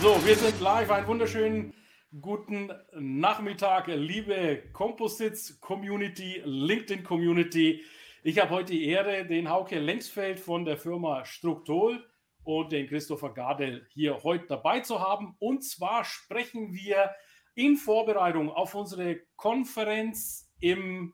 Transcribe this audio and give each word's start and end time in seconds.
So, 0.00 0.24
wir 0.24 0.36
sind 0.36 0.60
live. 0.60 0.92
Einen 0.92 1.08
wunderschönen 1.08 1.74
guten 2.20 2.70
Nachmittag, 2.92 3.88
liebe 3.88 4.62
Composites 4.72 5.60
Community, 5.60 6.40
LinkedIn 6.44 7.02
Community. 7.02 7.84
Ich 8.22 8.38
habe 8.38 8.50
heute 8.50 8.74
die 8.74 8.86
Ehre, 8.86 9.26
den 9.26 9.50
Hauke 9.50 9.80
Längsfeld 9.80 10.38
von 10.38 10.64
der 10.64 10.76
Firma 10.76 11.24
Struktol 11.24 12.08
und 12.44 12.70
den 12.70 12.86
Christopher 12.86 13.34
Gardel 13.34 13.88
hier 13.90 14.22
heute 14.22 14.46
dabei 14.46 14.80
zu 14.80 15.00
haben. 15.00 15.34
Und 15.40 15.64
zwar 15.64 16.04
sprechen 16.04 16.72
wir 16.72 17.10
in 17.56 17.76
Vorbereitung 17.76 18.52
auf 18.52 18.76
unsere 18.76 19.18
Konferenz 19.34 20.48
im, 20.60 21.12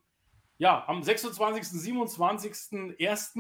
ja, 0.59 0.85
am 0.87 1.03
26., 1.03 1.67
27., 1.67 3.01
1. 3.01 3.33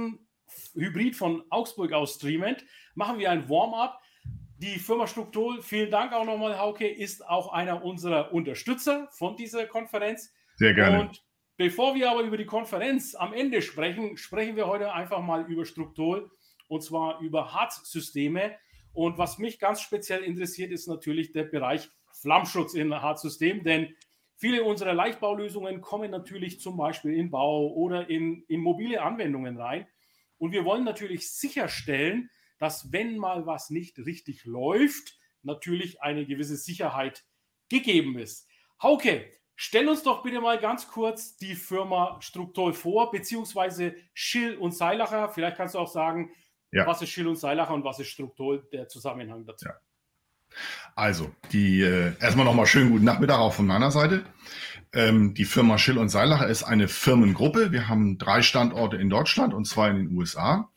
Hybrid 0.73 1.17
von 1.17 1.45
Augsburg 1.51 1.93
aus 1.93 2.15
streamend. 2.15 2.65
Machen 2.95 3.19
wir 3.19 3.31
ein 3.31 3.47
Warm-up 3.51 4.01
die 4.65 4.79
Firma 4.79 5.07
Struktur, 5.07 5.63
vielen 5.63 5.91
Dank 5.91 6.13
auch 6.15 6.25
nochmal, 6.25 6.59
Hauke, 6.59 6.89
ist 6.89 7.27
auch 7.29 7.53
einer 7.53 7.85
unserer 7.85 8.33
Unterstützer 8.33 9.09
von 9.13 9.37
dieser 9.37 9.67
Konferenz. 9.67 10.33
Sehr 10.57 10.73
gerne. 10.73 11.01
Und 11.01 11.23
bevor 11.59 11.95
wir 11.95 12.11
aber 12.11 12.23
über 12.23 12.39
die 12.39 12.47
Konferenz 12.47 13.15
am 13.15 13.35
Ende 13.35 13.61
sprechen, 13.61 14.17
sprechen 14.17 14.57
wir 14.57 14.67
heute 14.67 14.93
einfach 14.93 15.21
mal 15.21 15.45
über 15.51 15.67
Struktur 15.67 16.31
und 16.69 16.83
zwar 16.83 17.21
über 17.21 17.53
Harzsysteme. 17.53 18.57
Und 18.95 19.19
was 19.19 19.39
mich 19.39 19.59
ganz 19.59 19.83
speziell 19.83 20.23
interessiert, 20.23 20.73
ist 20.73 20.87
natürlich 20.87 21.33
der 21.33 21.45
Bereich 21.45 21.91
Flammschutz 22.13 22.73
in 22.73 22.95
Harzsystemen, 22.95 23.65
denn 23.65 23.95
viele 24.37 24.65
unserer 24.65 24.95
Leichtbaulösungen 24.95 25.83
kommen 25.83 26.11
natürlich 26.11 26.61
zum 26.61 26.79
Beispiel 26.79 27.13
in 27.13 27.31
Bau 27.31 27.69
oder 27.69 28.09
in, 28.09 28.45
in 28.49 28.61
mobile 28.61 29.03
Anwendungen 29.03 29.61
rein. 29.61 29.87
Und 30.39 30.53
wir 30.53 30.65
wollen 30.65 30.85
natürlich 30.85 31.31
sicherstellen, 31.31 32.31
dass 32.59 32.93
wenn 32.93 33.19
mal 33.19 33.47
was 33.47 33.71
nicht 33.71 33.99
richtig 33.99 34.45
läuft, 34.45 35.19
natürlich 35.43 36.03
eine 36.03 36.27
gewisse 36.27 36.57
Sicherheit 36.57 37.25
gegeben 37.69 38.19
ist. 38.19 38.49
Hauke, 38.83 39.25
stell 39.57 39.89
uns 39.89 40.03
doch 40.03 40.23
bitte 40.23 40.41
mal 40.41 40.59
ganz 40.59 40.89
kurz 40.89 41.37
die 41.37 41.55
Firma 41.55 42.19
Struktur 42.21 42.75
vor, 42.75 43.11
beziehungsweise 43.11 43.95
Schill 44.13 44.57
und 44.57 44.75
Seilacher. 44.75 45.29
Vielleicht 45.29 45.57
kannst 45.57 45.75
du 45.75 45.79
auch 45.79 45.89
sagen, 45.89 46.31
ja. 46.71 46.87
was 46.87 47.03
ist 47.03 47.11
Schill 47.11 47.29
und 47.29 47.37
Seilacher 47.37 47.75
und 47.75 47.85
was 47.85 47.99
ist 48.01 48.09
Struktur, 48.09 48.63
der 48.73 48.89
Zusammenhang 48.89 49.45
dazu. 49.47 49.67
Ja. 49.67 49.75
Also, 50.95 51.35
die 51.53 51.81
äh, 51.81 52.13
erstmal 52.21 52.45
nochmal 52.45 52.67
schönen 52.67 52.91
guten 52.91 53.05
Nachmittag 53.05 53.39
auch 53.39 53.55
von 53.55 53.67
meiner 53.67 53.91
Seite. 53.91 54.25
Ähm, 54.93 55.35
die 55.35 55.45
Firma 55.45 55.79
Schill 55.79 55.99
und 55.99 56.09
Seilacher 56.09 56.47
ist 56.47 56.63
eine 56.63 56.87
Firmengruppe. 56.87 57.73
Wir 57.73 57.89
haben 57.89 58.19
drei 58.19 58.43
Standorte 58.43 58.97
in 58.97 59.11
Deutschland 59.11 59.53
und 59.53 59.67
zwei 59.67 59.91
in 59.91 59.97
den 59.97 60.17
USA. 60.17 60.71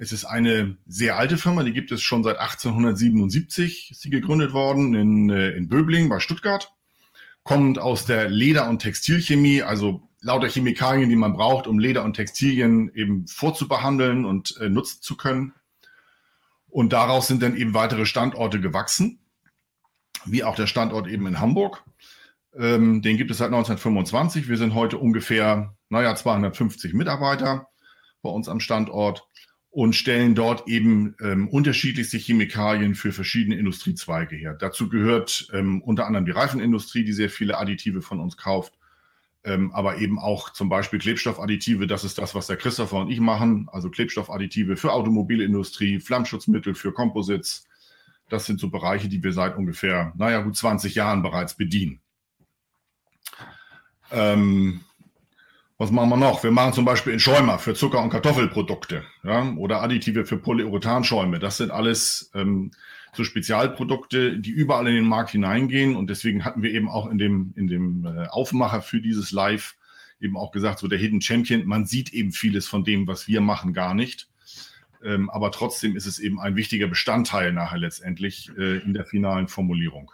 Es 0.00 0.12
ist 0.12 0.24
eine 0.24 0.76
sehr 0.86 1.16
alte 1.16 1.36
Firma, 1.36 1.64
die 1.64 1.72
gibt 1.72 1.90
es 1.90 2.02
schon 2.02 2.22
seit 2.22 2.38
1877, 2.38 3.90
ist 3.90 4.00
sie 4.00 4.10
gegründet 4.10 4.52
worden 4.52 4.94
in, 4.94 5.28
äh, 5.28 5.50
in 5.50 5.68
Böbling 5.68 6.08
bei 6.08 6.20
Stuttgart. 6.20 6.72
Kommt 7.42 7.80
aus 7.80 8.06
der 8.06 8.28
Leder- 8.28 8.68
und 8.68 8.78
Textilchemie, 8.78 9.62
also 9.62 10.08
lauter 10.20 10.48
Chemikalien, 10.48 11.10
die 11.10 11.16
man 11.16 11.32
braucht, 11.32 11.66
um 11.66 11.80
Leder 11.80 12.04
und 12.04 12.14
Textilien 12.14 12.94
eben 12.94 13.26
vorzubehandeln 13.26 14.24
und 14.24 14.56
äh, 14.58 14.68
nutzen 14.68 15.02
zu 15.02 15.16
können. 15.16 15.52
Und 16.68 16.92
daraus 16.92 17.26
sind 17.26 17.42
dann 17.42 17.56
eben 17.56 17.74
weitere 17.74 18.06
Standorte 18.06 18.60
gewachsen, 18.60 19.18
wie 20.26 20.44
auch 20.44 20.54
der 20.54 20.68
Standort 20.68 21.08
eben 21.08 21.26
in 21.26 21.40
Hamburg. 21.40 21.82
Ähm, 22.56 23.02
den 23.02 23.16
gibt 23.16 23.32
es 23.32 23.38
seit 23.38 23.46
1925. 23.46 24.48
Wir 24.48 24.58
sind 24.58 24.74
heute 24.74 24.96
ungefähr, 24.96 25.74
naja, 25.88 26.14
250 26.14 26.94
Mitarbeiter 26.94 27.66
bei 28.22 28.30
uns 28.30 28.48
am 28.48 28.60
Standort 28.60 29.27
und 29.70 29.94
stellen 29.94 30.34
dort 30.34 30.66
eben 30.66 31.14
ähm, 31.20 31.48
unterschiedlichste 31.48 32.16
Chemikalien 32.16 32.94
für 32.94 33.12
verschiedene 33.12 33.56
Industriezweige 33.56 34.34
her. 34.34 34.54
Dazu 34.54 34.88
gehört 34.88 35.48
ähm, 35.52 35.82
unter 35.82 36.06
anderem 36.06 36.24
die 36.24 36.32
Reifenindustrie, 36.32 37.04
die 37.04 37.12
sehr 37.12 37.30
viele 37.30 37.58
Additive 37.58 38.00
von 38.00 38.18
uns 38.18 38.36
kauft, 38.36 38.72
ähm, 39.44 39.70
aber 39.72 39.98
eben 39.98 40.18
auch 40.18 40.50
zum 40.50 40.68
Beispiel 40.68 40.98
Klebstoffadditive. 40.98 41.86
Das 41.86 42.02
ist 42.02 42.18
das, 42.18 42.34
was 42.34 42.46
der 42.46 42.56
Christopher 42.56 42.96
und 42.96 43.10
ich 43.10 43.20
machen. 43.20 43.68
Also 43.70 43.90
Klebstoffadditive 43.90 44.76
für 44.76 44.92
Automobilindustrie, 44.92 46.00
Flammschutzmittel 46.00 46.74
für 46.74 46.92
Composites. 46.92 47.66
Das 48.30 48.46
sind 48.46 48.60
so 48.60 48.70
Bereiche, 48.70 49.08
die 49.08 49.22
wir 49.22 49.32
seit 49.32 49.56
ungefähr, 49.56 50.12
naja, 50.16 50.40
gut 50.40 50.56
20 50.56 50.94
Jahren 50.94 51.22
bereits 51.22 51.54
bedienen. 51.54 52.00
Ähm, 54.10 54.80
was 55.78 55.92
machen 55.92 56.10
wir 56.10 56.16
noch? 56.16 56.42
Wir 56.42 56.50
machen 56.50 56.72
zum 56.72 56.84
Beispiel 56.84 57.12
in 57.12 57.20
Schäumer 57.20 57.60
für 57.60 57.72
Zucker- 57.72 58.02
und 58.02 58.10
Kartoffelprodukte 58.10 59.04
ja, 59.22 59.48
oder 59.56 59.80
Additive 59.80 60.26
für 60.26 60.36
Polyurethanschäume. 60.36 61.38
Das 61.38 61.56
sind 61.56 61.70
alles 61.70 62.32
ähm, 62.34 62.72
so 63.12 63.22
Spezialprodukte, 63.22 64.38
die 64.38 64.50
überall 64.50 64.88
in 64.88 64.96
den 64.96 65.06
Markt 65.06 65.30
hineingehen. 65.30 65.94
Und 65.94 66.10
deswegen 66.10 66.44
hatten 66.44 66.62
wir 66.62 66.72
eben 66.72 66.88
auch 66.88 67.08
in 67.08 67.16
dem, 67.16 67.52
in 67.54 67.68
dem 67.68 68.04
äh, 68.04 68.26
Aufmacher 68.26 68.82
für 68.82 69.00
dieses 69.00 69.30
Live 69.30 69.76
eben 70.20 70.36
auch 70.36 70.50
gesagt, 70.50 70.80
so 70.80 70.88
der 70.88 70.98
Hidden 70.98 71.20
Champion, 71.20 71.64
man 71.64 71.86
sieht 71.86 72.12
eben 72.12 72.32
vieles 72.32 72.66
von 72.66 72.82
dem, 72.82 73.06
was 73.06 73.28
wir 73.28 73.40
machen, 73.40 73.72
gar 73.72 73.94
nicht. 73.94 74.28
Ähm, 75.04 75.30
aber 75.30 75.52
trotzdem 75.52 75.94
ist 75.94 76.06
es 76.06 76.18
eben 76.18 76.40
ein 76.40 76.56
wichtiger 76.56 76.88
Bestandteil 76.88 77.52
nachher 77.52 77.78
letztendlich 77.78 78.50
äh, 78.58 78.78
in 78.78 78.94
der 78.94 79.04
finalen 79.04 79.46
Formulierung. 79.46 80.10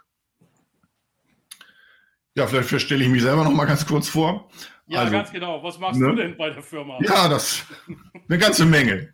Ja, 2.35 2.45
vielleicht 2.45 2.81
stelle 2.81 3.03
ich 3.03 3.09
mich 3.09 3.23
selber 3.23 3.43
noch 3.43 3.53
mal 3.53 3.65
ganz 3.65 3.87
kurz 3.87 4.09
vor. 4.09 4.49
Ja, 4.87 4.99
also, 4.99 5.11
ganz 5.11 5.31
genau. 5.31 5.63
Was 5.63 5.79
machst 5.79 5.99
ne? 5.99 6.09
du 6.09 6.15
denn 6.15 6.37
bei 6.37 6.51
der 6.51 6.61
Firma? 6.61 6.99
Ja, 7.01 7.27
das 7.27 7.65
eine 8.29 8.37
ganze 8.37 8.65
Menge. 8.65 9.13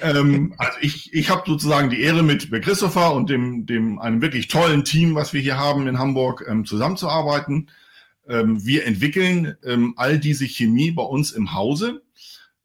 ähm, 0.00 0.54
also 0.58 0.78
ich, 0.80 1.12
ich 1.14 1.30
habe 1.30 1.42
sozusagen 1.46 1.88
die 1.88 2.02
Ehre, 2.02 2.22
mit 2.22 2.50
Christopher 2.62 3.14
und 3.14 3.30
dem, 3.30 3.64
dem 3.64 3.98
einem 3.98 4.20
wirklich 4.20 4.48
tollen 4.48 4.84
Team, 4.84 5.14
was 5.14 5.32
wir 5.32 5.40
hier 5.40 5.58
haben 5.58 5.86
in 5.86 5.98
Hamburg, 5.98 6.44
ähm, 6.46 6.66
zusammenzuarbeiten. 6.66 7.70
Ähm, 8.28 8.64
wir 8.64 8.86
entwickeln 8.86 9.56
ähm, 9.64 9.94
all 9.96 10.18
diese 10.18 10.44
Chemie 10.46 10.90
bei 10.90 11.02
uns 11.02 11.32
im 11.32 11.54
Hause. 11.54 12.02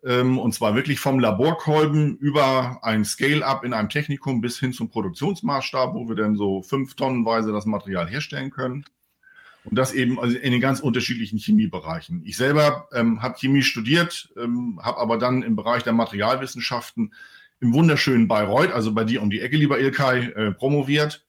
Ähm, 0.05 0.37
und 0.37 0.53
zwar 0.53 0.75
wirklich 0.75 0.99
vom 0.99 1.19
Laborkolben 1.19 2.17
über 2.17 2.79
ein 2.81 3.05
Scale-up 3.05 3.63
in 3.63 3.73
einem 3.73 3.87
Technikum 3.87 4.41
bis 4.41 4.59
hin 4.59 4.73
zum 4.73 4.89
Produktionsmaßstab, 4.89 5.93
wo 5.93 6.09
wir 6.09 6.15
dann 6.15 6.35
so 6.35 6.61
fünf 6.61 6.95
Tonnenweise 6.95 7.53
das 7.53 7.65
Material 7.65 8.09
herstellen 8.09 8.51
können. 8.51 8.83
Und 9.65 9.77
das 9.77 9.93
eben 9.93 10.19
also 10.19 10.37
in 10.37 10.51
den 10.51 10.61
ganz 10.61 10.79
unterschiedlichen 10.79 11.39
Chemiebereichen. 11.39 12.21
Ich 12.25 12.37
selber 12.37 12.87
ähm, 12.93 13.21
habe 13.21 13.37
Chemie 13.39 13.61
studiert, 13.61 14.29
ähm, 14.37 14.79
habe 14.81 14.99
aber 14.99 15.17
dann 15.17 15.41
im 15.41 15.55
Bereich 15.55 15.83
der 15.83 15.93
Materialwissenschaften 15.93 17.13
im 17.61 17.73
wunderschönen 17.73 18.27
Bayreuth, 18.27 18.73
also 18.73 18.93
bei 18.93 19.05
dir 19.05 19.21
um 19.21 19.29
die 19.29 19.39
Ecke, 19.39 19.55
lieber 19.55 19.79
Ilkay, 19.79 20.31
äh, 20.31 20.51
promoviert. 20.51 21.25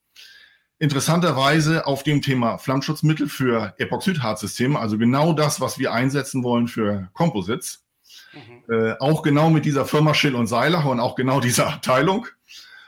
Interessanterweise 0.80 1.86
auf 1.86 2.02
dem 2.02 2.20
Thema 2.20 2.58
Flammschutzmittel 2.58 3.28
für 3.28 3.74
Epoxidharzsysteme, 3.78 4.78
also 4.78 4.98
genau 4.98 5.32
das, 5.32 5.60
was 5.60 5.78
wir 5.78 5.92
einsetzen 5.92 6.42
wollen 6.42 6.66
für 6.66 7.08
Composites. 7.12 7.84
Mhm. 8.32 8.74
Äh, 8.74 8.94
auch 8.98 9.22
genau 9.22 9.50
mit 9.50 9.64
dieser 9.64 9.84
Firma 9.84 10.12
Schill 10.12 10.34
und 10.34 10.48
Seilacher 10.48 10.90
und 10.90 10.98
auch 10.98 11.14
genau 11.14 11.38
dieser 11.38 11.68
Abteilung. 11.68 12.26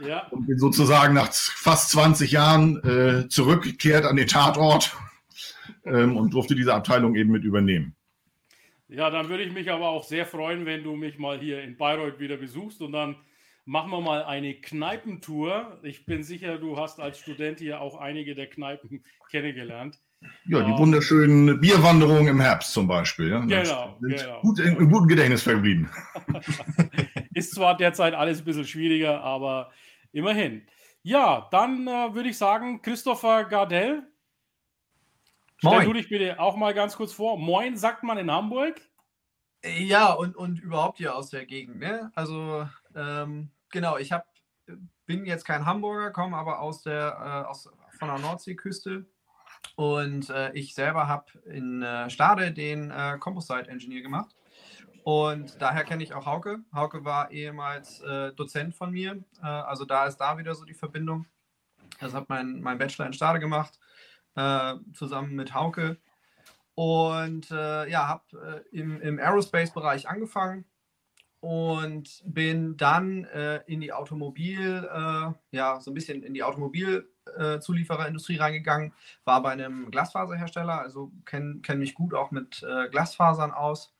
Ja. 0.00 0.26
Und 0.30 0.46
bin 0.46 0.58
sozusagen 0.58 1.14
nach 1.14 1.32
fast 1.32 1.90
20 1.90 2.32
Jahren 2.32 2.82
äh, 2.84 3.28
zurückgekehrt 3.28 4.04
an 4.04 4.16
den 4.16 4.26
Tatort 4.26 4.94
ähm, 5.84 6.16
und 6.16 6.34
durfte 6.34 6.54
diese 6.54 6.74
Abteilung 6.74 7.14
eben 7.14 7.30
mit 7.30 7.44
übernehmen. 7.44 7.94
Ja, 8.88 9.10
dann 9.10 9.28
würde 9.28 9.42
ich 9.42 9.52
mich 9.52 9.70
aber 9.70 9.88
auch 9.88 10.04
sehr 10.04 10.26
freuen, 10.26 10.64
wenn 10.64 10.84
du 10.84 10.94
mich 10.94 11.18
mal 11.18 11.38
hier 11.38 11.62
in 11.62 11.76
Bayreuth 11.76 12.20
wieder 12.20 12.36
besuchst 12.36 12.80
und 12.82 12.92
dann 12.92 13.16
machen 13.64 13.90
wir 13.90 14.00
mal 14.00 14.24
eine 14.24 14.54
Kneipentour. 14.54 15.80
Ich 15.82 16.06
bin 16.06 16.22
sicher, 16.22 16.58
du 16.58 16.78
hast 16.78 17.00
als 17.00 17.18
Student 17.18 17.58
hier 17.58 17.80
auch 17.80 17.98
einige 17.98 18.34
der 18.34 18.46
Kneipen 18.46 19.04
kennengelernt. 19.30 19.98
Ja, 20.46 20.62
die 20.62 20.72
wunderschönen 20.78 21.60
Bierwanderungen 21.60 22.28
im 22.28 22.40
Herbst 22.40 22.72
zum 22.72 22.86
Beispiel. 22.86 23.30
Ja. 23.30 23.40
Genau, 23.40 23.98
genau. 24.00 24.40
Gut, 24.40 24.60
im 24.60 24.90
guten 24.90 25.08
Gedächtnis 25.08 25.42
verblieben. 25.42 25.90
Ist 27.34 27.54
zwar 27.54 27.76
derzeit 27.76 28.14
alles 28.14 28.38
ein 28.38 28.44
bisschen 28.44 28.64
schwieriger, 28.64 29.22
aber 29.22 29.72
immerhin. 30.12 30.62
Ja, 31.02 31.48
dann 31.50 31.86
äh, 31.86 32.14
würde 32.14 32.30
ich 32.30 32.38
sagen, 32.38 32.80
Christopher 32.82 33.44
Gardell, 33.44 34.04
Moin. 35.62 35.76
Stell 35.76 35.87
du 35.87 35.93
dich 35.94 36.08
bitte 36.08 36.38
auch 36.38 36.56
mal 36.56 36.75
ganz 36.75 36.97
kurz 36.97 37.12
vor. 37.12 37.38
Moin, 37.38 37.76
sagt 37.76 38.03
man 38.03 38.19
in 38.19 38.31
Hamburg? 38.31 38.81
Ja, 39.64 40.12
und, 40.12 40.37
und 40.37 40.61
überhaupt 40.61 40.99
hier 40.99 41.17
aus 41.17 41.31
der 41.31 41.47
Gegend. 41.47 41.79
Ne? 41.79 42.11
Also, 42.14 42.69
ähm, 42.94 43.50
genau, 43.70 43.97
ich 43.97 44.12
hab, 44.12 44.26
bin 45.06 45.25
jetzt 45.25 45.44
kein 45.44 45.64
Hamburger, 45.64 46.11
komme 46.11 46.37
aber 46.37 46.61
aus 46.61 46.82
der, 46.82 47.44
äh, 47.47 47.49
aus, 47.49 47.70
von 47.99 48.08
der 48.08 48.19
Nordseeküste. 48.19 49.06
Und 49.76 50.31
äh, 50.31 50.53
ich 50.53 50.75
selber 50.75 51.08
habe 51.08 51.38
in 51.47 51.82
äh, 51.82 52.11
Stade 52.11 52.52
den 52.52 52.91
äh, 52.91 53.17
Composite 53.19 53.69
Engineer 53.69 54.02
gemacht. 54.02 54.37
Und 55.05 55.61
daher 55.62 55.85
kenne 55.85 56.02
ich 56.02 56.12
auch 56.14 56.26
Hauke. 56.26 56.64
Hauke 56.75 57.05
war 57.05 57.31
ehemals 57.31 58.00
äh, 58.00 58.32
Dozent 58.32 58.75
von 58.75 58.91
mir. 58.91 59.25
Äh, 59.43 59.47
also 59.47 59.85
da 59.85 60.06
ist 60.06 60.19
da 60.19 60.37
wieder 60.37 60.55
so 60.55 60.64
die 60.64 60.75
Verbindung. 60.75 61.26
Also 62.00 62.17
habe 62.17 62.26
mein, 62.29 62.61
mein 62.61 62.79
Bachelor 62.79 63.06
in 63.06 63.12
Stade 63.12 63.38
gemacht, 63.38 63.79
äh, 64.37 64.75
zusammen 64.93 65.35
mit 65.35 65.55
Hauke. 65.55 65.99
Und 66.75 67.49
ja, 67.49 68.06
habe 68.06 68.65
im, 68.71 69.00
im 69.00 69.19
Aerospace-Bereich 69.19 70.11
angefangen 70.11 70.67
und 71.47 72.23
bin 72.25 72.77
dann 72.77 73.25
äh, 73.27 73.61
in 73.67 73.81
die 73.81 73.93
Automobil, 73.93 74.88
äh, 74.93 75.33
ja, 75.53 75.79
so 75.81 75.93
ein 75.93 75.94
bisschen 75.94 76.25
in 76.25 76.35
die 76.35 76.43
Automobilzuliefererindustrie 76.43 78.37
äh, 78.37 78.41
reingegangen, 78.41 78.93
war 79.25 79.43
bei 79.43 79.50
einem 79.50 79.91
Glasfaserhersteller, 79.93 80.81
also 80.81 81.12
kenne 81.25 81.61
kenn 81.62 81.79
mich 81.79 81.94
gut 81.94 82.15
auch 82.15 82.33
mit 82.33 82.65
äh, 82.65 82.88
Glasfasern 82.88 83.53
aus. 83.53 83.93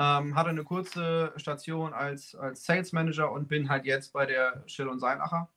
Ähm, 0.00 0.34
hatte 0.34 0.50
eine 0.50 0.64
kurze 0.64 1.32
Station 1.36 1.92
als, 1.92 2.34
als 2.34 2.64
Sales 2.64 2.92
Manager 2.92 3.30
und 3.30 3.46
bin 3.48 3.68
halt 3.68 3.84
jetzt 3.84 4.12
bei 4.12 4.26
der 4.26 4.64
Schill 4.66 4.88
und 4.88 4.98
Seilacher 4.98 5.48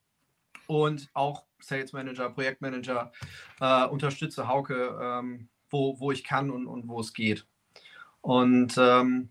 und 0.67 1.09
auch 1.13 1.45
Sales 1.59 1.93
Manager, 1.93 2.29
Projektmanager, 2.29 3.11
äh, 3.59 3.85
unterstütze 3.85 4.47
Hauke, 4.47 4.97
ähm, 5.01 5.49
wo, 5.69 5.99
wo 5.99 6.11
ich 6.11 6.23
kann 6.23 6.49
und, 6.51 6.67
und 6.67 6.87
wo 6.87 6.99
es 6.99 7.13
geht. 7.13 7.45
Und 8.21 8.75
ähm, 8.77 9.29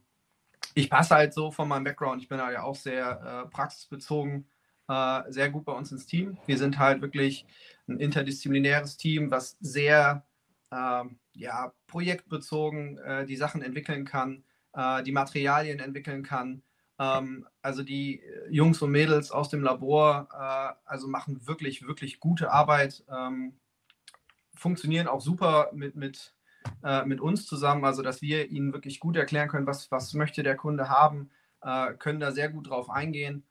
ich 0.75 0.91
passe 0.91 1.15
halt 1.15 1.35
so 1.35 1.51
von 1.51 1.69
meinem 1.69 1.85
Background, 1.85 2.23
ich 2.23 2.29
bin 2.29 2.41
halt 2.41 2.55
ja 2.55 2.63
auch 2.63 2.75
sehr 2.75 3.45
äh, 3.47 3.51
praxisbezogen, 3.51 4.47
äh, 4.89 5.23
sehr 5.29 5.51
gut 5.51 5.65
bei 5.65 5.73
uns 5.73 5.93
ins 5.93 6.07
Team. 6.07 6.39
Wir 6.47 6.59
sind 6.59 6.79
halt 6.79 7.03
wirklich 7.03 7.47
ein 7.89 8.01
interdisziplinäres 8.01 8.97
Team, 8.97 9.31
was 9.31 9.57
sehr 9.61 10.25
äh, 10.71 11.05
ja, 11.35 11.73
projektbezogen 11.87 12.99
äh, 12.99 13.27
die 13.27 13.37
Sachen 13.37 13.63
entwickeln 13.63 14.05
kann, 14.05 14.45
äh, 14.75 15.03
die 15.03 15.13
Materialien 15.13 15.81
entwickeln 15.81 16.23
kann. 16.23 16.63
Ähm, 17.03 17.47
also 17.63 17.83
die 17.83 18.23
Jungs 18.51 18.81
und 18.83 18.91
Mädels 18.91 19.31
aus 19.31 19.49
dem 19.49 19.63
Labor 19.63 20.29
äh, 20.33 20.75
also 20.89 21.09
machen 21.09 21.47
wirklich, 21.47 21.87
wirklich 21.87 22.21
gute 22.21 22.53
Arbeit, 22.53 23.05
ähm, 23.11 23.55
funktionieren 24.55 25.09
auch 25.09 25.21
super 25.21 25.71
mit, 25.73 25.97
mit 25.97 26.35
äh, 26.85 27.05
mit 27.05 27.21
uns 27.21 27.47
zusammen, 27.47 27.85
also 27.85 28.03
dass 28.03 28.23
wir 28.23 28.51
ihnen 28.51 28.73
wirklich 28.73 29.01
gut 29.01 29.17
erklären 29.17 29.49
können, 29.49 29.67
was, 29.67 29.91
was 29.91 30.15
möchte 30.15 30.43
der 30.43 30.57
Kunde 30.57 30.89
haben, 30.89 31.31
äh, 31.63 31.95
können 31.95 32.21
da 32.21 32.31
sehr 32.31 32.49
gut 32.49 32.69
drauf 32.69 32.91
eingehen. 32.91 33.45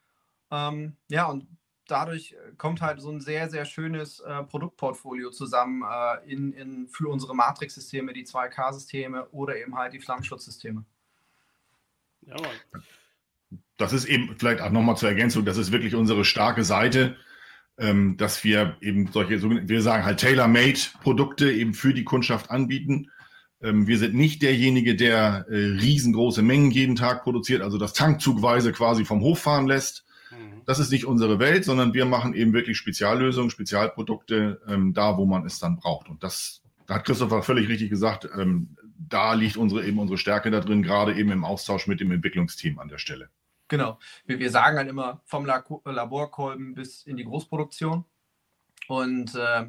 Ähm, 0.50 0.96
ja, 1.10 1.26
und 1.26 1.48
dadurch 1.88 2.36
kommt 2.58 2.82
halt 2.82 3.02
so 3.02 3.12
ein 3.12 3.20
sehr, 3.20 3.50
sehr 3.50 3.66
schönes 3.66 4.20
äh, 4.22 4.44
Produktportfolio 4.44 5.32
zusammen 5.32 5.84
äh, 5.84 6.32
in, 6.32 6.54
in, 6.54 6.88
für 6.88 7.10
unsere 7.10 7.36
Matrix-Systeme, 7.36 8.14
die 8.14 8.26
2K-Systeme 8.26 9.28
oder 9.30 9.58
eben 9.58 9.78
halt 9.78 9.94
die 9.94 10.00
Flammenschutzsysteme. 10.00 10.86
Jawohl. 12.22 12.54
Das 13.82 13.94
ist 13.94 14.06
eben 14.06 14.36
vielleicht 14.38 14.62
auch 14.62 14.72
nochmal 14.72 14.98
zur 14.98 15.10
Ergänzung, 15.10 15.46
das 15.46 15.58
ist 15.58 15.72
wirklich 15.72 15.96
unsere 15.96 16.24
starke 16.24 16.64
Seite 16.64 17.16
ähm, 17.82 18.16
dass 18.18 18.44
wir 18.44 18.78
eben 18.82 19.08
solche, 19.12 19.42
wir 19.42 19.82
sagen 19.82 20.06
halt 20.06 20.20
Tailor-Made-Produkte 20.20 21.52
eben 21.52 21.74
für 21.74 21.94
die 21.94 22.04
Kundschaft 22.04 22.52
anbieten. 22.52 23.10
Ähm, 23.62 23.88
wir 23.88 23.98
sind 23.98 24.14
nicht 24.14 24.42
derjenige, 24.44 24.96
der 24.96 25.46
äh, 25.50 25.56
riesengroße 25.56 26.44
Mengen 26.44 26.72
jeden 26.72 26.96
Tag 26.96 27.24
produziert, 27.24 27.62
also 27.62 27.78
das 27.78 27.94
tankzugweise 27.94 28.72
quasi 28.72 29.04
vom 29.04 29.22
Hof 29.22 29.40
fahren 29.40 29.68
lässt. 29.68 30.06
Mhm. 30.32 30.62
Das 30.66 30.80
ist 30.80 30.92
nicht 30.92 31.06
unsere 31.06 31.40
Welt, 31.40 31.66
sondern 31.66 31.94
wir 31.94 32.06
machen 32.06 32.36
eben 32.36 32.54
wirklich 32.54 32.78
Speziallösungen, 32.78 33.50
Spezialprodukte 33.50 34.62
ähm, 34.68 34.94
da, 34.94 35.18
wo 35.18 35.26
man 35.26 35.46
es 35.46 35.60
dann 35.60 35.78
braucht. 35.78 36.08
Und 36.08 36.24
das, 36.24 36.62
da 36.86 36.96
hat 36.96 37.06
Christopher 37.06 37.42
völlig 37.42 37.68
richtig 37.68 37.90
gesagt, 37.90 38.30
ähm, 38.38 38.76
da 39.10 39.34
liegt 39.34 39.58
unsere 39.58 39.84
eben 39.86 39.98
unsere 39.98 40.20
Stärke 40.20 40.52
da 40.52 40.60
drin, 40.60 40.84
gerade 40.84 41.16
eben 41.16 41.32
im 41.32 41.44
Austausch 41.44 41.88
mit 41.88 42.00
dem 42.00 42.12
Entwicklungsteam 42.12 42.78
an 42.78 42.90
der 42.90 43.00
Stelle. 43.00 43.30
Genau. 43.72 44.00
Wir, 44.26 44.38
wir 44.38 44.52
sagen 44.52 44.78
halt 44.78 44.90
immer 44.90 45.22
vom 45.24 45.46
Laborkolben 45.46 46.74
bis 46.74 47.04
in 47.04 47.16
die 47.16 47.24
Großproduktion. 47.24 48.04
Und 48.90 49.34
äh, 49.34 49.68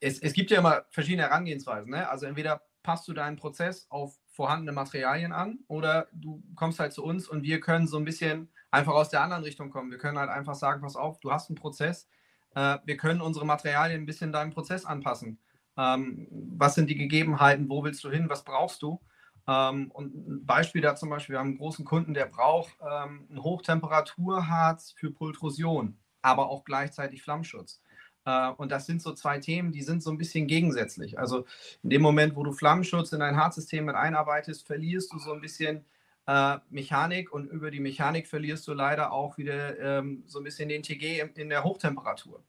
es, 0.00 0.18
es 0.20 0.32
gibt 0.32 0.50
ja 0.50 0.60
immer 0.60 0.86
verschiedene 0.88 1.24
Herangehensweisen. 1.24 1.90
Ne? 1.90 2.08
Also 2.08 2.24
entweder 2.24 2.62
passt 2.82 3.06
du 3.06 3.12
deinen 3.12 3.36
Prozess 3.36 3.86
auf 3.90 4.18
vorhandene 4.28 4.72
Materialien 4.72 5.32
an 5.32 5.58
oder 5.68 6.08
du 6.12 6.42
kommst 6.54 6.80
halt 6.80 6.94
zu 6.94 7.04
uns 7.04 7.28
und 7.28 7.42
wir 7.42 7.60
können 7.60 7.86
so 7.86 7.98
ein 7.98 8.06
bisschen 8.06 8.48
einfach 8.70 8.94
aus 8.94 9.10
der 9.10 9.20
anderen 9.20 9.44
Richtung 9.44 9.68
kommen. 9.68 9.90
Wir 9.90 9.98
können 9.98 10.18
halt 10.18 10.30
einfach 10.30 10.54
sagen, 10.54 10.80
pass 10.80 10.96
auf, 10.96 11.20
du 11.20 11.30
hast 11.30 11.50
einen 11.50 11.56
Prozess, 11.56 12.08
äh, 12.54 12.78
wir 12.82 12.96
können 12.96 13.20
unsere 13.20 13.44
Materialien 13.44 14.00
ein 14.00 14.06
bisschen 14.06 14.32
deinem 14.32 14.52
Prozess 14.52 14.86
anpassen. 14.86 15.38
Ähm, 15.76 16.28
was 16.56 16.76
sind 16.76 16.88
die 16.88 16.96
Gegebenheiten, 16.96 17.68
wo 17.68 17.84
willst 17.84 18.02
du 18.04 18.10
hin, 18.10 18.30
was 18.30 18.42
brauchst 18.42 18.80
du? 18.80 19.02
Ähm, 19.48 19.90
und 19.92 20.14
ein 20.14 20.46
Beispiel 20.46 20.82
da 20.82 20.94
zum 20.94 21.08
Beispiel, 21.08 21.34
wir 21.34 21.40
haben 21.40 21.48
einen 21.48 21.58
großen 21.58 21.84
Kunden, 21.84 22.12
der 22.12 22.26
braucht 22.26 22.76
ähm, 22.82 23.26
ein 23.30 23.42
Hochtemperaturharz 23.42 24.92
für 24.92 25.10
Pultrusion, 25.10 25.96
aber 26.20 26.50
auch 26.50 26.64
gleichzeitig 26.64 27.22
Flammschutz. 27.22 27.80
Äh, 28.26 28.50
und 28.50 28.70
das 28.70 28.84
sind 28.84 29.00
so 29.00 29.14
zwei 29.14 29.38
Themen, 29.38 29.72
die 29.72 29.82
sind 29.82 30.02
so 30.02 30.10
ein 30.10 30.18
bisschen 30.18 30.46
gegensätzlich. 30.46 31.18
Also 31.18 31.46
in 31.82 31.90
dem 31.90 32.02
Moment, 32.02 32.36
wo 32.36 32.44
du 32.44 32.52
Flammschutz 32.52 33.12
in 33.12 33.20
dein 33.20 33.36
Harzsystem 33.36 33.86
mit 33.86 33.94
einarbeitest, 33.94 34.66
verlierst 34.66 35.12
du 35.14 35.18
so 35.18 35.32
ein 35.32 35.40
bisschen 35.40 35.86
äh, 36.26 36.58
Mechanik 36.68 37.32
und 37.32 37.46
über 37.46 37.70
die 37.70 37.80
Mechanik 37.80 38.26
verlierst 38.28 38.68
du 38.68 38.74
leider 38.74 39.12
auch 39.12 39.38
wieder 39.38 39.78
ähm, 39.78 40.24
so 40.26 40.40
ein 40.40 40.44
bisschen 40.44 40.68
den 40.68 40.82
TG 40.82 41.20
in, 41.20 41.28
in 41.30 41.48
der 41.48 41.64
Hochtemperatur. 41.64 42.42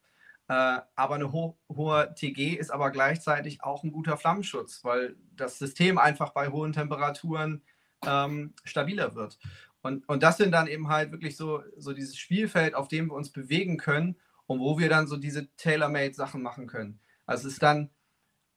Äh, 0.50 0.82
aber 0.96 1.16
eine 1.16 1.32
ho 1.32 1.60
hohe 1.70 2.14
TG 2.16 2.56
ist 2.56 2.72
aber 2.72 2.90
gleichzeitig 2.90 3.64
auch 3.64 3.84
ein 3.84 3.92
guter 3.92 4.18
Flammenschutz, 4.18 4.84
weil 4.84 5.16
das 5.36 5.60
System 5.60 6.00
einfach 6.00 6.32
bei 6.32 6.50
hohen 6.50 6.74
Temperaturen 6.74 7.62
ähm, 8.06 8.56
stabiler 8.64 9.14
wird. 9.14 9.38
Und, 9.82 10.10
und 10.10 10.24
das 10.24 10.38
sind 10.38 10.52
dann 10.52 10.68
eben 10.68 10.90
halt 10.90 11.12
wirklich 11.12 11.38
so, 11.38 11.62
so 11.78 11.94
dieses 11.94 12.18
Spielfeld, 12.18 12.74
auf 12.74 12.88
dem 12.88 13.08
wir 13.08 13.14
uns 13.14 13.32
bewegen 13.32 13.78
können 13.78 14.16
und 14.48 14.60
wo 14.60 14.80
wir 14.80 14.90
dann 14.90 15.08
so 15.08 15.18
diese 15.18 15.56
Tailor-Made-Sachen 15.56 16.42
machen 16.42 16.66
können. 16.66 17.00
Also 17.28 17.48
es 17.48 17.54
ist 17.54 17.64
dann, 17.64 17.92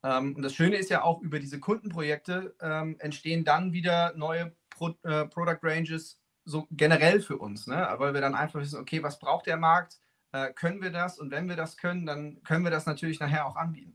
ähm, 0.02 0.34
und 0.34 0.42
das 0.42 0.54
Schöne 0.54 0.76
ist 0.76 0.88
ja 0.88 1.02
auch, 1.02 1.20
über 1.20 1.40
diese 1.40 1.60
Kundenprojekte 1.60 2.56
ähm, 2.62 2.96
entstehen 3.00 3.44
dann 3.44 3.74
wieder 3.74 4.14
neue 4.16 4.56
Pro 4.70 4.94
äh, 5.02 5.26
Product 5.26 5.58
Ranges 5.62 6.18
so 6.44 6.66
generell 6.70 7.20
für 7.20 7.36
uns, 7.36 7.66
ne? 7.66 7.86
weil 7.98 8.14
wir 8.14 8.22
dann 8.22 8.34
einfach 8.34 8.60
wissen, 8.60 8.80
okay, 8.80 9.02
was 9.02 9.18
braucht 9.18 9.46
der 9.46 9.58
Markt? 9.58 10.01
Äh, 10.32 10.52
können 10.52 10.82
wir 10.82 10.90
das 10.90 11.18
und 11.18 11.30
wenn 11.30 11.48
wir 11.48 11.56
das 11.56 11.76
können, 11.76 12.06
dann 12.06 12.42
können 12.42 12.64
wir 12.64 12.70
das 12.70 12.86
natürlich 12.86 13.20
nachher 13.20 13.46
auch 13.46 13.56
anbieten. 13.56 13.94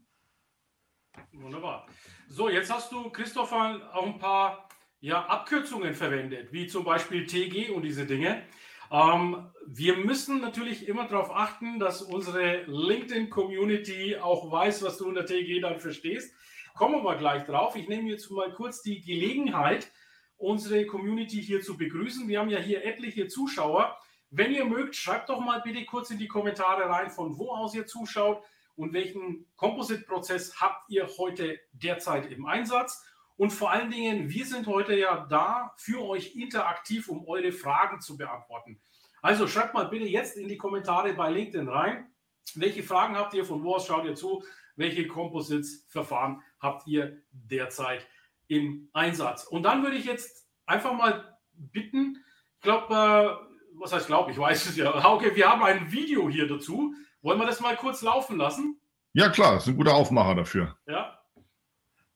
Wunderbar. 1.33 1.87
So, 2.27 2.49
jetzt 2.49 2.71
hast 2.71 2.91
du, 2.91 3.09
Christopher, 3.09 3.89
auch 3.93 4.05
ein 4.05 4.19
paar 4.19 4.69
ja, 4.99 5.25
Abkürzungen 5.25 5.93
verwendet, 5.93 6.51
wie 6.51 6.67
zum 6.67 6.83
Beispiel 6.83 7.25
TG 7.25 7.71
und 7.71 7.83
diese 7.83 8.05
Dinge. 8.05 8.43
Ähm, 8.91 9.49
wir 9.65 9.97
müssen 9.97 10.41
natürlich 10.41 10.87
immer 10.87 11.07
darauf 11.07 11.35
achten, 11.35 11.79
dass 11.79 12.01
unsere 12.01 12.63
LinkedIn-Community 12.65 14.17
auch 14.17 14.51
weiß, 14.51 14.83
was 14.83 14.97
du 14.97 15.07
unter 15.07 15.25
TG 15.25 15.59
dann 15.61 15.79
verstehst. 15.79 16.33
Kommen 16.73 16.95
wir 16.95 17.01
mal 17.01 17.17
gleich 17.17 17.45
drauf. 17.45 17.75
Ich 17.75 17.87
nehme 17.87 18.09
jetzt 18.09 18.29
mal 18.29 18.53
kurz 18.53 18.81
die 18.81 19.01
Gelegenheit, 19.01 19.91
unsere 20.37 20.85
Community 20.85 21.41
hier 21.41 21.61
zu 21.61 21.75
begrüßen. 21.75 22.27
Wir 22.27 22.39
haben 22.39 22.49
ja 22.49 22.59
hier 22.59 22.85
etliche 22.85 23.27
Zuschauer. 23.27 23.97
Wenn 24.29 24.51
ihr 24.51 24.65
mögt, 24.65 24.95
schreibt 24.95 25.29
doch 25.29 25.39
mal 25.39 25.61
bitte 25.61 25.85
kurz 25.85 26.09
in 26.09 26.17
die 26.17 26.27
Kommentare 26.27 26.89
rein, 26.89 27.09
von 27.09 27.37
wo 27.37 27.51
aus 27.51 27.73
ihr 27.75 27.85
zuschaut 27.85 28.43
und 28.75 28.93
welchen 28.93 29.45
Composite-Prozess 29.55 30.59
habt 30.59 30.89
ihr 30.89 31.07
heute 31.17 31.59
derzeit 31.71 32.31
im 32.31 32.45
Einsatz. 32.45 33.03
Und 33.37 33.51
vor 33.51 33.71
allen 33.71 33.91
Dingen, 33.91 34.29
wir 34.29 34.45
sind 34.45 34.67
heute 34.67 34.95
ja 34.95 35.25
da 35.29 35.73
für 35.77 36.03
euch 36.03 36.35
interaktiv, 36.35 37.07
um 37.07 37.27
eure 37.27 37.51
Fragen 37.51 38.01
zu 38.01 38.17
beantworten. 38.17 38.81
Also 39.21 39.47
schreibt 39.47 39.73
mal 39.73 39.87
bitte 39.87 40.05
jetzt 40.05 40.37
in 40.37 40.47
die 40.47 40.57
Kommentare 40.57 41.13
bei 41.13 41.29
LinkedIn 41.31 41.69
rein. 41.69 42.11
Welche 42.55 42.83
Fragen 42.83 43.15
habt 43.15 43.33
ihr? 43.33 43.45
Von 43.45 43.63
wo 43.63 43.75
aus 43.75 43.87
schaut 43.87 44.05
ihr 44.05 44.15
zu? 44.15 44.43
Welche 44.75 45.07
Composites-Verfahren 45.07 46.41
habt 46.59 46.87
ihr 46.87 47.21
derzeit 47.31 48.07
im 48.47 48.89
Einsatz? 48.93 49.43
Und 49.43 49.63
dann 49.63 49.83
würde 49.83 49.97
ich 49.97 50.05
jetzt 50.05 50.47
einfach 50.65 50.93
mal 50.93 51.37
bitten, 51.53 52.23
ich 52.55 52.61
glaube, 52.61 53.46
was 53.79 53.93
heißt 53.93 54.07
glaube 54.07 54.31
ich, 54.31 54.37
weiß 54.37 54.67
es 54.67 54.77
ja. 54.77 55.03
Hauke, 55.03 55.35
wir 55.35 55.49
haben 55.49 55.63
ein 55.63 55.91
Video 55.91 56.29
hier 56.29 56.47
dazu. 56.47 56.93
Wollen 57.21 57.39
wir 57.39 57.45
das 57.47 57.59
mal 57.59 57.75
kurz 57.75 58.01
laufen 58.01 58.37
lassen? 58.37 58.79
Ja, 59.13 59.29
klar, 59.29 59.55
das 59.55 59.63
ist 59.63 59.69
ein 59.69 59.77
guter 59.77 59.95
Aufmacher 59.95 60.35
dafür. 60.35 60.77
Ja. 60.87 61.19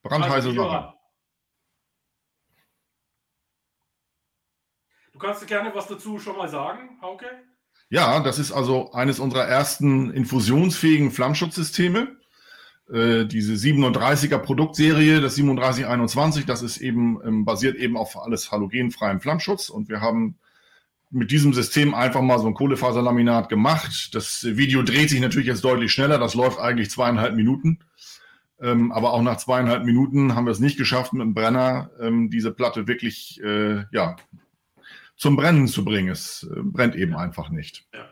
Brandheiße 0.04 0.50
also, 0.50 0.54
Sache. 0.54 0.94
Du 5.14 5.20
kannst 5.20 5.46
gerne 5.48 5.74
was 5.74 5.88
dazu 5.88 6.20
schon 6.20 6.38
mal 6.38 6.50
sagen, 6.50 7.00
Hauke? 7.02 7.28
Ja, 7.90 8.22
das 8.22 8.40
ist 8.40 8.52
also 8.52 8.92
eines 8.94 9.20
unserer 9.20 9.46
ersten 9.46 10.12
infusionsfähigen 10.12 11.12
Flammschutzsysteme. 11.12 12.18
Äh, 12.92 13.26
diese 13.26 13.54
37er 13.54 14.38
Produktserie, 14.38 15.22
das 15.22 15.36
3721, 15.36 16.46
das 16.46 16.62
ist 16.62 16.78
eben 16.78 17.22
ähm, 17.26 17.46
basiert 17.46 17.76
eben 17.78 17.98
auf 17.98 18.18
alles 18.18 18.52
halogenfreiem 18.52 19.22
Flammschutz 19.22 19.70
und 19.70 19.90
wir 19.90 20.02
haben 20.02 20.40
mit 21.12 21.30
diesem 21.32 21.54
System 21.54 21.94
einfach 21.94 22.22
mal 22.22 22.40
so 22.40 22.48
ein 22.48 22.54
Kohlefaserlaminat 22.54 23.50
gemacht. 23.50 24.16
Das 24.16 24.44
Video 24.44 24.82
dreht 24.82 25.10
sich 25.10 25.20
natürlich 25.20 25.48
jetzt 25.48 25.64
deutlich 25.64 25.92
schneller. 25.92 26.18
Das 26.18 26.36
läuft 26.36 26.60
eigentlich 26.60 26.90
zweieinhalb 26.90 27.36
Minuten. 27.36 27.80
Ähm, 28.62 28.92
aber 28.92 29.14
auch 29.14 29.22
nach 29.22 29.38
zweieinhalb 29.38 29.84
Minuten 29.84 30.36
haben 30.36 30.46
wir 30.46 30.52
es 30.52 30.60
nicht 30.60 30.78
geschafft, 30.78 31.14
mit 31.14 31.22
dem 31.22 31.34
Brenner 31.34 31.90
ähm, 32.00 32.30
diese 32.30 32.52
Platte 32.52 32.88
wirklich 32.88 33.42
äh, 33.44 33.84
ja, 33.92 34.16
zum 35.16 35.36
Brennen 35.36 35.68
zu 35.68 35.84
bringen. 35.84 36.10
Es 36.10 36.44
äh, 36.44 36.62
brennt 36.62 36.96
eben 36.96 37.16
einfach 37.16 37.50
nicht. 37.50 37.86
Ja. 37.94 38.08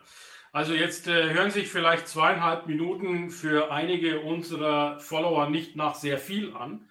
Also 0.51 0.73
jetzt 0.73 1.07
äh, 1.07 1.33
hören 1.33 1.51
sich 1.51 1.67
vielleicht 1.67 2.07
zweieinhalb 2.07 2.65
Minuten 2.65 3.29
für 3.29 3.71
einige 3.71 4.21
unserer 4.21 4.99
Follower 4.99 5.49
nicht 5.49 5.75
nach 5.75 5.93
sehr 5.93 6.17
viel 6.17 6.55
an. 6.55 6.88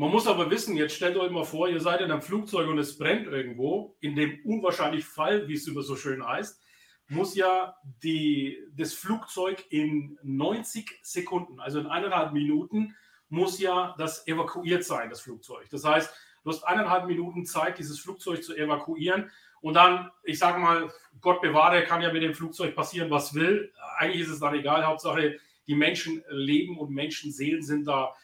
Man 0.00 0.12
muss 0.12 0.28
aber 0.28 0.48
wissen, 0.48 0.76
jetzt 0.76 0.94
stellt 0.94 1.16
euch 1.16 1.32
mal 1.32 1.42
vor, 1.42 1.68
ihr 1.68 1.80
seid 1.80 2.00
in 2.00 2.12
einem 2.12 2.22
Flugzeug 2.22 2.68
und 2.68 2.78
es 2.78 2.96
brennt 2.96 3.26
irgendwo. 3.26 3.96
In 3.98 4.14
dem 4.14 4.38
unwahrscheinlichen 4.44 5.10
Fall, 5.10 5.48
wie 5.48 5.54
es 5.54 5.66
immer 5.66 5.82
so 5.82 5.96
schön 5.96 6.24
heißt, 6.24 6.62
muss 7.08 7.34
ja 7.34 7.74
die, 8.04 8.62
das 8.76 8.94
Flugzeug 8.94 9.64
in 9.70 10.16
90 10.22 11.00
Sekunden, 11.02 11.58
also 11.58 11.80
in 11.80 11.88
eineinhalb 11.88 12.32
Minuten, 12.32 12.94
muss 13.28 13.58
ja 13.58 13.96
das 13.98 14.24
evakuiert 14.28 14.84
sein, 14.84 15.10
das 15.10 15.20
Flugzeug. 15.20 15.68
Das 15.70 15.84
heißt, 15.84 16.14
du 16.44 16.50
hast 16.50 16.62
eineinhalb 16.62 17.06
Minuten 17.06 17.44
Zeit, 17.44 17.76
dieses 17.78 17.98
Flugzeug 17.98 18.44
zu 18.44 18.54
evakuieren. 18.54 19.32
Und 19.60 19.74
dann, 19.74 20.12
ich 20.22 20.38
sage 20.38 20.60
mal, 20.60 20.92
Gott 21.20 21.42
bewahre, 21.42 21.82
kann 21.82 22.02
ja 22.02 22.12
mit 22.12 22.22
dem 22.22 22.34
Flugzeug 22.34 22.76
passieren, 22.76 23.10
was 23.10 23.34
will. 23.34 23.72
Eigentlich 23.96 24.22
ist 24.22 24.30
es 24.30 24.38
dann 24.38 24.54
egal. 24.54 24.86
Hauptsache, 24.86 25.40
die 25.66 25.74
Menschen 25.74 26.22
leben 26.28 26.78
und 26.78 26.92
Menschenseelen 26.92 27.64
sind 27.64 27.88
da 27.88 28.14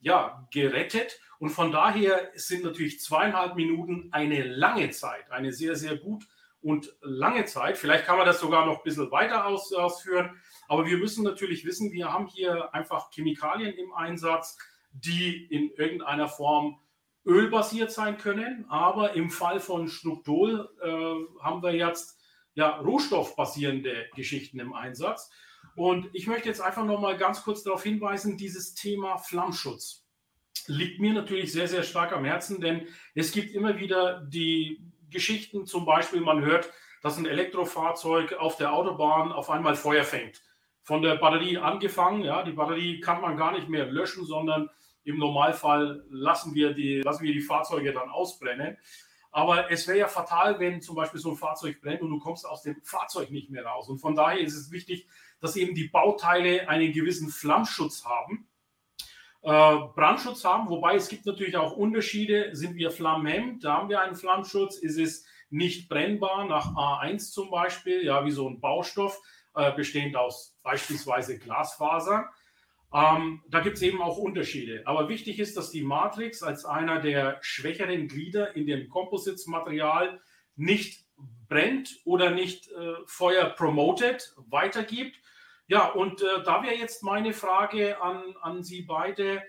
ja, 0.00 0.46
gerettet. 0.50 1.20
Und 1.38 1.50
von 1.50 1.72
daher 1.72 2.30
sind 2.34 2.64
natürlich 2.64 3.00
zweieinhalb 3.00 3.56
Minuten 3.56 4.08
eine 4.12 4.44
lange 4.44 4.90
Zeit, 4.90 5.30
eine 5.30 5.52
sehr, 5.52 5.76
sehr 5.76 5.96
gut 5.96 6.26
und 6.62 6.94
lange 7.00 7.46
Zeit. 7.46 7.78
Vielleicht 7.78 8.04
kann 8.04 8.18
man 8.18 8.26
das 8.26 8.40
sogar 8.40 8.66
noch 8.66 8.78
ein 8.78 8.84
bisschen 8.84 9.10
weiter 9.10 9.46
aus, 9.46 9.72
ausführen. 9.72 10.36
Aber 10.68 10.86
wir 10.86 10.98
müssen 10.98 11.24
natürlich 11.24 11.64
wissen, 11.64 11.92
wir 11.92 12.12
haben 12.12 12.26
hier 12.26 12.74
einfach 12.74 13.10
Chemikalien 13.10 13.74
im 13.74 13.92
Einsatz, 13.94 14.58
die 14.92 15.46
in 15.46 15.70
irgendeiner 15.70 16.28
Form 16.28 16.78
ölbasiert 17.24 17.90
sein 17.90 18.18
können. 18.18 18.66
Aber 18.68 19.14
im 19.14 19.30
Fall 19.30 19.60
von 19.60 19.88
Structol 19.88 20.68
äh, 20.82 21.42
haben 21.42 21.62
wir 21.62 21.74
jetzt 21.74 22.18
ja 22.54 22.76
rohstoffbasierende 22.80 24.10
Geschichten 24.14 24.60
im 24.60 24.74
Einsatz. 24.74 25.30
Und 25.80 26.10
ich 26.12 26.26
möchte 26.26 26.46
jetzt 26.46 26.60
einfach 26.60 26.84
noch 26.84 27.00
mal 27.00 27.16
ganz 27.16 27.42
kurz 27.42 27.62
darauf 27.62 27.82
hinweisen, 27.82 28.36
dieses 28.36 28.74
Thema 28.74 29.16
Flammschutz 29.16 30.04
liegt 30.66 31.00
mir 31.00 31.14
natürlich 31.14 31.52
sehr, 31.52 31.68
sehr 31.68 31.84
stark 31.84 32.12
am 32.12 32.26
Herzen, 32.26 32.60
denn 32.60 32.86
es 33.14 33.32
gibt 33.32 33.54
immer 33.54 33.78
wieder 33.78 34.20
die 34.20 34.84
Geschichten, 35.08 35.64
zum 35.64 35.86
Beispiel 35.86 36.20
man 36.20 36.44
hört, 36.44 36.70
dass 37.02 37.16
ein 37.16 37.24
Elektrofahrzeug 37.24 38.34
auf 38.34 38.58
der 38.58 38.74
Autobahn 38.74 39.32
auf 39.32 39.48
einmal 39.48 39.74
Feuer 39.74 40.04
fängt. 40.04 40.42
Von 40.82 41.00
der 41.00 41.14
Batterie 41.14 41.56
angefangen, 41.56 42.24
ja, 42.24 42.42
die 42.42 42.52
Batterie 42.52 43.00
kann 43.00 43.22
man 43.22 43.38
gar 43.38 43.52
nicht 43.52 43.70
mehr 43.70 43.86
löschen, 43.86 44.26
sondern 44.26 44.68
im 45.04 45.16
Normalfall 45.16 46.04
lassen 46.10 46.54
wir 46.54 46.74
die, 46.74 47.00
lassen 47.00 47.24
wir 47.24 47.32
die 47.32 47.40
Fahrzeuge 47.40 47.94
dann 47.94 48.10
ausbrennen. 48.10 48.76
Aber 49.32 49.70
es 49.70 49.86
wäre 49.86 49.98
ja 49.98 50.08
fatal, 50.08 50.58
wenn 50.58 50.82
zum 50.82 50.96
Beispiel 50.96 51.20
so 51.20 51.30
ein 51.30 51.36
Fahrzeug 51.36 51.80
brennt 51.80 52.02
und 52.02 52.10
du 52.10 52.18
kommst 52.18 52.44
aus 52.44 52.62
dem 52.62 52.82
Fahrzeug 52.82 53.30
nicht 53.30 53.48
mehr 53.48 53.64
raus. 53.64 53.88
Und 53.88 53.98
von 53.98 54.16
daher 54.16 54.40
ist 54.40 54.56
es 54.56 54.72
wichtig, 54.72 55.06
dass 55.40 55.56
eben 55.56 55.74
die 55.74 55.88
Bauteile 55.88 56.68
einen 56.68 56.92
gewissen 56.92 57.28
Flammschutz 57.28 58.04
haben, 58.04 58.48
äh, 59.42 59.76
Brandschutz 59.94 60.44
haben. 60.44 60.68
Wobei 60.68 60.96
es 60.96 61.08
gibt 61.08 61.26
natürlich 61.26 61.56
auch 61.56 61.76
Unterschiede. 61.76 62.54
Sind 62.54 62.76
wir 62.76 62.90
flammenhemmend? 62.90 63.64
Da 63.64 63.78
haben 63.78 63.88
wir 63.88 64.00
einen 64.00 64.16
Flammschutz. 64.16 64.76
Ist 64.76 64.98
es 64.98 65.24
nicht 65.48 65.88
brennbar 65.88 66.44
nach 66.46 66.74
A1 66.74 67.32
zum 67.32 67.50
Beispiel, 67.50 68.04
ja, 68.04 68.24
wie 68.24 68.30
so 68.30 68.48
ein 68.48 68.60
Baustoff, 68.60 69.20
äh, 69.54 69.72
bestehend 69.72 70.16
aus 70.16 70.58
beispielsweise 70.62 71.38
Glasfasern. 71.38 72.26
Ähm, 72.92 73.42
da 73.48 73.60
gibt 73.60 73.76
es 73.76 73.82
eben 73.82 74.02
auch 74.02 74.18
Unterschiede. 74.18 74.82
Aber 74.84 75.08
wichtig 75.08 75.38
ist, 75.38 75.56
dass 75.56 75.70
die 75.70 75.82
Matrix 75.82 76.42
als 76.42 76.64
einer 76.64 77.00
der 77.00 77.38
schwächeren 77.40 78.08
Glieder 78.08 78.56
in 78.56 78.66
dem 78.66 78.88
Composites-Material 78.88 80.20
nicht 80.56 81.04
brennt 81.48 82.00
oder 82.04 82.30
nicht 82.30 82.70
äh, 82.70 82.94
Feuer 83.06 83.50
promotet, 83.50 84.34
weitergibt. 84.36 85.19
Ja, 85.70 85.86
und 85.86 86.20
äh, 86.20 86.42
da 86.44 86.64
wäre 86.64 86.74
jetzt 86.74 87.04
meine 87.04 87.32
Frage 87.32 88.02
an, 88.02 88.34
an 88.42 88.64
Sie 88.64 88.82
beide. 88.82 89.40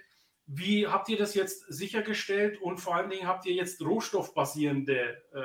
Wie 0.45 0.85
habt 0.85 1.09
ihr 1.09 1.17
das 1.17 1.33
jetzt 1.33 1.65
sichergestellt 1.73 2.61
und 2.61 2.77
vor 2.77 2.95
allen 2.95 3.09
Dingen 3.09 3.27
habt 3.27 3.47
ihr 3.47 3.53
jetzt 3.53 3.81
rohstoffbasierende 3.81 5.23
äh, 5.33 5.39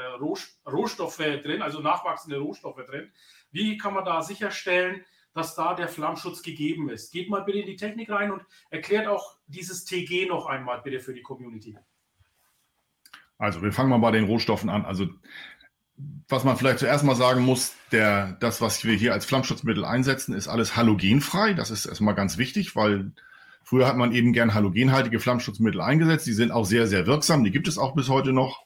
Rohstoffe 0.70 1.16
drin, 1.16 1.62
also 1.62 1.80
nachwachsende 1.80 2.38
Rohstoffe 2.38 2.84
drin? 2.84 3.10
Wie 3.50 3.78
kann 3.78 3.94
man 3.94 4.04
da 4.04 4.20
sicherstellen, 4.20 5.02
dass 5.32 5.54
da 5.54 5.72
der 5.72 5.88
Flammschutz 5.88 6.42
gegeben 6.42 6.90
ist. 6.90 7.10
Geht 7.10 7.30
mal 7.30 7.44
bitte 7.44 7.60
in 7.60 7.66
die 7.66 7.76
Technik 7.76 8.10
rein 8.10 8.30
und 8.30 8.42
erklärt 8.68 9.06
auch 9.06 9.38
dieses 9.46 9.84
TG 9.84 10.26
noch 10.26 10.44
einmal 10.46 10.82
bitte 10.82 11.00
für 11.00 11.14
die 11.14 11.22
Community. 11.22 11.78
Also 13.38 13.62
wir 13.62 13.72
fangen 13.72 13.90
mal 13.90 13.98
bei 13.98 14.10
den 14.10 14.24
Rohstoffen 14.24 14.70
an. 14.70 14.84
Also 14.84 15.08
was 16.28 16.44
man 16.44 16.56
vielleicht 16.56 16.80
zuerst 16.80 17.04
mal 17.04 17.14
sagen 17.14 17.42
muss, 17.42 17.74
der, 17.92 18.32
das, 18.40 18.60
was 18.60 18.84
wir 18.84 18.94
hier 18.94 19.12
als 19.12 19.24
Flammschutzmittel 19.24 19.84
einsetzen, 19.84 20.34
ist 20.34 20.48
alles 20.48 20.76
halogenfrei. 20.76 21.54
Das 21.54 21.70
ist 21.70 21.86
erstmal 21.86 22.14
ganz 22.14 22.36
wichtig, 22.36 22.76
weil 22.76 23.12
früher 23.62 23.86
hat 23.86 23.96
man 23.96 24.12
eben 24.12 24.32
gern 24.32 24.54
halogenhaltige 24.54 25.20
Flammschutzmittel 25.20 25.80
eingesetzt. 25.80 26.26
Die 26.26 26.32
sind 26.32 26.50
auch 26.50 26.66
sehr, 26.66 26.86
sehr 26.86 27.06
wirksam. 27.06 27.44
Die 27.44 27.50
gibt 27.50 27.68
es 27.68 27.78
auch 27.78 27.94
bis 27.94 28.08
heute 28.08 28.32
noch. 28.32 28.64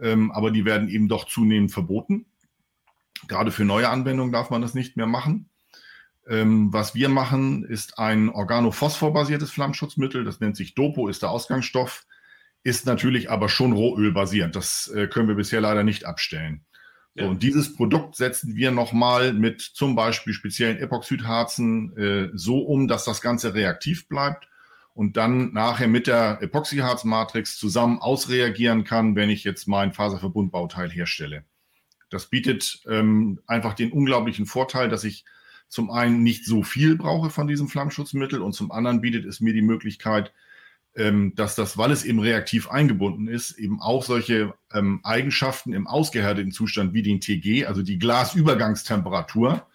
Ähm, 0.00 0.32
aber 0.32 0.50
die 0.50 0.64
werden 0.64 0.88
eben 0.88 1.08
doch 1.08 1.26
zunehmend 1.26 1.72
verboten. 1.72 2.26
Gerade 3.28 3.50
für 3.50 3.64
neue 3.64 3.88
Anwendungen 3.88 4.32
darf 4.32 4.50
man 4.50 4.62
das 4.62 4.74
nicht 4.74 4.96
mehr 4.96 5.06
machen. 5.06 5.48
Ähm, 6.26 6.72
was 6.72 6.94
wir 6.94 7.08
machen, 7.08 7.64
ist 7.64 7.98
ein 7.98 8.28
organophosphorbasiertes 8.28 9.50
Flammschutzmittel. 9.50 10.24
Das 10.24 10.40
nennt 10.40 10.56
sich 10.56 10.74
Dopo, 10.74 11.08
ist 11.08 11.22
der 11.22 11.30
Ausgangsstoff, 11.30 12.06
ist 12.64 12.86
natürlich 12.86 13.30
aber 13.30 13.48
schon 13.48 13.72
rohölbasierend. 13.72 14.54
Das 14.54 14.88
äh, 14.88 15.08
können 15.08 15.28
wir 15.28 15.34
bisher 15.34 15.60
leider 15.60 15.84
nicht 15.84 16.04
abstellen. 16.04 16.64
Ja. 17.14 17.24
So, 17.24 17.30
und 17.30 17.42
dieses 17.42 17.74
Produkt 17.74 18.16
setzen 18.16 18.54
wir 18.56 18.70
nochmal 18.70 19.32
mit 19.32 19.60
zum 19.60 19.94
Beispiel 19.94 20.32
speziellen 20.32 20.78
Epoxidharzen 20.78 21.96
äh, 21.96 22.30
so 22.34 22.60
um, 22.60 22.88
dass 22.88 23.04
das 23.04 23.20
Ganze 23.20 23.54
reaktiv 23.54 24.08
bleibt 24.08 24.48
und 24.94 25.16
dann 25.16 25.52
nachher 25.52 25.88
mit 25.88 26.06
der 26.06 26.38
Epoxyharzmatrix 26.40 27.58
zusammen 27.58 27.98
ausreagieren 27.98 28.84
kann, 28.84 29.16
wenn 29.16 29.30
ich 29.30 29.44
jetzt 29.44 29.66
mein 29.66 29.92
Faserverbundbauteil 29.92 30.90
herstelle. 30.90 31.44
Das 32.10 32.26
bietet 32.26 32.82
ähm, 32.88 33.40
einfach 33.46 33.74
den 33.74 33.90
unglaublichen 33.90 34.46
Vorteil, 34.46 34.88
dass 34.88 35.04
ich 35.04 35.24
zum 35.68 35.90
einen 35.90 36.22
nicht 36.22 36.44
so 36.44 36.62
viel 36.62 36.96
brauche 36.96 37.30
von 37.30 37.46
diesem 37.46 37.68
Flammschutzmittel 37.68 38.42
und 38.42 38.52
zum 38.52 38.70
anderen 38.70 39.00
bietet 39.00 39.24
es 39.24 39.40
mir 39.40 39.54
die 39.54 39.62
Möglichkeit, 39.62 40.32
ähm, 40.94 41.34
dass 41.34 41.54
das, 41.54 41.78
weil 41.78 41.90
es 41.90 42.04
eben 42.04 42.18
reaktiv 42.18 42.68
eingebunden 42.68 43.28
ist, 43.28 43.58
eben 43.58 43.80
auch 43.80 44.04
solche 44.04 44.54
ähm, 44.72 45.00
Eigenschaften 45.02 45.72
im 45.72 45.86
ausgehärteten 45.86 46.52
Zustand 46.52 46.92
wie 46.92 47.02
den 47.02 47.20
TG, 47.20 47.66
also 47.66 47.82
die 47.82 47.98
Glasübergangstemperatur 47.98 49.66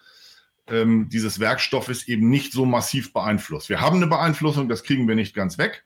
ähm, 0.68 1.08
dieses 1.08 1.40
Werkstoffes 1.40 2.06
eben 2.08 2.28
nicht 2.28 2.52
so 2.52 2.64
massiv 2.64 3.12
beeinflusst. 3.12 3.68
Wir 3.68 3.80
haben 3.80 3.96
eine 3.96 4.06
Beeinflussung, 4.06 4.68
das 4.68 4.84
kriegen 4.84 5.08
wir 5.08 5.14
nicht 5.14 5.34
ganz 5.34 5.58
weg, 5.58 5.84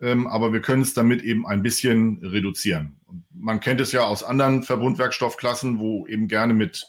ähm, 0.00 0.26
aber 0.26 0.52
wir 0.52 0.60
können 0.60 0.82
es 0.82 0.94
damit 0.94 1.22
eben 1.22 1.46
ein 1.46 1.62
bisschen 1.62 2.24
reduzieren. 2.24 2.96
Man 3.34 3.60
kennt 3.60 3.80
es 3.80 3.92
ja 3.92 4.04
aus 4.04 4.24
anderen 4.24 4.62
Verbundwerkstoffklassen, 4.62 5.78
wo 5.78 6.06
eben 6.06 6.28
gerne 6.28 6.54
mit 6.54 6.86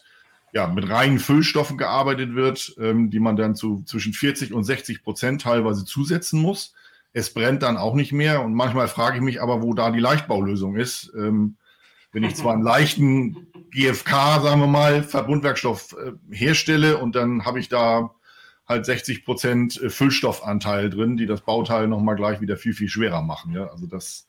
ja, 0.52 0.66
mit 0.66 0.88
reinen 0.88 1.20
Füllstoffen 1.20 1.78
gearbeitet 1.78 2.34
wird, 2.34 2.74
ähm, 2.80 3.10
die 3.10 3.20
man 3.20 3.36
dann 3.36 3.54
zu 3.54 3.84
zwischen 3.84 4.12
40 4.12 4.52
und 4.52 4.64
60 4.64 5.04
Prozent 5.04 5.42
teilweise 5.42 5.84
zusetzen 5.84 6.42
muss. 6.42 6.74
Es 7.12 7.34
brennt 7.34 7.62
dann 7.62 7.76
auch 7.76 7.94
nicht 7.94 8.12
mehr 8.12 8.42
und 8.42 8.54
manchmal 8.54 8.88
frage 8.88 9.16
ich 9.16 9.22
mich 9.22 9.42
aber, 9.42 9.62
wo 9.62 9.74
da 9.74 9.90
die 9.90 10.00
Leichtbaulösung 10.00 10.76
ist. 10.76 11.12
Ähm, 11.16 11.56
wenn 12.12 12.24
ich 12.24 12.34
zwar 12.34 12.54
einen 12.54 12.62
leichten 12.62 13.46
GFK, 13.70 14.40
sagen 14.42 14.60
wir 14.60 14.66
mal, 14.66 15.02
Verbundwerkstoff 15.02 15.94
äh, 15.94 16.12
herstelle 16.34 16.98
und 16.98 17.14
dann 17.14 17.44
habe 17.44 17.60
ich 17.60 17.68
da 17.68 18.10
halt 18.66 18.86
60 18.86 19.24
Prozent 19.24 19.80
äh, 19.80 19.90
Füllstoffanteil 19.90 20.90
drin, 20.90 21.16
die 21.16 21.26
das 21.26 21.42
Bauteil 21.42 21.88
nochmal 21.88 22.16
gleich 22.16 22.40
wieder 22.40 22.56
viel, 22.56 22.74
viel 22.74 22.88
schwerer 22.88 23.22
machen. 23.22 23.52
Ja? 23.52 23.66
Also 23.66 23.86
das, 23.86 24.28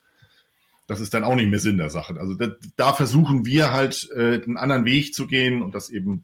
das 0.87 0.99
ist 0.99 1.13
dann 1.13 1.23
auch 1.23 1.35
nicht 1.35 1.49
mehr 1.49 1.59
Sinn 1.59 1.77
der 1.77 1.89
Sache. 1.89 2.19
Also 2.19 2.35
da, 2.35 2.51
da 2.75 2.93
versuchen 2.93 3.45
wir 3.45 3.71
halt 3.71 4.09
äh, 4.15 4.41
einen 4.43 4.57
anderen 4.57 4.85
Weg 4.85 5.13
zu 5.13 5.25
gehen 5.25 5.61
und 5.61 5.73
das 5.73 5.89
eben 5.89 6.23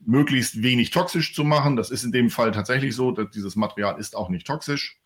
möglichst 0.00 0.62
wenig 0.62 0.90
toxisch 0.90 1.34
zu 1.34 1.44
machen. 1.44 1.76
Das 1.76 1.90
ist 1.90 2.04
in 2.04 2.12
dem 2.12 2.30
Fall 2.30 2.52
tatsächlich 2.52 2.94
so, 2.94 3.10
dass 3.10 3.30
dieses 3.30 3.56
Material 3.56 3.98
ist 3.98 4.16
auch 4.16 4.28
nicht 4.28 4.46
toxisch. 4.46 4.99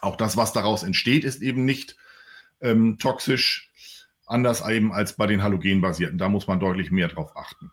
Auch 0.00 0.16
das, 0.16 0.36
was 0.36 0.52
daraus 0.52 0.82
entsteht, 0.82 1.24
ist 1.24 1.42
eben 1.42 1.64
nicht 1.64 1.96
ähm, 2.60 2.98
toxisch, 2.98 3.70
anders 4.26 4.66
eben 4.68 4.92
als 4.92 5.14
bei 5.14 5.26
den 5.26 5.42
Halogenbasierten. 5.42 6.18
Da 6.18 6.28
muss 6.28 6.46
man 6.46 6.60
deutlich 6.60 6.90
mehr 6.90 7.08
drauf 7.08 7.36
achten. 7.36 7.70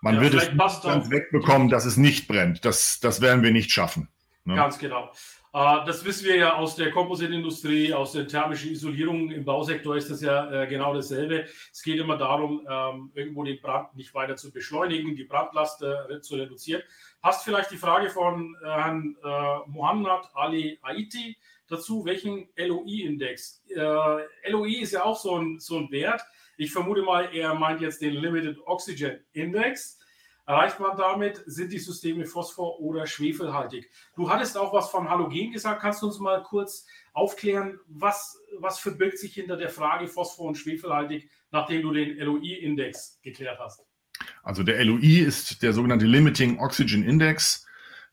Man 0.00 0.16
ja, 0.16 0.20
wird 0.22 0.34
es 0.34 0.82
ganz 0.82 1.10
wegbekommen, 1.10 1.68
dass 1.68 1.84
es 1.84 1.96
nicht 1.96 2.26
brennt. 2.26 2.64
Das, 2.64 3.00
das 3.00 3.20
werden 3.20 3.42
wir 3.42 3.50
nicht 3.50 3.70
schaffen. 3.70 4.08
Ne? 4.44 4.54
Ganz 4.54 4.78
genau. 4.78 5.12
Äh, 5.52 5.84
das 5.84 6.04
wissen 6.04 6.26
wir 6.26 6.36
ja 6.36 6.56
aus 6.56 6.76
der 6.76 6.90
Kompositindustrie, 6.90 7.92
aus 7.92 8.12
der 8.12 8.26
thermischen 8.28 8.70
Isolierung. 8.70 9.30
Im 9.30 9.44
Bausektor 9.44 9.96
ist 9.96 10.10
das 10.10 10.20
ja 10.20 10.50
äh, 10.50 10.66
genau 10.66 10.94
dasselbe. 10.94 11.46
Es 11.72 11.82
geht 11.82 11.98
immer 11.98 12.16
darum, 12.16 12.66
ähm, 12.70 13.10
irgendwo 13.14 13.42
den 13.42 13.60
Brand 13.60 13.94
nicht 13.96 14.14
weiter 14.14 14.36
zu 14.36 14.52
beschleunigen, 14.52 15.16
die 15.16 15.24
Brandlast 15.24 15.82
äh, 15.82 16.20
zu 16.20 16.36
reduzieren. 16.36 16.82
Passt 17.20 17.44
vielleicht 17.44 17.70
die 17.70 17.76
Frage 17.76 18.08
von 18.08 18.56
Herrn 18.62 19.14
Mohammad 19.66 20.30
Ali 20.32 20.78
Aiti 20.80 21.36
dazu, 21.68 22.06
welchen 22.06 22.48
LOI-Index? 22.56 23.62
LOI 24.48 24.80
ist 24.80 24.92
ja 24.92 25.04
auch 25.04 25.18
so 25.18 25.36
ein, 25.36 25.58
so 25.58 25.76
ein 25.76 25.90
Wert. 25.90 26.22
Ich 26.56 26.72
vermute 26.72 27.02
mal, 27.02 27.28
er 27.34 27.54
meint 27.54 27.82
jetzt 27.82 28.00
den 28.00 28.14
Limited 28.14 28.56
Oxygen 28.64 29.20
Index. 29.34 29.99
Erreicht 30.46 30.80
man 30.80 30.96
damit, 30.96 31.42
sind 31.46 31.72
die 31.72 31.78
Systeme 31.78 32.26
phosphor- 32.26 32.80
oder 32.80 33.06
schwefelhaltig? 33.06 33.90
Du 34.16 34.30
hattest 34.30 34.56
auch 34.56 34.72
was 34.72 34.90
von 34.90 35.08
Halogen 35.08 35.52
gesagt. 35.52 35.80
Kannst 35.80 36.02
du 36.02 36.06
uns 36.06 36.18
mal 36.18 36.42
kurz 36.42 36.86
aufklären, 37.12 37.78
was, 37.88 38.38
was 38.58 38.78
verbirgt 38.78 39.18
sich 39.18 39.34
hinter 39.34 39.56
der 39.56 39.68
Frage 39.68 40.08
phosphor- 40.08 40.48
und 40.48 40.56
schwefelhaltig, 40.56 41.30
nachdem 41.50 41.82
du 41.82 41.92
den 41.92 42.18
LOI-Index 42.18 43.20
geklärt 43.22 43.58
hast? 43.60 43.84
Also 44.42 44.62
der 44.62 44.84
LOI 44.84 45.20
ist 45.20 45.62
der 45.62 45.72
sogenannte 45.72 46.06
Limiting 46.06 46.58
Oxygen 46.58 47.04
Index, 47.04 47.66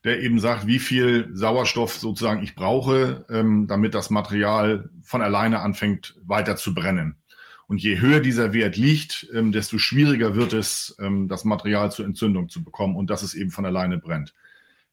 der 0.04 0.20
eben 0.20 0.38
sagt, 0.38 0.66
wie 0.66 0.78
viel 0.78 1.28
Sauerstoff 1.32 1.94
sozusagen 1.94 2.42
ich 2.42 2.54
brauche, 2.54 3.26
ähm, 3.30 3.66
damit 3.66 3.94
das 3.94 4.10
Material 4.10 4.90
von 5.02 5.22
alleine 5.22 5.60
anfängt 5.60 6.14
weiter 6.24 6.56
zu 6.56 6.74
brennen. 6.74 7.16
Und 7.68 7.82
je 7.82 8.00
höher 8.00 8.20
dieser 8.20 8.54
Wert 8.54 8.76
liegt, 8.76 9.28
ähm, 9.34 9.52
desto 9.52 9.76
schwieriger 9.76 10.34
wird 10.34 10.54
es, 10.54 10.96
ähm, 10.98 11.28
das 11.28 11.44
Material 11.44 11.92
zur 11.92 12.06
Entzündung 12.06 12.48
zu 12.48 12.64
bekommen 12.64 12.96
und 12.96 13.10
dass 13.10 13.22
es 13.22 13.34
eben 13.34 13.50
von 13.50 13.66
alleine 13.66 13.98
brennt. 13.98 14.34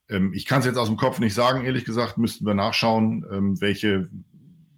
Ähm, 0.09 0.33
ich 0.33 0.45
kann 0.45 0.59
es 0.59 0.65
jetzt 0.65 0.77
aus 0.77 0.89
dem 0.89 0.97
Kopf 0.97 1.19
nicht 1.19 1.33
sagen, 1.33 1.63
ehrlich 1.63 1.85
gesagt, 1.85 2.17
müssten 2.17 2.45
wir 2.45 2.53
nachschauen, 2.53 3.25
ähm, 3.31 3.61
welche, 3.61 4.09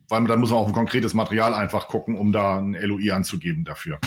weil 0.10 0.24
da 0.26 0.38
muss 0.38 0.52
man 0.52 0.60
auf 0.60 0.68
ein 0.68 0.74
konkretes 0.74 1.16
Material 1.16 1.56
einfach 1.56 1.88
gucken, 1.88 2.16
um 2.16 2.32
da 2.32 2.60
ein 2.60 2.74
LOI 2.80 3.12
anzugeben 3.12 3.66
dafür. 3.66 4.00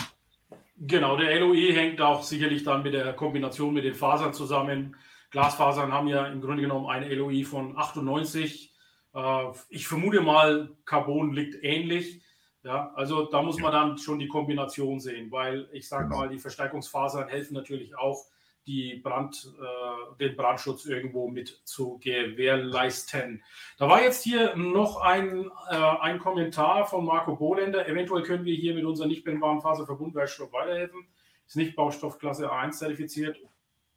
Genau, 0.77 1.17
der 1.17 1.37
LOI 1.41 1.73
hängt 1.73 1.99
auch 1.99 2.23
sicherlich 2.23 2.63
dann 2.63 2.83
mit 2.83 2.93
der 2.93 3.11
Kombination 3.11 3.73
mit 3.73 3.83
den 3.83 3.93
Fasern 3.93 4.33
zusammen. 4.33 4.95
Glasfasern 5.31 5.91
haben 5.91 6.07
ja 6.07 6.27
im 6.27 6.39
Grunde 6.39 6.61
genommen 6.61 6.87
eine 6.87 7.13
LOI 7.13 7.43
von 7.43 7.77
98. 7.77 8.73
Äh, 9.13 9.19
ich 9.67 9.85
vermute 9.85 10.21
mal, 10.21 10.71
Carbon 10.85 11.33
liegt 11.33 11.61
ähnlich. 11.61 12.20
Ja, 12.63 12.91
also 12.95 13.25
da 13.25 13.41
muss 13.41 13.59
man 13.59 13.71
dann 13.71 13.97
schon 13.97 14.19
die 14.19 14.27
Kombination 14.27 14.99
sehen, 14.99 15.31
weil 15.31 15.67
ich 15.71 15.87
sage 15.87 16.05
genau. 16.05 16.17
mal, 16.17 16.29
die 16.29 16.37
Verstärkungsfasern 16.37 17.27
helfen 17.27 17.55
natürlich 17.55 17.97
auch, 17.97 18.27
die 18.67 18.97
Brand, 18.97 19.51
äh, 19.59 20.17
den 20.19 20.35
Brandschutz 20.35 20.85
irgendwo 20.85 21.27
mit 21.27 21.61
zu 21.65 21.97
gewährleisten. 21.97 23.43
Da 23.77 23.89
war 23.89 24.03
jetzt 24.03 24.23
hier 24.23 24.55
noch 24.55 25.01
ein, 25.01 25.49
äh, 25.69 25.75
ein 25.75 26.19
Kommentar 26.19 26.85
von 26.85 27.05
Marco 27.05 27.35
Bohländer. 27.35 27.87
Eventuell 27.87 28.21
können 28.21 28.45
wir 28.45 28.55
hier 28.55 28.75
mit 28.75 28.85
unserem 28.85 29.09
nicht 29.09 29.23
brennbaren 29.23 29.61
Faserverbundwerkstoff 29.61 30.53
weiterhelfen. 30.53 31.07
Ist 31.47 31.55
nicht 31.55 31.75
Baustoffklasse 31.75 32.51
A1 32.51 32.73
zertifiziert, 32.73 33.37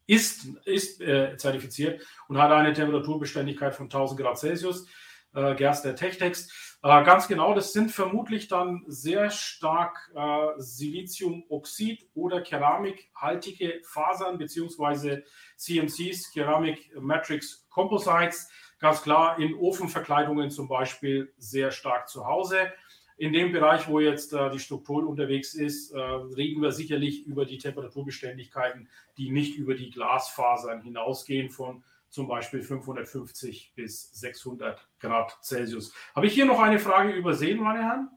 ist, 0.06 0.47
ist 0.64 1.00
äh, 1.00 1.37
zertifiziert 1.37 2.02
und 2.28 2.38
hat 2.38 2.50
eine 2.50 2.73
Temperaturbeständigkeit 2.73 3.75
von 3.75 3.87
1000 3.87 4.21
Grad 4.21 4.38
Celsius. 4.38 4.87
Äh, 5.35 5.54
Gerster 5.54 5.94
Techtex. 5.94 6.74
Äh, 6.85 7.03
ganz 7.03 7.29
genau, 7.29 7.55
das 7.55 7.73
sind 7.73 7.91
vermutlich 7.91 8.47
dann 8.47 8.85
sehr 8.87 9.31
stark 9.31 10.12
äh, 10.14 10.49
Siliziumoxid 10.59 12.07
oder 12.14 12.43
keramikhaltige 12.43 13.81
Fasern 13.85 14.37
beziehungsweise 14.37 15.25
CMCs, 15.57 16.31
Keramik 16.35 16.95
Matrix 17.00 17.67
Composites. 17.71 18.50
Ganz 18.81 19.00
klar 19.00 19.38
in 19.38 19.55
Ofenverkleidungen 19.55 20.50
zum 20.50 20.69
Beispiel 20.69 21.33
sehr 21.38 21.71
stark 21.71 22.11
zu 22.11 22.26
Hause. 22.26 22.71
In 23.17 23.33
dem 23.33 23.53
Bereich, 23.53 23.88
wo 23.88 23.99
jetzt 23.99 24.35
äh, 24.35 24.50
die 24.50 24.59
Struktur 24.59 25.09
unterwegs 25.09 25.55
ist, 25.55 25.91
äh, 25.93 25.99
reden 25.99 26.61
wir 26.61 26.71
sicherlich 26.71 27.25
über 27.25 27.47
die 27.47 27.57
Temperaturbeständigkeiten, 27.57 28.91
die 29.17 29.31
nicht 29.31 29.57
über 29.57 29.75
die 29.75 29.88
Glasfasern 29.88 30.83
hinausgehen 30.83 31.49
von 31.49 31.83
zum 32.14 32.28
Beispiel 32.28 32.62
550 32.62 33.73
bis 33.75 34.12
600 34.12 34.88
Grad 35.00 35.37
Celsius. 35.42 35.92
Habe 36.14 36.29
ich 36.29 36.35
hier 36.35 36.46
noch 36.46 36.61
eine 36.61 36.79
Frage 36.79 37.12
übersehen, 37.12 37.61
meine 37.61 37.83
Herren? 37.83 38.09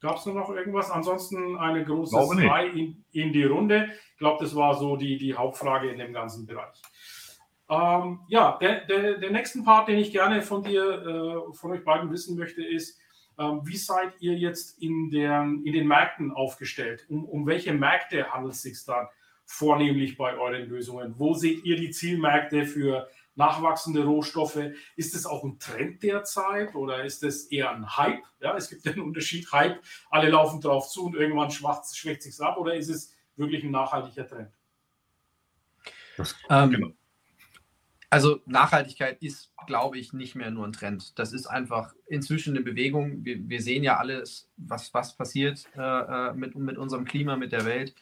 Gab 0.00 0.16
es 0.16 0.26
noch 0.26 0.50
irgendwas? 0.50 0.90
Ansonsten 0.90 1.56
eine 1.56 1.84
große 1.84 2.16
Zwei 2.16 2.66
in, 2.66 3.04
in, 3.12 3.32
die 3.32 3.44
Runde. 3.44 3.88
Ich 4.12 4.18
glaube, 4.18 4.42
das 4.42 4.56
war 4.56 4.74
so 4.74 4.96
die, 4.96 5.16
die 5.16 5.34
Hauptfrage 5.34 5.88
in 5.88 5.98
dem 5.98 6.12
ganzen 6.12 6.44
Bereich. 6.44 6.82
Ähm, 7.70 8.18
ja, 8.26 8.58
der, 8.60 8.84
der, 8.86 9.18
der 9.18 9.30
nächsten 9.30 9.64
Part, 9.64 9.88
den 9.88 9.98
ich 9.98 10.10
gerne 10.10 10.42
von 10.42 10.64
dir, 10.64 10.82
äh, 10.82 11.54
von 11.54 11.70
euch 11.70 11.84
beiden 11.84 12.10
wissen 12.10 12.36
möchte, 12.36 12.64
ist, 12.64 12.98
ähm, 13.38 13.60
wie 13.62 13.76
seid 13.76 14.14
ihr 14.18 14.34
jetzt 14.34 14.82
in, 14.82 15.10
der, 15.10 15.42
in 15.42 15.72
den 15.72 15.86
Märkten 15.86 16.32
aufgestellt? 16.32 17.06
Um, 17.08 17.24
um 17.24 17.46
welche 17.46 17.72
Märkte 17.72 18.32
handelt 18.32 18.54
es 18.54 18.62
sich 18.62 18.84
dann 18.84 19.06
vornehmlich 19.44 20.16
bei 20.16 20.36
euren 20.36 20.68
Lösungen? 20.68 21.14
Wo 21.16 21.34
seht 21.34 21.64
ihr 21.64 21.76
die 21.76 21.90
Zielmärkte 21.90 22.66
für 22.66 23.08
nachwachsende 23.36 24.04
Rohstoffe. 24.04 24.58
Ist 24.96 25.14
es 25.14 25.26
auch 25.26 25.44
ein 25.44 25.58
Trend 25.58 26.02
derzeit 26.02 26.74
oder 26.74 27.04
ist 27.04 27.22
es 27.22 27.44
eher 27.44 27.70
ein 27.70 27.96
Hype? 27.96 28.24
Ja, 28.40 28.56
es 28.56 28.68
gibt 28.68 28.84
den 28.84 29.00
Unterschied 29.00 29.50
Hype, 29.52 29.80
alle 30.10 30.30
laufen 30.30 30.60
drauf 30.60 30.88
zu 30.88 31.06
und 31.06 31.14
irgendwann 31.14 31.50
schwächt, 31.50 31.96
schwächt 31.96 32.22
sich 32.22 32.40
ab 32.40 32.56
oder 32.56 32.74
ist 32.74 32.88
es 32.88 33.14
wirklich 33.36 33.62
ein 33.62 33.70
nachhaltiger 33.70 34.26
Trend? 34.26 34.50
Ähm, 36.48 36.70
genau. 36.70 36.92
Also 38.08 38.40
Nachhaltigkeit 38.46 39.20
ist, 39.20 39.52
glaube 39.66 39.98
ich, 39.98 40.12
nicht 40.12 40.36
mehr 40.36 40.50
nur 40.50 40.64
ein 40.64 40.72
Trend. 40.72 41.18
Das 41.18 41.32
ist 41.32 41.46
einfach 41.46 41.92
inzwischen 42.06 42.56
eine 42.56 42.64
Bewegung. 42.64 43.24
Wir, 43.24 43.48
wir 43.48 43.60
sehen 43.60 43.82
ja 43.82 43.98
alles, 43.98 44.48
was, 44.56 44.94
was 44.94 45.16
passiert 45.16 45.66
äh, 45.76 45.80
äh 45.80 46.32
mit, 46.32 46.54
mit 46.54 46.78
unserem 46.78 47.04
Klima, 47.04 47.36
mit 47.36 47.52
der 47.52 47.64
Welt. 47.66 47.94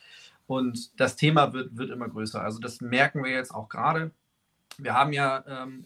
Und 0.46 1.00
das 1.00 1.16
Thema 1.16 1.52
wird, 1.54 1.76
wird 1.76 1.90
immer 1.90 2.08
größer. 2.08 2.40
Also 2.42 2.60
das 2.60 2.80
merken 2.80 3.24
wir 3.24 3.32
jetzt 3.32 3.52
auch 3.52 3.68
gerade 3.68 4.12
wir 4.78 4.94
haben 4.94 5.12
ja, 5.12 5.44
ähm, 5.46 5.84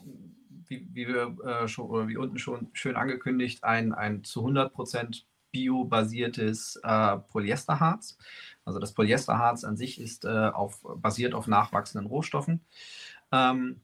wie, 0.66 0.86
wie, 0.92 1.08
wir 1.08 1.36
äh, 1.44 1.68
schon 1.68 1.86
oder 1.86 2.08
wie 2.08 2.16
unten 2.16 2.38
schon 2.38 2.70
schön 2.72 2.96
angekündigt, 2.96 3.64
ein, 3.64 3.92
ein 3.92 4.24
zu 4.24 4.46
100% 4.46 5.22
biobasiertes 5.50 6.80
äh, 6.82 7.16
Polyesterharz. 7.16 8.18
Also 8.64 8.78
das 8.78 8.92
Polyesterharz 8.92 9.64
an 9.64 9.76
sich 9.76 10.00
ist 10.00 10.24
äh, 10.24 10.28
auf, 10.28 10.82
basiert 10.96 11.34
auf 11.34 11.46
nachwachsenden 11.46 12.06
Rohstoffen. 12.06 12.64
Ähm, 13.32 13.80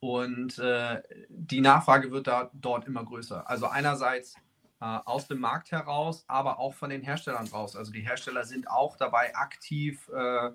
und 0.00 0.58
äh, 0.58 1.02
die 1.28 1.60
Nachfrage 1.60 2.10
wird 2.10 2.26
da 2.26 2.50
dort 2.54 2.86
immer 2.86 3.04
größer. 3.04 3.48
Also 3.48 3.66
einerseits 3.66 4.34
äh, 4.80 4.84
aus 5.04 5.26
dem 5.26 5.40
Markt 5.40 5.72
heraus, 5.72 6.24
aber 6.28 6.58
auch 6.58 6.74
von 6.74 6.90
den 6.90 7.02
Herstellern 7.02 7.48
raus. 7.48 7.76
Also 7.76 7.90
die 7.90 8.02
Hersteller 8.02 8.44
sind 8.44 8.70
auch 8.70 8.96
dabei 8.96 9.34
aktiv 9.34 10.08
äh, 10.08 10.50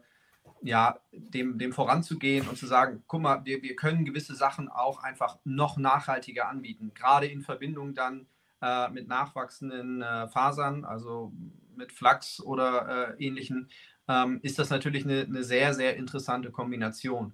ja, 0.61 0.99
dem, 1.11 1.57
dem 1.57 1.73
voranzugehen 1.73 2.47
und 2.47 2.57
zu 2.57 2.67
sagen, 2.67 3.03
guck 3.07 3.21
mal, 3.21 3.45
wir, 3.45 3.61
wir 3.61 3.75
können 3.75 4.05
gewisse 4.05 4.35
Sachen 4.35 4.69
auch 4.69 5.03
einfach 5.03 5.37
noch 5.43 5.77
nachhaltiger 5.77 6.47
anbieten, 6.47 6.93
gerade 6.93 7.27
in 7.27 7.41
Verbindung 7.41 7.93
dann 7.93 8.27
äh, 8.61 8.89
mit 8.89 9.07
nachwachsenden 9.07 10.01
äh, 10.01 10.27
Fasern, 10.29 10.85
also 10.85 11.33
mit 11.75 11.91
Flachs 11.91 12.39
oder 12.39 13.15
äh, 13.17 13.25
ähnlichen, 13.25 13.69
ähm, 14.07 14.39
ist 14.41 14.57
das 14.57 14.69
natürlich 14.69 15.03
eine, 15.03 15.21
eine, 15.21 15.43
sehr, 15.43 15.73
sehr 15.73 15.97
interessante 15.97 16.51
Kombination. 16.51 17.33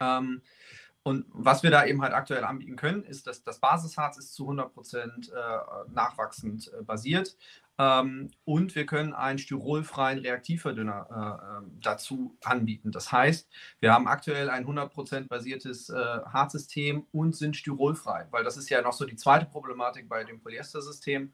Ähm, 0.00 0.42
und 1.02 1.26
was 1.28 1.62
wir 1.62 1.70
da 1.70 1.84
eben 1.84 2.00
halt 2.00 2.14
aktuell 2.14 2.44
anbieten 2.44 2.76
können, 2.76 3.04
ist, 3.04 3.26
dass 3.26 3.42
das 3.42 3.60
Basisharz 3.60 4.16
ist 4.16 4.34
zu 4.34 4.48
100% 4.48 5.32
äh, 5.32 5.90
nachwachsend 5.90 6.72
äh, 6.72 6.82
basiert. 6.82 7.36
Ähm, 7.76 8.30
und 8.44 8.74
wir 8.76 8.86
können 8.86 9.12
einen 9.12 9.38
styrolfreien 9.38 10.20
Reaktivverdünner 10.20 11.08
äh, 11.10 11.58
ähm, 11.58 11.78
dazu 11.82 12.36
anbieten. 12.44 12.92
Das 12.92 13.10
heißt, 13.10 13.48
wir 13.80 13.92
haben 13.92 14.06
aktuell 14.06 14.48
ein 14.48 14.64
100% 14.64 15.26
basiertes 15.26 15.90
äh, 15.90 15.94
Hartsystem 15.94 17.06
und 17.10 17.34
sind 17.34 17.56
styrolfrei, 17.56 18.28
weil 18.30 18.44
das 18.44 18.56
ist 18.56 18.70
ja 18.70 18.80
noch 18.80 18.92
so 18.92 19.04
die 19.04 19.16
zweite 19.16 19.46
Problematik 19.46 20.08
bei 20.08 20.22
dem 20.22 20.40
Polyester-System. 20.40 21.32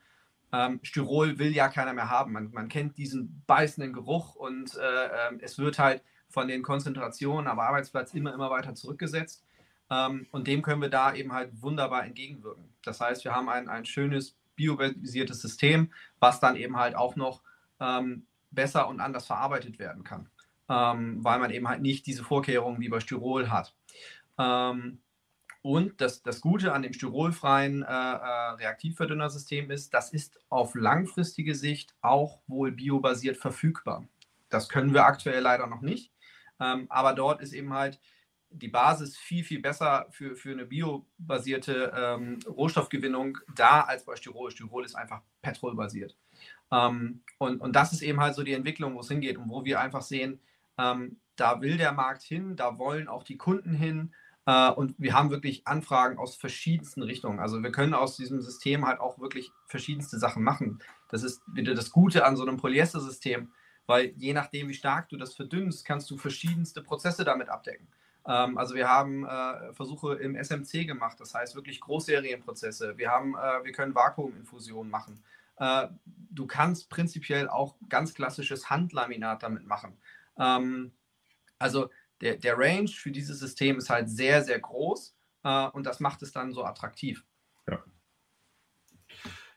Ähm, 0.53 0.81
Styrol 0.83 1.38
will 1.38 1.55
ja 1.55 1.68
keiner 1.68 1.92
mehr 1.92 2.09
haben. 2.09 2.33
Man, 2.33 2.50
man 2.53 2.68
kennt 2.68 2.96
diesen 2.96 3.42
beißenden 3.46 3.92
Geruch 3.92 4.35
und 4.35 4.76
äh, 4.76 5.29
ähm, 5.29 5.40
es 5.42 5.59
wird 5.59 5.79
halt 5.79 6.03
von 6.29 6.48
den 6.48 6.62
Konzentrationen 6.62 7.48
am 7.48 7.61
Arbeitsplatz 7.61 8.14
immer, 8.14 8.33
immer 8.33 8.50
weiter 8.50 8.74
zurückgesetzt. 8.74 9.44
Ähm, 9.90 10.26
und 10.31 10.46
dem 10.46 10.62
können 10.62 10.81
wir 10.81 10.88
da 10.88 11.14
eben 11.14 11.33
halt 11.33 11.50
wunderbar 11.61 12.05
entgegenwirken. 12.05 12.64
Das 12.83 13.00
heißt, 13.00 13.24
wir 13.24 13.35
haben 13.35 13.48
ein, 13.48 13.68
ein 13.68 13.85
schönes 13.85 14.39
biobasiertes 14.61 15.40
System, 15.40 15.90
was 16.18 16.40
dann 16.40 16.57
eben 16.57 16.77
halt 16.77 16.94
auch 16.94 17.16
noch 17.16 17.42
ähm, 17.81 18.27
besser 18.51 18.88
und 18.88 19.01
anders 19.01 19.27
verarbeitet 19.27 19.79
werden 19.79 20.05
kann, 20.05 20.29
ähm, 20.68 21.25
weil 21.25 21.38
man 21.38 21.51
eben 21.51 21.68
halt 21.68 21.81
nicht 21.81 22.07
diese 22.07 22.25
Vorkehrungen 22.25 22.81
wie 22.81 22.88
bei 22.88 23.01
Styrol 23.01 23.51
hat. 23.51 23.75
Ähm, 24.38 25.01
und 25.62 26.01
das, 26.01 26.23
das 26.23 26.40
Gute 26.40 26.73
an 26.73 26.83
dem 26.83 26.94
styrolfreien 26.94 27.83
äh, 27.83 27.87
äh, 27.87 28.51
Reaktivverdünnersystem 28.59 29.70
ist, 29.70 29.92
das 29.92 30.11
ist 30.12 30.40
auf 30.49 30.75
langfristige 30.75 31.55
Sicht 31.55 31.94
auch 32.01 32.40
wohl 32.46 32.73
biobasiert 32.73 33.37
verfügbar. 33.37 34.07
Das 34.49 34.68
können 34.68 34.94
wir 34.94 35.05
aktuell 35.05 35.42
leider 35.42 35.66
noch 35.66 35.83
nicht. 35.83 36.12
Ähm, 36.61 36.87
aber 36.88 37.12
dort 37.12 37.40
ist 37.40 37.53
eben 37.53 37.73
halt 37.73 38.01
die 38.51 38.69
Basis 38.69 39.17
viel, 39.17 39.45
viel 39.45 39.61
besser 39.61 40.07
für, 40.11 40.35
für 40.35 40.51
eine 40.51 40.67
biobasierte 40.67 41.93
ähm, 41.97 42.39
Rohstoffgewinnung 42.47 43.39
da 43.55 43.83
als 43.83 44.05
bei 44.05 44.17
Styrol. 44.17 44.51
Styrol 44.51 44.85
ist 44.85 44.97
einfach 44.97 45.23
petrolbasiert. 45.41 46.17
Ähm, 46.73 47.23
und, 47.39 47.61
und 47.61 47.77
das 47.77 47.93
ist 47.93 48.03
eben 48.03 48.21
halt 48.21 48.35
so 48.35 48.43
die 48.43 48.53
Entwicklung, 48.53 48.95
wo 48.95 49.01
es 49.01 49.09
hingeht 49.09 49.39
und 49.39 49.49
wo 49.49 49.65
wir 49.65 49.81
einfach 49.81 50.03
sehen, 50.03 50.41
ähm, 50.79 51.21
da 51.37 51.61
will 51.61 51.77
der 51.77 51.93
Markt 51.93 52.23
hin, 52.23 52.57
da 52.57 52.79
wollen 52.79 53.09
auch 53.09 53.23
die 53.23 53.37
Kunden 53.39 53.73
hin. 53.73 54.13
Äh, 54.47 54.71
und 54.71 54.95
wir 54.99 55.15
haben 55.15 55.31
wirklich 55.31 55.67
Anfragen 55.67 56.19
aus 56.19 56.37
verschiedensten 56.37 57.03
Richtungen. 57.03 57.39
Also 57.39 57.63
wir 57.63 57.73
können 57.73 57.95
aus 57.95 58.17
diesem 58.17 58.41
System 58.41 58.87
halt 58.87 59.01
auch 59.01 59.19
wirklich 59.19 59.51
verschiedenste 59.67 60.19
Sachen 60.19 60.43
machen. 60.43 60.81
Das 61.09 61.23
ist 61.23 61.43
wieder 61.53 61.75
das 61.75 61.91
Gute 61.91 62.25
an 62.25 62.37
so 62.37 62.43
einem 62.43 62.57
Polyester-System, 62.57 63.53
weil 63.87 64.13
je 64.17 64.33
nachdem, 64.33 64.69
wie 64.69 64.75
stark 64.75 65.09
du 65.09 65.17
das 65.17 65.35
verdünnst, 65.35 65.85
kannst 65.85 66.11
du 66.11 66.17
verschiedenste 66.17 66.83
Prozesse 66.83 67.25
damit 67.25 67.49
abdecken. 67.49 67.89
Ähm, 68.26 68.59
also 68.59 68.74
wir 68.74 68.88
haben 68.88 69.26
äh, 69.26 69.72
Versuche 69.72 70.14
im 70.14 70.37
SMC 70.37 70.87
gemacht, 70.87 71.18
das 71.20 71.35
heißt 71.35 71.54
wirklich 71.54 71.80
Großserienprozesse. 71.80 72.98
Wir, 72.98 73.11
haben, 73.11 73.35
äh, 73.35 73.64
wir 73.64 73.72
können 73.72 73.94
Vakuuminfusionen 73.94 74.90
machen. 74.90 75.22
Äh, 75.56 75.88
du 76.06 76.46
kannst 76.46 76.90
prinzipiell 76.90 77.48
auch 77.48 77.76
ganz 77.88 78.14
klassisches 78.14 78.70
Handlaminat 78.70 79.42
damit 79.42 79.66
machen. 79.66 79.96
Ähm, 80.38 80.92
also 81.59 81.90
der, 82.20 82.37
der 82.37 82.59
Range 82.59 82.88
für 82.88 83.11
dieses 83.11 83.38
System 83.38 83.78
ist 83.78 83.90
halt 83.90 84.09
sehr, 84.09 84.42
sehr 84.42 84.59
groß 84.59 85.14
äh, 85.44 85.66
und 85.68 85.87
das 85.87 86.00
macht 86.00 86.22
es 86.22 86.33
dann 86.33 86.52
so 86.52 86.64
attraktiv. 86.64 87.24
Ja. 87.68 87.83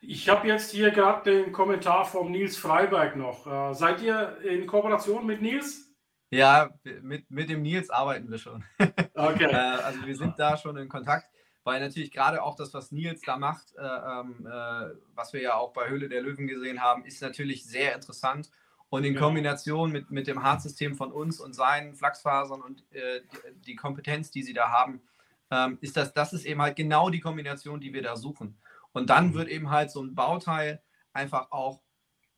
Ich 0.01 0.27
habe 0.27 0.47
jetzt 0.47 0.71
hier 0.71 0.91
gerade 0.91 1.31
den 1.31 1.53
Kommentar 1.53 2.03
vom 2.03 2.31
Nils 2.31 2.57
Freiberg 2.57 3.15
noch. 3.15 3.47
Äh, 3.47 3.73
seid 3.73 4.01
ihr 4.01 4.37
in 4.41 4.67
Kooperation 4.67 5.25
mit 5.25 5.41
Nils? 5.41 5.92
Ja, 6.33 6.73
mit, 7.01 7.29
mit 7.29 7.49
dem 7.49 7.61
Nils 7.61 7.89
arbeiten 7.89 8.29
wir 8.29 8.37
schon. 8.37 8.63
Okay. 9.15 9.45
äh, 9.45 9.55
also 9.55 10.05
wir 10.05 10.15
sind 10.15 10.39
da 10.39 10.57
schon 10.57 10.75
in 10.75 10.89
Kontakt, 10.89 11.27
weil 11.63 11.79
natürlich 11.79 12.11
gerade 12.11 12.41
auch 12.41 12.55
das, 12.55 12.73
was 12.73 12.91
Nils 12.91 13.21
da 13.21 13.37
macht, 13.37 13.73
äh, 13.75 13.81
ähm, 13.81 14.47
äh, 14.47 14.95
was 15.13 15.33
wir 15.33 15.41
ja 15.41 15.55
auch 15.55 15.71
bei 15.71 15.87
Höhle 15.87 16.09
der 16.09 16.21
Löwen 16.21 16.47
gesehen 16.47 16.81
haben, 16.81 17.05
ist 17.05 17.21
natürlich 17.21 17.63
sehr 17.63 17.93
interessant 17.93 18.49
und 18.89 19.05
in 19.05 19.15
Kombination 19.15 19.91
mit, 19.91 20.11
mit 20.11 20.27
dem 20.27 20.43
Hartsystem 20.43 20.95
von 20.95 21.11
uns 21.11 21.39
und 21.39 21.53
seinen 21.53 21.95
Flachsfasern 21.95 22.61
und 22.61 22.83
äh, 22.93 23.21
die, 23.65 23.75
Kompetenz, 23.75 24.29
die 24.29 24.43
sie 24.43 24.53
da 24.53 24.69
haben, 24.69 25.01
ähm, 25.49 25.79
ist 25.81 25.97
das, 25.97 26.13
das 26.13 26.31
ist 26.31 26.45
eben 26.45 26.61
halt 26.61 26.75
genau 26.75 27.09
die 27.09 27.19
Kombination, 27.19 27.79
die 27.79 27.91
wir 27.91 28.03
da 28.03 28.15
suchen. 28.15 28.55
Und 28.91 29.09
dann 29.09 29.29
mhm. 29.29 29.33
wird 29.33 29.49
eben 29.49 29.71
halt 29.71 29.89
so 29.89 30.01
ein 30.01 30.13
Bauteil 30.13 30.81
einfach 31.11 31.51
auch 31.51 31.81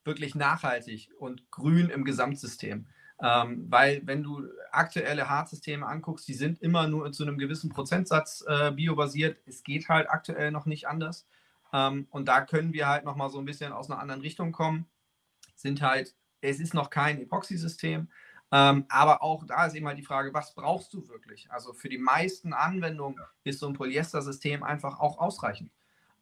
wirklich 0.05 0.33
nachhaltig 0.33 1.09
und 1.19 1.51
grün 1.51 1.89
im 1.89 2.05
Gesamtsystem. 2.05 2.87
Ähm, 3.21 3.65
weil 3.69 4.01
wenn 4.05 4.23
du 4.23 4.43
aktuelle 4.71 5.29
Hartsysteme 5.29 5.85
anguckst, 5.85 6.27
die 6.27 6.33
sind 6.33 6.61
immer 6.61 6.87
nur 6.87 7.11
zu 7.11 7.23
einem 7.23 7.37
gewissen 7.37 7.69
Prozentsatz 7.69 8.43
äh, 8.47 8.71
biobasiert. 8.71 9.37
Es 9.45 9.63
geht 9.63 9.87
halt 9.87 10.09
aktuell 10.09 10.51
noch 10.51 10.65
nicht 10.65 10.87
anders. 10.87 11.25
Ähm, 11.71 12.07
und 12.11 12.27
da 12.27 12.41
können 12.41 12.73
wir 12.73 12.87
halt 12.87 13.05
nochmal 13.05 13.29
so 13.29 13.39
ein 13.39 13.45
bisschen 13.45 13.71
aus 13.71 13.89
einer 13.89 13.99
anderen 13.99 14.21
Richtung 14.21 14.51
kommen. 14.51 14.85
Sind 15.55 15.81
halt 15.81 16.13
es 16.45 16.59
ist 16.59 16.73
noch 16.73 16.89
kein 16.89 17.21
Epoxy-System. 17.21 18.07
Ähm, 18.51 18.85
aber 18.89 19.23
auch 19.23 19.43
da 19.45 19.65
ist 19.65 19.73
eben 19.73 19.87
halt 19.87 19.97
die 19.97 20.03
Frage, 20.03 20.33
was 20.33 20.53
brauchst 20.53 20.93
du 20.93 21.07
wirklich? 21.09 21.51
Also 21.51 21.73
für 21.73 21.89
die 21.89 21.97
meisten 21.97 22.53
Anwendungen 22.53 23.19
ist 23.43 23.59
so 23.59 23.67
ein 23.67 23.73
Polyester-System 23.73 24.63
einfach 24.63 24.99
auch 24.99 25.17
ausreichend. 25.17 25.71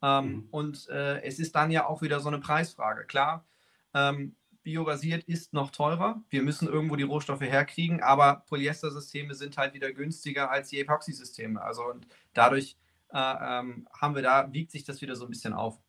Ähm, 0.01 0.25
mhm. 0.25 0.47
Und 0.51 0.89
äh, 0.89 1.21
es 1.21 1.39
ist 1.39 1.55
dann 1.55 1.69
ja 1.69 1.85
auch 1.85 2.01
wieder 2.01 2.19
so 2.19 2.29
eine 2.29 2.39
Preisfrage. 2.39 3.05
Klar, 3.05 3.45
ähm, 3.93 4.35
biobasiert 4.63 5.23
ist 5.25 5.53
noch 5.53 5.71
teurer. 5.71 6.23
Wir 6.29 6.41
müssen 6.41 6.67
irgendwo 6.67 6.95
die 6.95 7.03
Rohstoffe 7.03 7.41
herkriegen, 7.41 8.01
aber 8.01 8.43
Polyester-Systeme 8.47 9.35
sind 9.35 9.57
halt 9.57 9.73
wieder 9.73 9.91
günstiger 9.91 10.49
als 10.49 10.69
die 10.69 10.79
Epoxy-Systeme. 10.79 11.61
Also 11.61 11.83
und 11.83 12.07
dadurch 12.33 12.77
äh, 13.13 13.17
ähm, 13.17 13.87
haben 13.99 14.15
wir 14.15 14.21
da, 14.21 14.51
wiegt 14.51 14.71
sich 14.71 14.83
das 14.83 15.01
wieder 15.01 15.15
so 15.15 15.25
ein 15.25 15.29
bisschen 15.29 15.53
auf. 15.53 15.79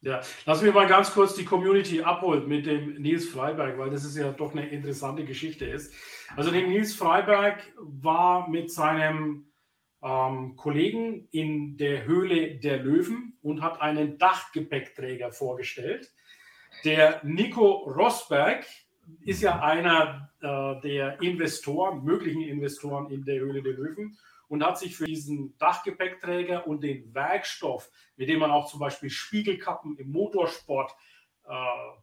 Ja, 0.00 0.20
lass 0.46 0.62
mich 0.62 0.72
mal 0.72 0.86
ganz 0.86 1.12
kurz 1.12 1.34
die 1.34 1.44
Community 1.44 2.02
abholen 2.02 2.46
mit 2.46 2.66
dem 2.66 3.02
Nils 3.02 3.28
Freiberg, 3.28 3.78
weil 3.78 3.90
das 3.90 4.04
ist 4.04 4.16
ja 4.16 4.30
doch 4.30 4.52
eine 4.52 4.68
interessante 4.68 5.24
Geschichte 5.24 5.64
ist. 5.64 5.92
Also 6.36 6.52
der 6.52 6.66
Nils 6.68 6.94
Freiberg 6.94 7.72
war 7.78 8.48
mit 8.48 8.70
seinem 8.70 9.48
ähm, 10.02 10.54
Kollegen 10.56 11.26
in 11.32 11.76
der 11.78 12.04
Höhle 12.04 12.56
der 12.56 12.78
Löwen 12.78 13.38
und 13.42 13.60
hat 13.60 13.80
einen 13.80 14.18
Dachgepäckträger 14.18 15.32
vorgestellt. 15.32 16.12
Der 16.84 17.20
Nico 17.24 17.84
Rosberg 17.86 18.64
ist 19.22 19.42
ja 19.42 19.60
einer 19.60 20.30
äh, 20.40 20.80
der 20.82 21.20
Investoren, 21.22 22.04
möglichen 22.04 22.42
Investoren 22.42 23.10
in 23.10 23.24
der 23.24 23.40
Höhle 23.40 23.62
der 23.62 23.72
Löwen 23.72 24.16
und 24.48 24.64
hat 24.64 24.78
sich 24.78 24.96
für 24.96 25.06
diesen 25.06 25.56
Dachgepäckträger 25.58 26.66
und 26.66 26.82
den 26.82 27.12
Werkstoff, 27.14 27.90
mit 28.16 28.28
dem 28.28 28.40
man 28.40 28.50
auch 28.50 28.66
zum 28.66 28.80
Beispiel 28.80 29.10
Spiegelkappen 29.10 29.96
im 29.96 30.12
Motorsport 30.12 30.94
äh, 31.44 31.52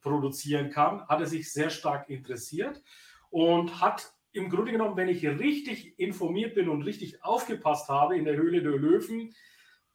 produzieren 0.02 0.70
kann, 0.72 1.08
hat 1.08 1.22
er 1.22 1.28
sich 1.28 1.52
sehr 1.52 1.70
stark 1.70 2.10
interessiert 2.10 2.82
und 3.30 3.82
hat 3.82 4.14
im 4.34 4.50
Grunde 4.50 4.74
genommen, 4.74 4.98
wenn 4.98 5.08
ich 5.08 5.26
richtig 5.26 5.98
informiert 5.98 6.56
bin 6.56 6.68
und 6.68 6.82
richtig 6.82 7.24
aufgepasst 7.24 7.88
habe 7.88 8.18
in 8.18 8.26
der 8.26 8.36
Höhle 8.36 8.62
der 8.62 8.74
Löwen, 8.74 9.34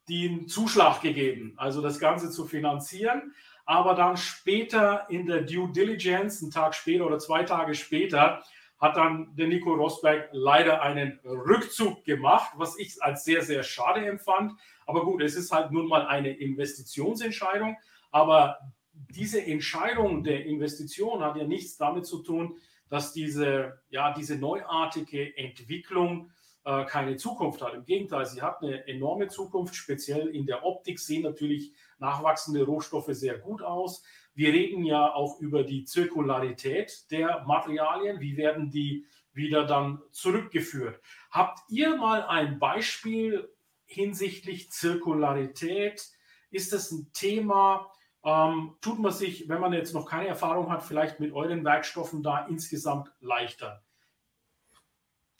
den 0.09 0.47
Zuschlag 0.47 1.01
gegeben, 1.01 1.53
also 1.57 1.81
das 1.81 1.99
Ganze 1.99 2.31
zu 2.31 2.45
finanzieren. 2.45 3.33
Aber 3.65 3.93
dann 3.93 4.17
später 4.17 5.05
in 5.09 5.27
der 5.27 5.43
Due 5.43 5.71
Diligence, 5.71 6.41
einen 6.41 6.51
Tag 6.51 6.75
später 6.75 7.05
oder 7.05 7.19
zwei 7.19 7.43
Tage 7.43 7.75
später, 7.75 8.43
hat 8.79 8.97
dann 8.97 9.35
der 9.35 9.47
Nico 9.47 9.73
Rosberg 9.73 10.29
leider 10.31 10.81
einen 10.81 11.19
Rückzug 11.23 12.03
gemacht, 12.03 12.51
was 12.55 12.77
ich 12.79 13.01
als 13.01 13.23
sehr, 13.23 13.43
sehr 13.43 13.61
schade 13.61 14.03
empfand. 14.05 14.53
Aber 14.87 15.05
gut, 15.05 15.21
es 15.21 15.35
ist 15.35 15.51
halt 15.51 15.71
nun 15.71 15.87
mal 15.87 16.07
eine 16.07 16.31
Investitionsentscheidung. 16.31 17.77
Aber 18.09 18.57
diese 18.91 19.45
Entscheidung 19.45 20.23
der 20.23 20.45
Investition 20.45 21.23
hat 21.23 21.37
ja 21.37 21.45
nichts 21.45 21.77
damit 21.77 22.07
zu 22.07 22.23
tun, 22.23 22.57
dass 22.89 23.13
diese, 23.13 23.81
ja, 23.89 24.13
diese 24.13 24.37
neuartige 24.37 25.37
Entwicklung 25.37 26.31
äh, 26.63 26.85
keine 26.85 27.17
Zukunft 27.17 27.61
hat. 27.61 27.73
Im 27.73 27.85
Gegenteil, 27.85 28.25
sie 28.25 28.41
hat 28.41 28.61
eine 28.61 28.87
enorme 28.87 29.27
Zukunft, 29.27 29.75
speziell 29.75 30.27
in 30.27 30.45
der 30.45 30.63
Optik 30.63 30.99
sehen 30.99 31.23
natürlich 31.23 31.73
nachwachsende 31.99 32.63
Rohstoffe 32.63 33.09
sehr 33.09 33.37
gut 33.37 33.61
aus. 33.61 34.03
Wir 34.33 34.53
reden 34.53 34.85
ja 34.85 35.13
auch 35.13 35.39
über 35.39 35.63
die 35.63 35.85
Zirkularität 35.85 37.11
der 37.11 37.43
Materialien. 37.45 38.19
Wie 38.21 38.37
werden 38.37 38.69
die 38.69 39.05
wieder 39.33 39.65
dann 39.65 40.01
zurückgeführt? 40.11 41.01
Habt 41.31 41.59
ihr 41.69 41.95
mal 41.97 42.23
ein 42.23 42.59
Beispiel 42.59 43.49
hinsichtlich 43.85 44.71
Zirkularität? 44.71 46.09
Ist 46.49 46.73
das 46.73 46.91
ein 46.91 47.11
Thema? 47.13 47.91
Ähm, 48.23 48.75
tut 48.81 48.99
man 48.99 49.11
sich, 49.11 49.49
wenn 49.49 49.61
man 49.61 49.73
jetzt 49.73 49.93
noch 49.93 50.05
keine 50.05 50.27
Erfahrung 50.27 50.69
hat, 50.69 50.83
vielleicht 50.83 51.19
mit 51.19 51.33
euren 51.33 51.65
Werkstoffen 51.65 52.23
da 52.23 52.45
insgesamt 52.45 53.11
leichter? 53.19 53.83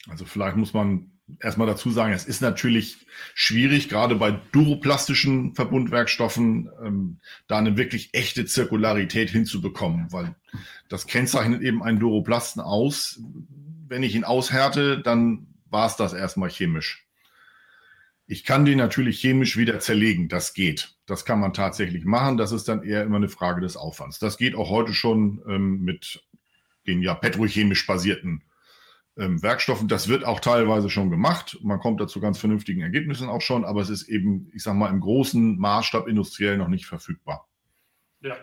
Also 0.08 0.24
vielleicht 0.24 0.56
muss 0.56 0.74
man 0.74 1.12
erstmal 1.40 1.66
dazu 1.66 1.90
sagen, 1.90 2.12
es 2.12 2.24
ist 2.24 2.42
natürlich 2.42 3.06
schwierig, 3.34 3.88
gerade 3.88 4.16
bei 4.16 4.32
duroplastischen 4.52 5.54
Verbundwerkstoffen, 5.54 6.70
ähm, 6.84 7.20
da 7.46 7.58
eine 7.58 7.76
wirklich 7.76 8.10
echte 8.12 8.44
Zirkularität 8.44 9.30
hinzubekommen, 9.30 10.12
weil 10.12 10.34
das 10.88 11.06
kennzeichnet 11.06 11.62
eben 11.62 11.82
einen 11.82 12.00
Duroplasten 12.00 12.60
aus. 12.60 13.20
Wenn 13.88 14.02
ich 14.02 14.14
ihn 14.14 14.24
aushärte, 14.24 15.00
dann 15.00 15.46
war 15.70 15.86
es 15.86 15.96
das 15.96 16.12
erstmal 16.12 16.50
chemisch. 16.50 17.06
Ich 18.26 18.44
kann 18.44 18.64
den 18.64 18.78
natürlich 18.78 19.20
chemisch 19.20 19.56
wieder 19.56 19.80
zerlegen, 19.80 20.28
das 20.28 20.54
geht. 20.54 20.94
Das 21.06 21.24
kann 21.24 21.40
man 21.40 21.52
tatsächlich 21.52 22.04
machen. 22.04 22.36
Das 22.36 22.52
ist 22.52 22.68
dann 22.68 22.82
eher 22.82 23.02
immer 23.02 23.16
eine 23.16 23.28
Frage 23.28 23.60
des 23.60 23.76
Aufwands. 23.76 24.18
Das 24.18 24.38
geht 24.38 24.54
auch 24.54 24.70
heute 24.70 24.94
schon 24.94 25.42
ähm, 25.48 25.80
mit 25.82 26.24
den 26.86 27.02
ja 27.02 27.14
petrochemisch 27.14 27.86
basierten 27.86 28.42
ähm, 29.16 29.42
Werkstoffen. 29.42 29.88
Das 29.88 30.08
wird 30.08 30.24
auch 30.24 30.40
teilweise 30.40 30.90
schon 30.90 31.10
gemacht. 31.10 31.58
Man 31.62 31.80
kommt 31.80 32.00
dazu 32.00 32.20
ganz 32.20 32.38
vernünftigen 32.38 32.80
Ergebnissen 32.80 33.28
auch 33.28 33.42
schon, 33.42 33.64
aber 33.64 33.80
es 33.80 33.90
ist 33.90 34.08
eben, 34.08 34.50
ich 34.54 34.62
sag 34.62 34.74
mal, 34.74 34.90
im 34.90 35.00
großen 35.00 35.58
Maßstab 35.58 36.08
industriell 36.08 36.56
noch 36.56 36.68
nicht 36.68 36.86
verfügbar. 36.86 37.48
Ja. 38.20 38.36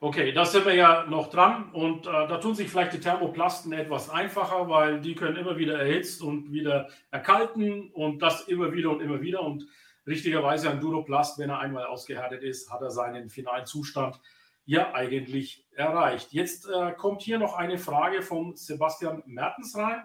Okay, 0.00 0.30
da 0.32 0.44
sind 0.44 0.64
wir 0.64 0.74
ja 0.74 1.06
noch 1.06 1.28
dran 1.28 1.72
und 1.72 2.06
äh, 2.06 2.10
da 2.10 2.38
tun 2.38 2.54
sich 2.54 2.68
vielleicht 2.68 2.92
die 2.92 3.00
Thermoplasten 3.00 3.72
etwas 3.72 4.08
einfacher, 4.08 4.68
weil 4.68 5.00
die 5.00 5.16
können 5.16 5.36
immer 5.36 5.58
wieder 5.58 5.76
erhitzt 5.76 6.22
und 6.22 6.52
wieder 6.52 6.88
erkalten 7.10 7.90
und 7.90 8.22
das 8.22 8.42
immer 8.42 8.72
wieder 8.72 8.90
und 8.90 9.00
immer 9.00 9.20
wieder 9.20 9.42
und 9.42 9.66
richtigerweise 10.06 10.70
ein 10.70 10.78
Duroplast, 10.78 11.40
wenn 11.40 11.50
er 11.50 11.58
einmal 11.58 11.86
ausgehärtet 11.86 12.44
ist, 12.44 12.70
hat 12.70 12.80
er 12.80 12.92
seinen 12.92 13.28
finalen 13.28 13.66
Zustand 13.66 14.20
ja 14.68 14.92
eigentlich 14.92 15.66
erreicht. 15.74 16.34
Jetzt 16.34 16.68
äh, 16.68 16.92
kommt 16.92 17.22
hier 17.22 17.38
noch 17.38 17.54
eine 17.54 17.78
Frage 17.78 18.20
von 18.20 18.54
Sebastian 18.54 19.22
Mertens 19.24 19.74
rein. 19.74 20.02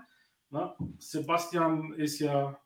Na, 0.50 0.78
Sebastian 1.00 1.92
ist 1.94 2.20
ja, 2.20 2.58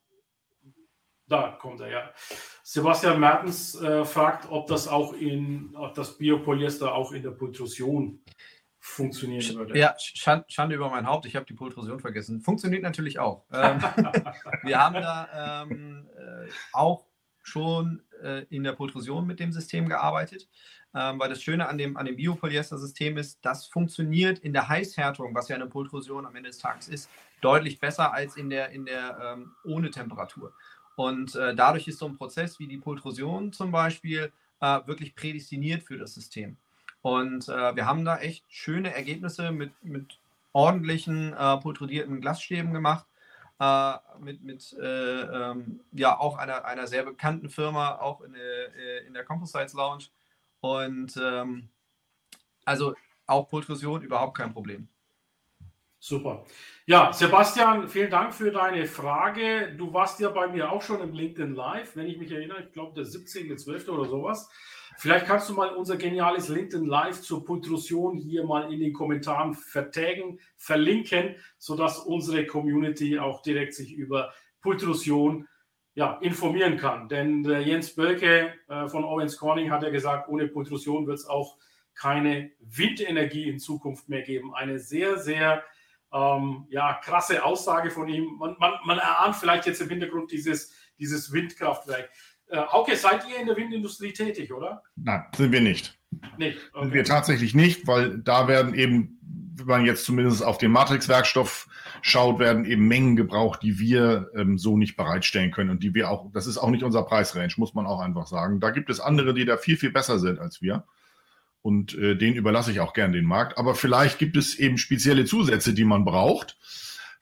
da 1.25 1.57
kommt 1.59 1.81
er 1.81 1.89
ja. 1.89 2.13
Sebastian 2.61 3.19
Mertens 3.19 3.81
äh, 3.81 4.05
fragt, 4.05 4.47
ob 4.51 4.67
das 4.67 4.87
auch 4.87 5.13
in, 5.13 5.75
ob 5.75 5.95
das 5.95 6.19
Biopolyester 6.19 6.93
auch 6.93 7.13
in 7.13 7.23
der 7.23 7.31
Pultrusion 7.31 8.23
funktionieren 8.77 9.55
würde. 9.57 9.75
Ja, 9.79 9.95
Schande 9.97 10.75
über 10.75 10.91
mein 10.91 11.07
Haupt, 11.07 11.25
ich 11.25 11.35
habe 11.35 11.47
die 11.47 11.55
Pultrusion 11.55 11.99
vergessen. 11.99 12.41
Funktioniert 12.41 12.83
natürlich 12.83 13.17
auch. 13.17 13.43
Ähm, 13.51 13.79
wir 14.63 14.79
haben 14.79 14.93
da 14.93 15.63
ähm, 15.63 16.07
äh, 16.15 16.47
auch 16.73 17.07
schon 17.41 18.03
äh, 18.21 18.43
in 18.49 18.63
der 18.63 18.73
Pultrusion 18.73 19.25
mit 19.25 19.39
dem 19.39 19.51
System 19.51 19.89
gearbeitet, 19.89 20.47
ähm, 20.97 21.19
weil 21.19 21.29
das 21.29 21.43
Schöne 21.43 21.69
an 21.69 21.77
dem, 21.77 21.95
an 21.95 22.07
dem 22.07 22.15
Biopolyester-System 22.15 23.17
ist, 23.17 23.37
das 23.43 23.67
funktioniert 23.67 24.39
in 24.39 24.51
der 24.51 24.67
Heißhärtung, 24.67 25.35
was 25.35 25.47
ja 25.47 25.55
eine 25.55 25.67
Pultrusion 25.67 26.25
am 26.25 26.35
Ende 26.35 26.49
des 26.49 26.57
Tages 26.57 26.87
ist, 26.87 27.09
deutlich 27.41 27.79
besser 27.79 28.13
als 28.13 28.35
in 28.35 28.49
der, 28.49 28.69
in 28.71 28.85
der 28.85 29.35
ähm, 29.37 29.51
ohne 29.63 29.91
Temperatur. 29.91 30.53
Und 30.95 31.35
äh, 31.35 31.53
dadurch 31.53 31.87
ist 31.87 31.99
so 31.99 32.07
ein 32.07 32.17
Prozess 32.17 32.57
wie 32.57 32.67
die 32.67 32.77
Pultrusion 32.77 33.53
zum 33.53 33.71
Beispiel 33.71 34.31
äh, 34.59 34.79
wirklich 34.87 35.13
prädestiniert 35.13 35.83
für 35.83 35.99
das 35.99 36.15
System. 36.15 36.57
Und 37.03 37.47
äh, 37.47 37.75
wir 37.75 37.85
haben 37.85 38.03
da 38.03 38.17
echt 38.17 38.43
schöne 38.49 38.95
Ergebnisse 38.95 39.51
mit, 39.51 39.71
mit 39.83 40.19
ordentlichen 40.51 41.33
äh, 41.33 41.57
pultrudierten 41.57 42.21
Glasstäben 42.21 42.73
gemacht. 42.73 43.05
Äh, 43.59 43.93
mit, 44.19 44.43
mit 44.43 44.73
äh, 44.79 45.21
ähm, 45.21 45.79
ja 45.91 46.17
auch 46.19 46.37
einer, 46.37 46.65
einer 46.65 46.87
sehr 46.87 47.03
bekannten 47.03 47.49
Firma, 47.49 47.95
auch 47.95 48.21
in, 48.21 48.33
äh, 48.33 48.99
in 49.05 49.13
der 49.13 49.23
Composites 49.23 49.73
Lounge. 49.73 50.05
Und 50.59 51.17
ähm, 51.21 51.69
also 52.65 52.95
auch 53.25 53.49
Pultrusion 53.49 54.01
überhaupt 54.01 54.37
kein 54.37 54.53
Problem. 54.53 54.87
Super. 55.99 56.45
Ja, 56.85 57.11
Sebastian, 57.11 57.89
vielen 57.89 58.11
Dank 58.11 58.33
für 58.33 58.51
deine 58.51 58.85
Frage. 58.85 59.73
Du 59.75 59.91
warst 59.93 60.19
ja 60.19 60.29
bei 60.29 60.47
mir 60.47 60.71
auch 60.71 60.81
schon 60.81 61.01
im 61.01 61.11
LinkedIn 61.11 61.55
Live, 61.55 61.95
wenn 61.95 62.07
ich 62.07 62.17
mich 62.17 62.31
erinnere, 62.31 62.63
ich 62.63 62.71
glaube 62.71 62.93
der 62.93 63.03
17.12. 63.03 63.89
oder 63.89 64.07
sowas. 64.07 64.49
Vielleicht 64.99 65.25
kannst 65.25 65.49
du 65.49 65.53
mal 65.53 65.69
unser 65.75 65.97
geniales 65.97 66.49
LinkedIn 66.49 66.85
Live 66.85 67.21
zur 67.21 67.43
Pultrusion 67.43 68.15
hier 68.15 68.43
mal 68.45 68.71
in 68.71 68.79
den 68.79 68.93
Kommentaren 68.93 69.53
vertagen, 69.53 70.39
verlinken, 70.55 71.35
sodass 71.57 71.99
unsere 71.99 72.45
Community 72.45 73.19
auch 73.19 73.41
direkt 73.41 73.73
sich 73.73 73.93
über 73.93 74.33
Pultrusion 74.61 75.47
ja, 75.97 76.19
informieren 76.21 76.77
kann. 76.77 77.09
Denn 77.09 77.43
äh, 77.49 77.59
Jens 77.61 77.95
Bölke 77.95 78.53
äh, 78.69 78.87
von 78.87 79.03
Owens 79.03 79.35
Corning 79.35 79.71
hat 79.71 79.81
ja 79.81 79.89
gesagt, 79.89 80.29
ohne 80.29 80.47
Pultrusion 80.47 81.07
wird 81.07 81.17
es 81.17 81.25
auch 81.25 81.57
keine 81.95 82.51
Windenergie 82.59 83.49
in 83.49 83.57
Zukunft 83.57 84.07
mehr 84.07 84.21
geben. 84.21 84.53
Eine 84.53 84.77
sehr, 84.77 85.17
sehr 85.17 85.63
ähm, 86.13 86.67
ja, 86.69 86.99
krasse 87.03 87.43
Aussage 87.43 87.89
von 87.89 88.07
ihm. 88.07 88.35
Man, 88.37 88.55
man, 88.59 88.73
man 88.85 88.99
erahnt 88.99 89.37
vielleicht 89.37 89.65
jetzt 89.65 89.81
im 89.81 89.89
Hintergrund 89.89 90.31
dieses, 90.31 90.71
dieses 90.99 91.33
Windkraftwerk. 91.33 92.11
Äh, 92.49 92.57
Hauke, 92.57 92.95
seid 92.95 93.27
ihr 93.27 93.39
in 93.39 93.47
der 93.47 93.57
Windindustrie 93.57 94.13
tätig, 94.13 94.53
oder? 94.53 94.83
Nein, 94.97 95.25
sind 95.35 95.51
wir 95.51 95.61
nicht. 95.61 95.99
Nicht. 96.37 96.59
Okay. 96.73 96.83
Sind 96.83 96.93
wir 96.93 97.03
tatsächlich 97.05 97.55
nicht, 97.55 97.87
weil 97.87 98.19
da 98.19 98.47
werden 98.47 98.75
eben, 98.75 99.19
wenn 99.57 99.65
man 99.65 99.85
jetzt 99.85 100.05
zumindest 100.05 100.43
auf 100.43 100.57
den 100.57 100.71
Matrix-Werkstoff 100.71 101.67
schaut, 102.01 102.39
werden 102.39 102.65
eben 102.65 102.87
Mengen 102.87 103.15
gebraucht, 103.15 103.63
die 103.63 103.79
wir 103.79 104.29
ähm, 104.35 104.57
so 104.57 104.77
nicht 104.77 104.95
bereitstellen 104.95 105.51
können 105.51 105.69
und 105.69 105.83
die 105.83 105.93
wir 105.93 106.09
auch, 106.09 106.31
das 106.31 106.47
ist 106.47 106.57
auch 106.57 106.69
nicht 106.69 106.83
unser 106.83 107.03
Preisrange, 107.03 107.53
muss 107.57 107.73
man 107.73 107.87
auch 107.87 107.99
einfach 107.99 108.27
sagen. 108.27 108.59
Da 108.59 108.69
gibt 108.69 108.89
es 108.89 108.99
andere, 108.99 109.33
die 109.33 109.45
da 109.45 109.57
viel, 109.57 109.77
viel 109.77 109.91
besser 109.91 110.19
sind 110.19 110.39
als 110.39 110.61
wir. 110.61 110.85
Und 111.61 111.95
äh, 111.95 112.15
den 112.15 112.35
überlasse 112.35 112.71
ich 112.71 112.79
auch 112.79 112.93
gern 112.93 113.11
den 113.11 113.25
Markt. 113.25 113.57
Aber 113.57 113.75
vielleicht 113.75 114.19
gibt 114.19 114.37
es 114.37 114.55
eben 114.55 114.77
spezielle 114.77 115.25
Zusätze, 115.25 115.73
die 115.73 115.83
man 115.83 116.05
braucht. 116.05 116.57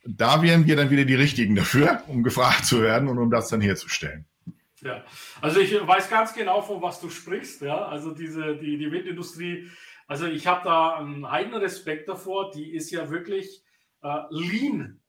Da 0.05 0.43
wären 0.43 0.67
wir 0.67 0.75
dann 0.75 0.91
wieder 0.91 1.05
die 1.05 1.15
Richtigen 1.15 1.55
dafür, 1.55 2.03
um 2.07 2.21
gefragt 2.21 2.65
zu 2.65 2.81
werden 2.81 3.07
und 3.07 3.17
um 3.17 3.31
das 3.31 3.49
dann 3.49 3.61
herzustellen. 3.61 4.25
Ja, 4.81 5.03
also 5.41 5.59
ich 5.59 5.73
weiß 5.73 6.09
ganz 6.11 6.33
genau, 6.33 6.61
von 6.61 6.79
was 6.81 7.01
du 7.01 7.09
sprichst. 7.09 7.61
Ja, 7.61 7.85
also 7.85 8.13
diese, 8.13 8.55
die, 8.57 8.77
die 8.77 8.91
Windindustrie, 8.91 9.67
also 10.07 10.27
ich 10.27 10.47
habe 10.47 10.63
da 10.63 10.97
einen 10.97 11.29
heiden 11.29 11.55
Respekt 11.55 12.07
davor. 12.07 12.51
Die 12.51 12.73
ist 12.73 12.91
ja 12.91 13.09
wirklich 13.09 13.63
äh, 14.03 14.21
lean, 14.29 15.01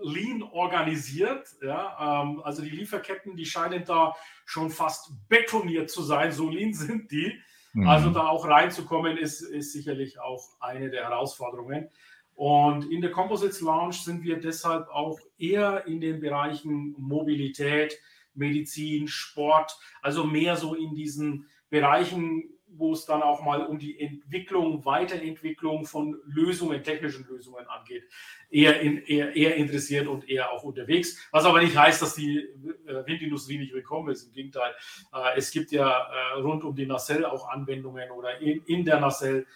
lean 0.00 0.42
organisiert. 0.42 1.48
Ja, 1.62 2.22
ähm, 2.22 2.40
also 2.42 2.62
die 2.62 2.70
Lieferketten, 2.70 3.36
die 3.36 3.46
scheinen 3.46 3.84
da 3.84 4.14
schon 4.44 4.70
fast 4.70 5.12
betoniert 5.28 5.90
zu 5.90 6.02
sein. 6.02 6.32
So 6.32 6.48
lean 6.48 6.72
sind 6.72 7.10
die. 7.10 7.38
Mhm. 7.74 7.88
Also 7.88 8.10
da 8.10 8.28
auch 8.28 8.46
reinzukommen, 8.46 9.18
ist, 9.18 9.42
ist 9.42 9.72
sicherlich 9.72 10.20
auch 10.20 10.42
eine 10.60 10.90
der 10.90 11.04
Herausforderungen. 11.04 11.88
Und 12.34 12.90
in 12.90 13.00
der 13.00 13.10
Composites 13.10 13.60
Lounge 13.60 13.94
sind 13.94 14.22
wir 14.22 14.38
deshalb 14.38 14.88
auch 14.88 15.18
eher 15.38 15.86
in 15.86 16.00
den 16.00 16.20
Bereichen 16.20 16.94
Mobilität, 16.96 17.98
Medizin, 18.34 19.08
Sport, 19.08 19.76
also 20.02 20.24
mehr 20.24 20.56
so 20.56 20.74
in 20.74 20.94
diesen 20.94 21.48
Bereichen, 21.68 22.48
wo 22.70 22.92
es 22.92 23.04
dann 23.06 23.22
auch 23.22 23.42
mal 23.42 23.66
um 23.66 23.78
die 23.78 23.98
Entwicklung, 23.98 24.84
Weiterentwicklung 24.84 25.84
von 25.84 26.18
Lösungen, 26.26 26.82
technischen 26.82 27.26
Lösungen 27.26 27.66
angeht, 27.66 28.04
eher, 28.50 28.80
in, 28.80 28.98
eher, 28.98 29.34
eher 29.34 29.56
interessiert 29.56 30.06
und 30.06 30.28
eher 30.28 30.52
auch 30.52 30.62
unterwegs. 30.62 31.28
Was 31.30 31.44
aber 31.44 31.62
nicht 31.62 31.76
heißt, 31.76 32.00
dass 32.02 32.14
die 32.14 32.38
äh, 32.38 33.06
Windindustrie 33.06 33.58
nicht 33.58 33.72
willkommen 33.72 34.10
ist. 34.10 34.24
Im 34.24 34.32
Gegenteil, 34.32 34.72
äh, 35.12 35.36
es 35.36 35.50
gibt 35.50 35.72
ja 35.72 35.88
äh, 35.88 36.40
rund 36.40 36.64
um 36.64 36.74
die 36.74 36.86
Nacelle 36.86 37.30
auch 37.30 37.48
Anwendungen 37.48 38.10
oder 38.10 38.38
in, 38.40 38.62
in 38.64 38.84
der 38.84 39.00
Nacelle 39.00 39.46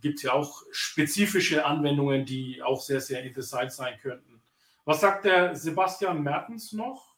gibt 0.00 0.18
es 0.18 0.22
ja 0.22 0.32
auch 0.34 0.62
spezifische 0.70 1.66
Anwendungen, 1.66 2.24
die 2.24 2.62
auch 2.62 2.80
sehr, 2.80 3.00
sehr 3.00 3.24
interessant 3.24 3.72
sein 3.72 3.98
könnten. 4.00 4.40
Was 4.84 5.00
sagt 5.00 5.24
der 5.24 5.56
Sebastian 5.56 6.22
Mertens 6.22 6.72
noch? 6.72 7.16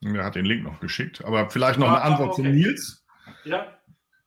Er 0.00 0.24
hat 0.24 0.36
den 0.36 0.44
Link 0.44 0.62
noch 0.62 0.80
geschickt. 0.80 1.24
Aber 1.24 1.50
vielleicht 1.50 1.78
noch 1.78 1.88
ah, 1.88 1.96
eine 1.96 2.02
Antwort 2.02 2.30
okay. 2.30 2.42
von 2.42 2.52
Nils. 2.52 3.04
Ja. 3.44 3.77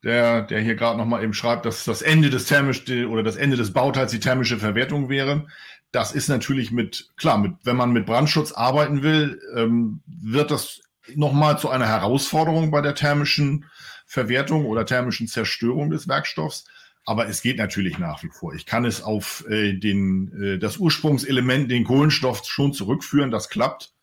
Der, 0.03 0.41
der 0.41 0.61
hier 0.61 0.75
gerade 0.75 0.97
nochmal 0.97 1.23
eben 1.23 1.33
schreibt, 1.33 1.65
dass 1.65 1.83
das 1.83 2.01
Ende 2.01 2.31
des 2.31 2.45
thermischen 2.45 3.05
oder 3.05 3.21
das 3.21 3.35
Ende 3.35 3.55
des 3.55 3.71
Bauteils 3.71 4.11
die 4.11 4.19
thermische 4.19 4.57
Verwertung 4.57 5.09
wäre. 5.09 5.45
Das 5.91 6.13
ist 6.13 6.27
natürlich 6.27 6.71
mit, 6.71 7.09
klar, 7.17 7.37
mit, 7.37 7.53
wenn 7.63 7.75
man 7.75 7.91
mit 7.91 8.05
Brandschutz 8.05 8.51
arbeiten 8.51 9.03
will, 9.03 9.39
ähm, 9.55 10.01
wird 10.07 10.49
das 10.49 10.81
nochmal 11.15 11.59
zu 11.59 11.69
einer 11.69 11.87
Herausforderung 11.87 12.71
bei 12.71 12.81
der 12.81 12.95
thermischen 12.95 13.65
Verwertung 14.05 14.65
oder 14.65 14.85
thermischen 14.85 15.27
Zerstörung 15.27 15.89
des 15.89 16.07
Werkstoffs. 16.07 16.65
Aber 17.05 17.27
es 17.27 17.41
geht 17.41 17.57
natürlich 17.57 17.97
nach 17.97 18.21
wie 18.23 18.29
vor. 18.29 18.53
Ich 18.53 18.65
kann 18.65 18.85
es 18.85 19.01
auf 19.01 19.45
äh, 19.49 19.73
den, 19.73 20.31
äh, 20.41 20.57
das 20.59 20.77
Ursprungselement, 20.77 21.69
den 21.71 21.83
Kohlenstoff 21.83 22.43
schon 22.45 22.73
zurückführen. 22.73 23.31
Das 23.31 23.49
klappt. 23.49 23.93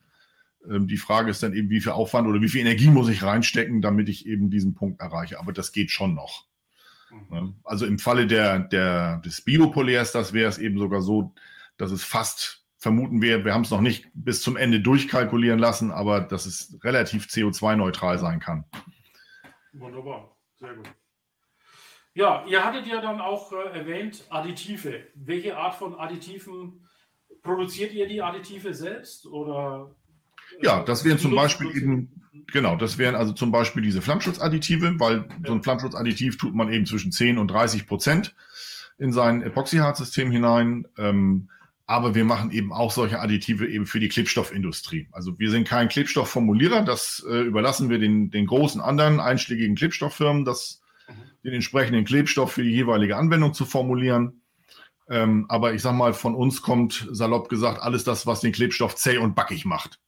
Ähm, 0.69 0.87
die 0.87 0.97
Frage 0.97 1.31
ist 1.31 1.43
dann 1.43 1.55
eben, 1.55 1.71
wie 1.71 1.81
viel 1.81 1.93
Aufwand 1.93 2.29
oder 2.29 2.41
wie 2.41 2.49
viel 2.49 2.61
Energie 2.61 2.91
muss 2.91 3.09
ich 3.09 3.23
reinstecken, 3.23 3.81
damit 3.81 4.09
ich 4.09 4.27
eben 4.27 4.51
diesen 4.51 4.75
Punkt 4.75 5.01
erreiche. 5.01 5.39
Aber 5.39 5.53
das 5.53 5.73
geht 5.73 5.91
schon 5.91 6.15
noch. 6.15 6.47
Mhm. 7.11 7.57
Also 7.65 7.87
im 7.87 7.99
Falle 7.99 8.27
der, 8.27 8.59
der, 8.61 9.19
des 9.19 9.43
Biopolyesters 9.43 10.33
wäre 10.33 10.49
es 10.49 10.59
eben 10.59 10.79
sogar 10.79 11.01
so, 11.01 11.35
dass 11.77 11.91
es 11.91 12.05
fast, 12.05 12.65
vermuten 12.77 13.23
wir, 13.23 13.45
wir 13.45 13.55
haben 13.55 13.63
es 13.63 13.71
noch 13.71 13.81
nicht 13.81 14.09
bis 14.15 14.43
zum 14.43 14.57
Ende 14.57 14.81
durchkalkulieren 14.81 15.59
lassen, 15.59 15.91
aber 15.91 16.21
dass 16.21 16.47
es 16.47 16.79
relativ 16.83 17.27
CO2-neutral 17.27 18.19
sein 18.19 18.41
kann. 18.41 18.65
Wunderbar, 19.73 20.37
sehr 20.57 20.75
gut. 20.75 20.89
Ja, 22.15 22.45
ihr 22.47 22.65
hattet 22.65 22.87
ja 22.87 23.01
dann 23.01 23.21
auch 23.21 23.53
äh, 23.53 23.79
erwähnt 23.79 24.25
Additive. 24.29 25.07
Welche 25.15 25.57
Art 25.57 25.77
von 25.77 25.95
Additiven 25.95 26.85
produziert 27.43 27.93
ihr 27.93 28.09
die 28.09 28.21
Additive 28.21 28.75
selbst 28.75 29.27
oder 29.27 29.95
ja, 30.61 30.83
das 30.83 31.05
wären 31.05 31.19
zum 31.19 31.35
Beispiel 31.35 31.77
eben, 31.77 32.23
genau, 32.53 32.77
das 32.77 32.99
wären 32.99 33.15
also 33.15 33.33
zum 33.33 33.53
Beispiel 33.53 33.83
diese 33.83 34.03
Flammschutzadditive, 34.03 34.99
weil 34.99 35.29
so 35.47 35.53
ein 35.53 35.63
Flammschutzadditiv 35.63 36.39
tut 36.39 36.55
man 36.55 36.73
eben 36.73 36.87
zwischen 36.87 37.13
10 37.13 37.39
und 37.39 37.49
30 37.49 37.87
Prozent 37.87 38.35
in 38.99 39.13
sein 39.13 39.43
Epoxyhardsystem 39.43 40.31
hinein. 40.31 40.87
Ähm, 40.99 41.49
aber 41.87 42.15
wir 42.15 42.27
machen 42.27 42.51
eben 42.51 42.71
auch 42.71 42.93
solche 42.93 43.19
Additive 43.19 43.67
eben 43.67 43.87
für 43.87 43.99
die 43.99 44.11
Klebstoffindustrie. 44.11 45.09
Also 45.11 45.39
wir 45.39 45.51
sind 45.51 45.67
kein 45.67 45.89
Klebstoffformulierer, 45.89 46.83
das 46.83 47.25
äh, 47.27 47.41
überlassen 47.41 47.89
wir 47.89 47.99
den, 47.99 48.31
den 48.31 48.47
großen 48.47 48.83
anderen 48.83 49.21
einschlägigen 49.21 49.75
Klebstofffirmen, 49.75 50.45
das, 50.45 50.83
mhm. 51.09 51.15
den 51.45 51.55
entsprechenden 51.55 52.05
Klebstoff 52.05 52.53
für 52.53 52.63
die 52.63 52.73
jeweilige 52.73 53.17
Anwendung 53.17 53.55
zu 53.55 53.65
formulieren. 53.65 54.43
Ähm, 55.09 55.47
aber 55.49 55.73
ich 55.73 55.81
sag 55.81 55.95
mal, 55.95 56.13
von 56.13 56.35
uns 56.35 56.61
kommt 56.61 57.09
salopp 57.11 57.49
gesagt 57.49 57.81
alles 57.81 58.05
das, 58.05 58.27
was 58.27 58.41
den 58.41 58.53
Klebstoff 58.53 58.95
zäh 58.95 59.17
und 59.17 59.35
backig 59.35 59.65
macht. 59.65 59.99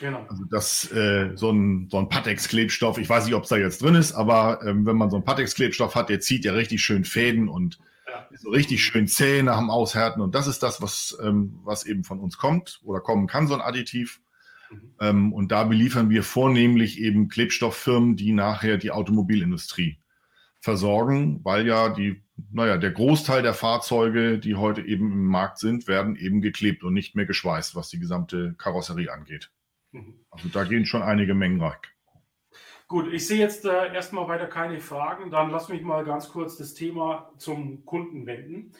Genau. 0.00 0.24
Also 0.30 0.44
das, 0.50 0.90
äh, 0.92 1.32
so 1.36 1.50
ein, 1.50 1.88
so 1.90 1.98
ein 1.98 2.08
Patex-Klebstoff, 2.08 2.96
ich 2.96 3.08
weiß 3.08 3.26
nicht, 3.26 3.34
ob 3.34 3.42
es 3.42 3.50
da 3.50 3.58
jetzt 3.58 3.82
drin 3.82 3.94
ist, 3.94 4.12
aber 4.12 4.60
ähm, 4.64 4.86
wenn 4.86 4.96
man 4.96 5.10
so 5.10 5.16
einen 5.16 5.26
Patex-Klebstoff 5.26 5.94
hat, 5.94 6.08
der 6.08 6.20
zieht 6.20 6.44
ja 6.46 6.54
richtig 6.54 6.80
schön 6.80 7.04
Fäden 7.04 7.48
und 7.48 7.78
ja. 8.08 8.26
so 8.38 8.48
richtig 8.48 8.82
schön 8.82 9.06
zäh 9.06 9.42
nach 9.42 9.58
dem 9.58 9.68
Aushärten. 9.68 10.22
Und 10.22 10.34
das 10.34 10.46
ist 10.46 10.62
das, 10.62 10.80
was, 10.80 11.18
ähm, 11.22 11.60
was 11.64 11.84
eben 11.84 12.02
von 12.04 12.18
uns 12.18 12.38
kommt 12.38 12.80
oder 12.82 13.00
kommen 13.00 13.26
kann, 13.26 13.46
so 13.46 13.52
ein 13.52 13.60
Additiv. 13.60 14.22
Mhm. 14.70 14.94
Ähm, 15.00 15.32
und 15.34 15.52
da 15.52 15.64
beliefern 15.64 16.08
wir 16.08 16.22
vornehmlich 16.22 16.98
eben 16.98 17.28
Klebstofffirmen, 17.28 18.16
die 18.16 18.32
nachher 18.32 18.78
die 18.78 18.92
Automobilindustrie 18.92 19.98
versorgen, 20.60 21.40
weil 21.44 21.66
ja 21.66 21.90
die, 21.90 22.22
naja, 22.50 22.78
der 22.78 22.92
Großteil 22.92 23.42
der 23.42 23.54
Fahrzeuge, 23.54 24.38
die 24.38 24.54
heute 24.54 24.80
eben 24.80 25.12
im 25.12 25.26
Markt 25.26 25.58
sind, 25.58 25.88
werden 25.88 26.16
eben 26.16 26.40
geklebt 26.40 26.84
und 26.84 26.94
nicht 26.94 27.14
mehr 27.16 27.26
geschweißt, 27.26 27.74
was 27.74 27.90
die 27.90 27.98
gesamte 27.98 28.54
Karosserie 28.56 29.12
angeht. 29.12 29.50
Mhm. 29.92 30.24
Also 30.30 30.48
da 30.48 30.64
gehen 30.64 30.86
schon 30.86 31.02
einige 31.02 31.34
Mengen 31.34 31.60
weg. 31.60 31.94
Gut, 32.90 33.12
ich 33.12 33.26
sehe 33.26 33.38
jetzt 33.38 33.64
äh, 33.64 33.94
erstmal 33.94 34.26
weiter 34.26 34.48
keine 34.48 34.80
Fragen. 34.80 35.30
Dann 35.30 35.50
lass 35.50 35.68
mich 35.68 35.82
mal 35.82 36.04
ganz 36.04 36.28
kurz 36.28 36.56
das 36.56 36.74
Thema 36.74 37.32
zum 37.38 37.84
Kunden 37.86 38.26
wenden. 38.26 38.72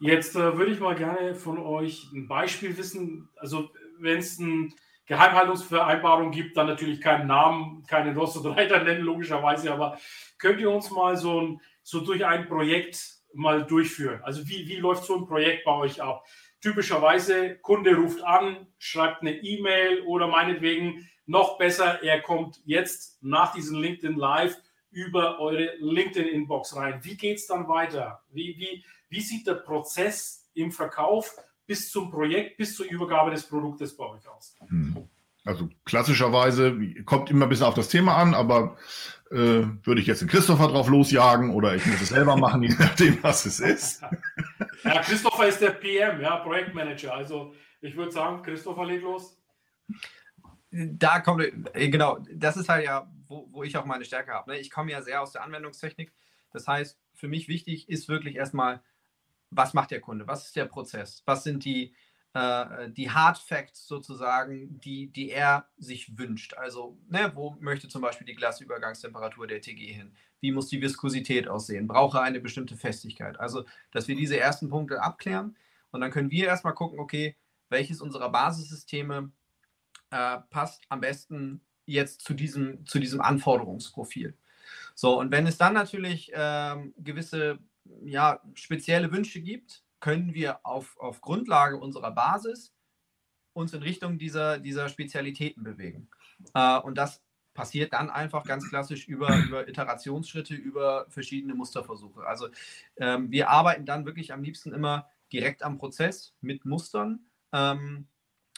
Jetzt 0.00 0.36
äh, 0.36 0.58
würde 0.58 0.72
ich 0.72 0.80
mal 0.80 0.94
gerne 0.94 1.34
von 1.34 1.58
euch 1.58 2.10
ein 2.12 2.28
Beispiel 2.28 2.76
wissen. 2.76 3.30
Also, 3.36 3.70
wenn 3.98 4.18
es 4.18 4.38
eine 4.38 4.68
Geheimhaltungsvereinbarung 5.06 6.30
gibt, 6.30 6.58
dann 6.58 6.66
natürlich 6.66 7.00
keinen 7.00 7.26
Namen, 7.26 7.84
keine 7.86 8.14
Ross 8.14 8.36
oder 8.36 8.54
Reiter 8.54 8.82
nennen, 8.84 9.02
logischerweise. 9.02 9.72
Aber 9.72 9.98
könnt 10.36 10.60
ihr 10.60 10.70
uns 10.70 10.90
mal 10.90 11.16
so, 11.16 11.40
ein, 11.40 11.60
so 11.82 12.00
durch 12.00 12.22
ein 12.26 12.46
Projekt 12.46 13.14
mal 13.32 13.64
durchführen? 13.64 14.20
Also, 14.24 14.46
wie, 14.46 14.68
wie 14.68 14.76
läuft 14.76 15.04
so 15.04 15.16
ein 15.16 15.26
Projekt 15.26 15.64
bei 15.64 15.72
euch 15.72 16.02
ab? 16.02 16.26
Typischerweise, 16.64 17.56
Kunde 17.56 17.94
ruft 17.94 18.22
an, 18.22 18.66
schreibt 18.78 19.20
eine 19.20 19.36
E-Mail 19.36 20.00
oder 20.06 20.28
meinetwegen 20.28 21.06
noch 21.26 21.58
besser, 21.58 22.02
er 22.02 22.22
kommt 22.22 22.62
jetzt 22.64 23.22
nach 23.22 23.52
diesem 23.52 23.82
LinkedIn 23.82 24.16
Live 24.16 24.56
über 24.90 25.40
eure 25.40 25.74
LinkedIn-Inbox 25.78 26.74
rein. 26.74 27.00
Wie 27.02 27.18
geht 27.18 27.36
es 27.36 27.46
dann 27.46 27.68
weiter? 27.68 28.22
Wie, 28.32 28.56
wie, 28.56 28.82
wie 29.10 29.20
sieht 29.20 29.46
der 29.46 29.56
Prozess 29.56 30.48
im 30.54 30.72
Verkauf 30.72 31.36
bis 31.66 31.90
zum 31.90 32.10
Projekt, 32.10 32.56
bis 32.56 32.74
zur 32.74 32.86
Übergabe 32.86 33.30
des 33.30 33.46
Produktes 33.46 33.94
bei 33.94 34.06
euch 34.06 34.26
aus? 34.26 34.56
Hm. 34.66 35.06
Also 35.44 35.68
klassischerweise 35.84 36.78
kommt 37.04 37.28
immer 37.30 37.44
ein 37.44 37.50
bisschen 37.50 37.66
auf 37.66 37.74
das 37.74 37.90
Thema 37.90 38.16
an, 38.16 38.32
aber 38.32 38.78
äh, 39.34 39.86
würde 39.86 40.00
ich 40.00 40.06
jetzt 40.06 40.22
den 40.22 40.28
Christopher 40.28 40.68
drauf 40.68 40.88
losjagen 40.88 41.50
oder 41.50 41.74
ich 41.74 41.84
muss 41.86 42.00
es 42.00 42.08
selber 42.08 42.36
machen, 42.36 42.62
je 42.62 42.74
nachdem, 42.78 43.22
was 43.22 43.44
es 43.46 43.60
ist. 43.60 44.02
Ja, 44.84 45.00
Christopher 45.02 45.48
ist 45.48 45.60
der 45.60 45.70
PM, 45.70 46.20
ja, 46.20 46.36
Projektmanager. 46.36 47.14
Also 47.14 47.54
ich 47.80 47.96
würde 47.96 48.12
sagen, 48.12 48.42
Christopher 48.42 48.86
legt 48.86 49.02
los 49.02 49.38
da 50.74 51.20
kommt, 51.20 51.42
äh, 51.74 51.88
genau, 51.88 52.18
das 52.32 52.56
ist 52.56 52.68
halt 52.68 52.84
ja, 52.84 53.10
wo, 53.26 53.46
wo 53.50 53.62
ich 53.62 53.76
auch 53.76 53.84
meine 53.84 54.04
Stärke 54.04 54.32
habe. 54.32 54.50
Ne? 54.50 54.58
Ich 54.58 54.70
komme 54.70 54.90
ja 54.90 55.02
sehr 55.02 55.22
aus 55.22 55.32
der 55.32 55.42
Anwendungstechnik. 55.42 56.12
Das 56.50 56.66
heißt, 56.66 56.98
für 57.14 57.28
mich 57.28 57.48
wichtig 57.48 57.88
ist 57.88 58.08
wirklich 58.08 58.36
erstmal, 58.36 58.82
was 59.50 59.72
macht 59.72 59.92
der 59.92 60.00
Kunde? 60.00 60.26
Was 60.26 60.46
ist 60.46 60.56
der 60.56 60.64
Prozess? 60.64 61.22
Was 61.26 61.44
sind 61.44 61.64
die, 61.64 61.94
äh, 62.34 62.90
die 62.90 63.10
Hard 63.10 63.38
Facts 63.38 63.86
sozusagen, 63.86 64.80
die, 64.80 65.06
die 65.06 65.30
er 65.30 65.68
sich 65.78 66.18
wünscht? 66.18 66.54
Also, 66.54 66.98
ne, 67.08 67.32
wo 67.34 67.56
möchte 67.60 67.88
zum 67.88 68.02
Beispiel 68.02 68.26
die 68.26 68.34
Glasübergangstemperatur 68.34 69.46
der 69.46 69.60
TG 69.60 69.92
hin? 69.92 70.16
Wie 70.40 70.52
muss 70.52 70.68
die 70.68 70.82
Viskosität 70.82 71.48
aussehen? 71.48 71.86
Brauche 71.86 72.20
eine 72.20 72.40
bestimmte 72.40 72.76
Festigkeit? 72.76 73.38
Also, 73.40 73.64
dass 73.92 74.08
wir 74.08 74.16
diese 74.16 74.38
ersten 74.38 74.68
Punkte 74.68 75.02
abklären 75.02 75.56
und 75.90 76.00
dann 76.00 76.10
können 76.10 76.30
wir 76.30 76.46
erstmal 76.46 76.74
gucken, 76.74 76.98
okay, 76.98 77.36
welches 77.68 78.00
unserer 78.00 78.30
Basissysteme 78.30 79.30
äh, 80.10 80.38
passt 80.50 80.82
am 80.88 81.00
besten 81.00 81.60
jetzt 81.86 82.22
zu 82.22 82.34
diesem, 82.34 82.84
zu 82.86 82.98
diesem 82.98 83.20
Anforderungsprofil. 83.20 84.36
So, 84.96 85.18
und 85.18 85.30
wenn 85.30 85.46
es 85.46 85.56
dann 85.56 85.74
natürlich 85.74 86.32
ähm, 86.34 86.94
gewisse 86.98 87.58
ja, 88.04 88.40
spezielle 88.54 89.12
Wünsche 89.12 89.40
gibt, 89.40 89.83
können 90.04 90.34
wir 90.34 90.60
auf, 90.66 90.98
auf 90.98 91.22
Grundlage 91.22 91.78
unserer 91.78 92.10
Basis 92.10 92.74
uns 93.54 93.72
in 93.72 93.82
Richtung 93.82 94.18
dieser, 94.18 94.58
dieser 94.58 94.90
Spezialitäten 94.90 95.64
bewegen. 95.64 96.10
Äh, 96.52 96.78
und 96.80 96.98
das 96.98 97.22
passiert 97.54 97.94
dann 97.94 98.10
einfach 98.10 98.44
ganz 98.44 98.68
klassisch 98.68 99.08
über, 99.08 99.34
über 99.48 99.66
Iterationsschritte, 99.66 100.54
über 100.54 101.06
verschiedene 101.08 101.54
Musterversuche. 101.54 102.26
Also 102.26 102.48
ähm, 102.98 103.30
wir 103.30 103.48
arbeiten 103.48 103.86
dann 103.86 104.04
wirklich 104.04 104.30
am 104.34 104.42
liebsten 104.42 104.74
immer 104.74 105.08
direkt 105.32 105.62
am 105.62 105.78
Prozess 105.78 106.34
mit 106.42 106.66
Mustern. 106.66 107.20
Ähm, 107.54 108.06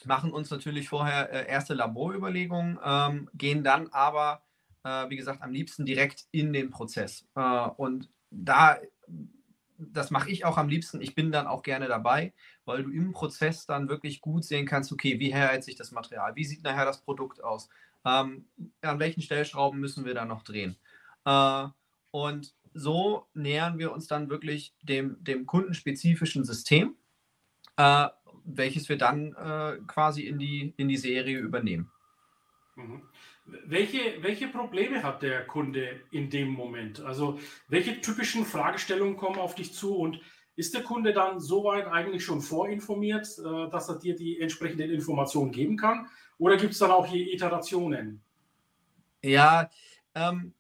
machen 0.04 0.32
uns 0.32 0.50
natürlich 0.50 0.88
vorher 0.88 1.32
äh, 1.32 1.48
erste 1.48 1.74
Laborüberlegungen, 1.74 2.80
ähm, 2.84 3.30
gehen 3.34 3.62
dann 3.62 3.86
aber, 3.92 4.42
äh, 4.82 5.08
wie 5.10 5.16
gesagt, 5.16 5.42
am 5.42 5.52
liebsten 5.52 5.86
direkt 5.86 6.26
in 6.32 6.52
den 6.52 6.70
Prozess. 6.70 7.24
Äh, 7.36 7.68
und 7.76 8.10
da, 8.30 8.80
das 9.78 10.10
mache 10.10 10.30
ich 10.30 10.44
auch 10.44 10.58
am 10.58 10.68
liebsten. 10.68 11.00
Ich 11.00 11.14
bin 11.14 11.32
dann 11.32 11.46
auch 11.46 11.62
gerne 11.62 11.88
dabei, 11.88 12.32
weil 12.64 12.82
du 12.82 12.90
im 12.90 13.12
Prozess 13.12 13.66
dann 13.66 13.88
wirklich 13.88 14.20
gut 14.20 14.44
sehen 14.44 14.66
kannst, 14.66 14.92
okay, 14.92 15.18
wie 15.18 15.30
verhält 15.30 15.64
sich 15.64 15.76
das 15.76 15.92
Material? 15.92 16.34
Wie 16.36 16.44
sieht 16.44 16.62
nachher 16.62 16.84
das 16.84 17.02
Produkt 17.02 17.42
aus? 17.42 17.68
Ähm, 18.04 18.46
an 18.82 18.98
welchen 18.98 19.22
Stellschrauben 19.22 19.80
müssen 19.80 20.04
wir 20.04 20.14
da 20.14 20.24
noch 20.24 20.42
drehen? 20.42 20.76
Äh, 21.24 21.66
und 22.10 22.54
so 22.72 23.26
nähern 23.34 23.78
wir 23.78 23.92
uns 23.92 24.06
dann 24.06 24.28
wirklich 24.28 24.74
dem, 24.82 25.22
dem 25.22 25.46
kundenspezifischen 25.46 26.44
System. 26.44 26.96
Äh, 27.76 28.08
welches 28.46 28.88
wir 28.88 28.96
dann 28.96 29.34
äh, 29.34 29.78
quasi 29.86 30.22
in 30.22 30.38
die, 30.38 30.72
in 30.76 30.88
die 30.88 30.96
Serie 30.96 31.38
übernehmen. 31.38 31.90
Mhm. 32.76 33.02
Welche, 33.46 34.22
welche 34.22 34.48
Probleme 34.48 35.02
hat 35.02 35.22
der 35.22 35.46
Kunde 35.46 36.00
in 36.10 36.30
dem 36.30 36.48
Moment? 36.48 37.00
Also 37.00 37.38
welche 37.68 38.00
typischen 38.00 38.44
Fragestellungen 38.44 39.16
kommen 39.16 39.38
auf 39.38 39.54
dich 39.54 39.72
zu 39.72 39.96
und 39.96 40.20
ist 40.56 40.74
der 40.74 40.82
Kunde 40.82 41.12
dann 41.12 41.40
soweit 41.40 41.86
eigentlich 41.86 42.24
schon 42.24 42.40
vorinformiert, 42.40 43.26
äh, 43.38 43.70
dass 43.70 43.88
er 43.88 43.98
dir 43.98 44.16
die 44.16 44.40
entsprechenden 44.40 44.90
Informationen 44.90 45.52
geben 45.52 45.76
kann? 45.76 46.08
Oder 46.38 46.56
gibt 46.56 46.72
es 46.72 46.78
dann 46.78 46.90
auch 46.90 47.06
hier 47.06 47.32
Iterationen? 47.32 48.22
Ja, 49.22 49.70
ähm, 50.14 50.54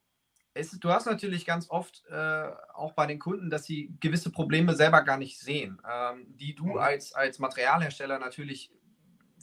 es, 0.54 0.70
du 0.72 0.88
hast 0.90 1.06
natürlich 1.06 1.44
ganz 1.44 1.68
oft 1.70 2.02
äh, 2.10 2.48
auch 2.74 2.92
bei 2.92 3.06
den 3.06 3.18
Kunden, 3.18 3.50
dass 3.50 3.64
sie 3.64 3.92
gewisse 4.00 4.30
Probleme 4.30 4.74
selber 4.74 5.02
gar 5.02 5.18
nicht 5.18 5.38
sehen, 5.38 5.80
ähm, 5.90 6.26
die 6.28 6.54
du 6.54 6.66
mhm. 6.66 6.78
als, 6.78 7.12
als 7.12 7.38
Materialhersteller 7.38 8.18
natürlich 8.18 8.70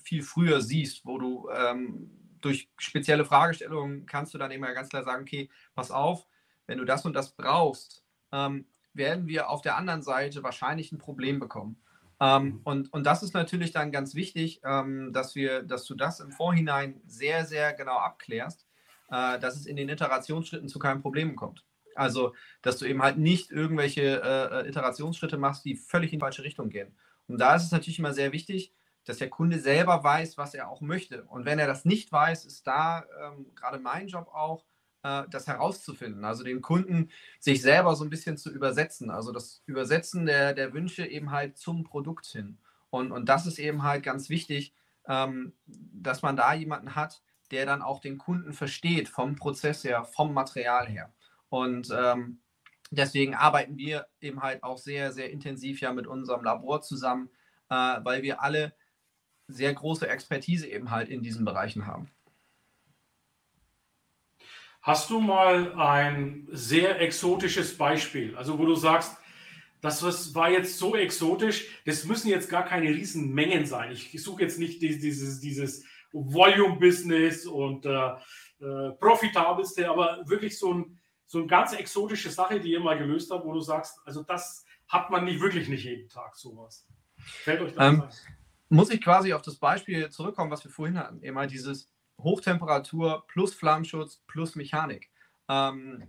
viel 0.04 0.24
früher 0.24 0.62
siehst, 0.62 1.06
wo 1.06 1.18
du 1.18 1.50
ähm, 1.50 2.10
durch 2.44 2.70
spezielle 2.78 3.26
Fragestellungen 3.26 4.06
kannst 4.06 4.34
du 4.34 4.38
dann 4.38 4.52
immer 4.52 4.74
ganz 4.74 4.90
klar 4.90 5.04
sagen, 5.04 5.24
okay, 5.24 5.50
pass 5.76 5.92
auf, 5.92 6.28
wenn 6.68 6.78
du 6.78 6.86
das 6.86 7.06
und 7.06 7.14
das 7.14 7.36
brauchst, 7.36 8.04
ähm, 8.32 8.66
werden 8.94 9.28
wir 9.28 9.50
auf 9.50 9.62
der 9.62 9.78
anderen 9.78 10.04
Seite 10.04 10.44
wahrscheinlich 10.44 10.92
ein 10.92 10.98
Problem 10.98 11.40
bekommen. 11.40 11.82
Ähm, 12.20 12.44
mhm. 12.46 12.62
und, 12.64 12.94
und 12.94 13.06
das 13.06 13.24
ist 13.24 13.34
natürlich 13.34 13.72
dann 13.72 13.92
ganz 13.92 14.16
wichtig, 14.16 14.62
ähm, 14.64 15.12
dass, 15.14 15.36
wir, 15.36 15.64
dass 15.64 15.86
du 15.86 15.96
das 15.96 16.20
im 16.20 16.32
Vorhinein 16.32 17.02
sehr, 17.06 17.46
sehr 17.46 17.74
genau 17.74 17.98
abklärst 17.98 18.68
äh, 19.14 19.40
dass 19.40 19.56
es 19.56 19.66
in 19.66 19.76
den 19.76 19.90
Iterationsschritten 19.90 20.68
zu 20.68 20.80
keinen 20.80 21.02
Problemen 21.02 21.36
kommt. 21.36 21.64
Also, 21.96 22.34
dass 22.64 22.78
du 22.80 22.86
eben 22.86 23.04
halt 23.04 23.18
nicht 23.18 23.52
irgendwelche 23.52 24.02
äh, 24.02 24.62
äh, 24.62 24.68
Iterationsschritte 24.68 25.38
machst, 25.38 25.64
die 25.66 25.76
völlig 25.76 26.12
in 26.12 26.20
die 26.20 26.24
falsche 26.24 26.44
Richtung 26.44 26.70
gehen. 26.70 26.96
Und 27.28 27.40
da 27.40 27.56
ist 27.56 27.64
es 27.64 27.72
natürlich 27.72 28.00
immer 28.00 28.14
sehr 28.14 28.32
wichtig, 28.32 28.74
dass 29.06 29.18
der 29.18 29.30
Kunde 29.30 29.60
selber 29.60 30.04
weiß, 30.04 30.38
was 30.38 30.54
er 30.54 30.70
auch 30.70 30.82
möchte. 30.82 31.24
Und 31.26 31.46
wenn 31.46 31.60
er 31.60 31.68
das 31.68 31.86
nicht 31.86 32.12
weiß, 32.12 32.46
ist 32.46 32.66
da 32.68 33.06
ähm, 33.22 33.48
gerade 33.56 33.80
mein 33.80 34.08
Job 34.08 34.28
auch, 34.34 34.66
äh, 35.04 35.24
das 35.30 35.48
herauszufinden. 35.48 36.26
Also 36.26 36.44
den 36.44 36.62
Kunden 36.62 37.10
sich 37.40 37.62
selber 37.62 37.96
so 37.96 38.04
ein 38.04 38.10
bisschen 38.10 38.38
zu 38.38 38.52
übersetzen. 38.52 39.12
Also 39.12 39.32
das 39.32 39.62
Übersetzen 39.66 40.26
der, 40.26 40.54
der 40.54 40.74
Wünsche 40.74 41.06
eben 41.06 41.32
halt 41.32 41.58
zum 41.58 41.84
Produkt 41.84 42.26
hin. 42.26 42.58
Und, 42.90 43.12
und 43.12 43.28
das 43.30 43.46
ist 43.46 43.60
eben 43.60 43.84
halt 43.84 44.04
ganz 44.04 44.30
wichtig, 44.30 44.74
ähm, 45.08 45.54
dass 45.66 46.22
man 46.22 46.38
da 46.38 46.54
jemanden 46.54 46.96
hat, 46.96 47.22
der 47.52 47.66
dann 47.66 47.82
auch 47.82 48.00
den 48.00 48.18
Kunden 48.18 48.54
versteht 48.54 49.10
vom 49.10 49.36
Prozess 49.36 49.84
her, 49.84 50.06
vom 50.06 50.34
Material 50.34 50.88
her. 50.88 51.14
Und 51.50 51.90
ähm, 51.96 52.40
deswegen 52.90 53.36
arbeiten 53.36 53.78
wir 53.78 54.08
eben 54.22 54.42
halt 54.42 54.64
auch 54.64 54.78
sehr, 54.78 55.12
sehr 55.12 55.32
intensiv 55.32 55.82
ja 55.82 55.92
mit 55.92 56.08
unserem 56.08 56.44
Labor 56.44 56.82
zusammen, 56.82 57.30
äh, 57.70 57.76
weil 57.76 58.24
wir 58.24 58.42
alle 58.42 58.74
sehr 59.54 59.74
große 59.74 60.08
Expertise 60.08 60.68
eben 60.68 60.92
halt 60.92 61.10
in 61.10 61.22
diesen 61.22 61.46
Bereichen 61.46 61.88
haben. 61.88 62.10
Hast 64.82 65.10
du 65.10 65.22
mal 65.22 65.74
ein 65.76 66.48
sehr 66.52 67.00
exotisches 67.00 67.78
Beispiel, 67.78 68.36
also 68.36 68.60
wo 68.60 68.66
du 68.66 68.76
sagst, 68.76 69.18
das 69.80 70.34
war 70.34 70.50
jetzt 70.50 70.78
so 70.78 70.96
exotisch, 70.96 71.68
das 71.86 72.06
müssen 72.06 72.30
jetzt 72.30 72.50
gar 72.50 72.66
keine 72.66 72.90
Riesenmengen 72.90 73.66
sein. 73.66 73.92
Ich 73.92 74.22
suche 74.24 74.44
jetzt 74.44 74.60
nicht 74.60 74.82
dieses, 74.82 75.40
dieses 75.42 75.86
Volume-Business 76.14 77.46
und 77.46 77.86
äh, 77.86 78.12
äh, 78.62 78.92
profitabelste, 79.00 79.90
aber 79.90 80.24
wirklich 80.26 80.58
so 80.58 80.74
ein, 80.74 81.00
so 81.26 81.40
eine 81.40 81.48
ganz 81.48 81.74
exotische 81.74 82.30
Sache, 82.30 82.60
die 82.60 82.72
ihr 82.72 82.80
mal 82.80 82.98
gelöst 82.98 83.32
habt, 83.32 83.46
wo 83.46 83.54
du 83.54 83.60
sagst, 83.60 84.00
also 84.06 84.24
das 84.24 84.66
hat 84.88 85.10
man 85.10 85.26
nicht 85.26 85.42
wirklich 85.42 85.68
nicht 85.68 85.84
jeden 85.84 86.08
Tag 86.08 86.36
sowas. 86.36 86.88
Fällt 87.18 87.62
euch 87.62 87.74
das 87.74 87.94
ähm, 87.94 88.04
Muss 88.74 88.90
ich 88.90 89.02
quasi 89.02 89.34
auf 89.34 89.44
das 89.44 89.56
Beispiel 89.56 90.10
zurückkommen, 90.10 90.50
was 90.50 90.64
wir 90.64 90.72
vorhin 90.72 90.98
hatten, 90.98 91.22
immer 91.22 91.46
dieses 91.46 91.92
Hochtemperatur 92.20 93.24
plus 93.28 93.54
Flammschutz 93.54 94.24
plus 94.26 94.56
Mechanik. 94.56 95.12
Ähm, 95.48 96.04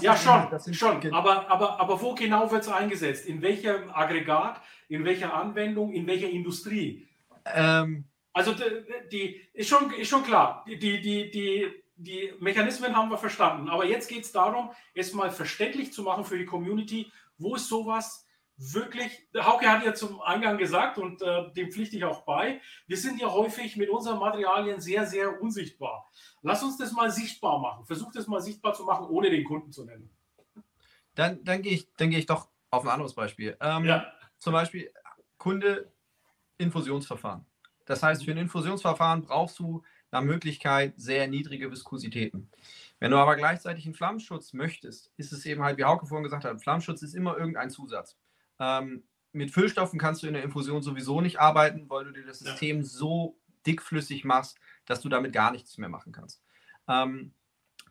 ja, 0.00 0.16
schon, 0.16 0.58
sind, 0.58 0.74
schon. 0.74 1.12
Aber, 1.12 1.50
aber, 1.50 1.78
aber 1.78 2.00
wo 2.00 2.14
genau 2.14 2.50
wird 2.50 2.62
es 2.62 2.68
eingesetzt? 2.68 3.26
In 3.26 3.42
welchem 3.42 3.90
Aggregat, 3.90 4.60
in 4.88 5.04
welcher 5.04 5.34
Anwendung, 5.34 5.92
in 5.92 6.06
welcher 6.06 6.28
Industrie? 6.28 7.06
Ähm, 7.46 8.04
also 8.32 8.54
die, 8.54 8.62
die, 9.10 9.40
ist, 9.52 9.68
schon, 9.68 9.92
ist 9.92 10.08
schon 10.08 10.22
klar, 10.22 10.64
die, 10.66 10.78
die, 10.78 11.30
die, 11.30 11.70
die 11.96 12.32
Mechanismen 12.40 12.96
haben 12.96 13.10
wir 13.10 13.18
verstanden. 13.18 13.68
Aber 13.68 13.84
jetzt 13.84 14.08
geht 14.08 14.24
es 14.24 14.32
darum, 14.32 14.70
es 14.94 15.12
mal 15.12 15.30
verständlich 15.30 15.92
zu 15.92 16.02
machen 16.02 16.24
für 16.24 16.38
die 16.38 16.46
Community, 16.46 17.10
wo 17.38 17.56
ist 17.56 17.68
sowas, 17.68 18.26
wirklich, 18.60 19.26
Hauke 19.34 19.66
hat 19.68 19.84
ja 19.84 19.94
zum 19.94 20.20
Eingang 20.20 20.58
gesagt 20.58 20.98
und 20.98 21.22
äh, 21.22 21.50
dem 21.52 21.72
pflichte 21.72 21.96
ich 21.96 22.04
auch 22.04 22.22
bei, 22.22 22.60
wir 22.86 22.96
sind 22.96 23.18
ja 23.18 23.32
häufig 23.32 23.76
mit 23.76 23.88
unseren 23.88 24.18
Materialien 24.18 24.80
sehr, 24.80 25.06
sehr 25.06 25.40
unsichtbar. 25.40 26.10
Lass 26.42 26.62
uns 26.62 26.76
das 26.76 26.92
mal 26.92 27.10
sichtbar 27.10 27.58
machen. 27.58 27.86
Versuch 27.86 28.12
das 28.12 28.26
mal 28.26 28.40
sichtbar 28.40 28.74
zu 28.74 28.84
machen, 28.84 29.06
ohne 29.06 29.30
den 29.30 29.44
Kunden 29.44 29.72
zu 29.72 29.84
nennen. 29.84 30.10
Dann, 31.14 31.42
dann 31.42 31.62
gehe 31.62 31.72
ich, 31.72 31.88
geh 31.96 32.18
ich 32.18 32.26
doch 32.26 32.48
auf 32.70 32.84
ein 32.84 32.90
anderes 32.90 33.14
Beispiel. 33.14 33.56
Ähm, 33.60 33.84
ja. 33.86 34.12
Zum 34.38 34.52
Beispiel 34.52 34.92
Kunde 35.38 35.90
Infusionsverfahren. 36.58 37.46
Das 37.86 38.02
heißt, 38.02 38.24
für 38.24 38.30
ein 38.30 38.36
Infusionsverfahren 38.36 39.22
brauchst 39.22 39.58
du 39.58 39.82
nach 40.10 40.22
Möglichkeit 40.22 40.94
sehr 40.96 41.28
niedrige 41.28 41.70
Viskositäten. 41.70 42.50
Wenn 42.98 43.12
du 43.12 43.16
aber 43.16 43.36
gleichzeitig 43.36 43.86
einen 43.86 43.94
Flammenschutz 43.94 44.52
möchtest, 44.52 45.10
ist 45.16 45.32
es 45.32 45.46
eben 45.46 45.62
halt, 45.62 45.78
wie 45.78 45.84
Hauke 45.84 46.06
vorhin 46.06 46.24
gesagt 46.24 46.44
hat, 46.44 46.60
Flammenschutz 46.60 47.00
ist 47.02 47.14
immer 47.14 47.38
irgendein 47.38 47.70
Zusatz. 47.70 48.18
Ähm, 48.60 49.02
mit 49.32 49.50
Füllstoffen 49.50 49.98
kannst 49.98 50.22
du 50.22 50.26
in 50.26 50.34
der 50.34 50.42
Infusion 50.42 50.82
sowieso 50.82 51.20
nicht 51.20 51.40
arbeiten, 51.40 51.88
weil 51.88 52.04
du 52.04 52.12
dir 52.12 52.26
das 52.26 52.40
System 52.40 52.78
ja. 52.78 52.84
so 52.84 53.38
dickflüssig 53.66 54.24
machst, 54.24 54.58
dass 54.86 55.00
du 55.00 55.08
damit 55.08 55.32
gar 55.32 55.50
nichts 55.50 55.78
mehr 55.78 55.88
machen 55.88 56.12
kannst. 56.12 56.42
Ähm, 56.88 57.32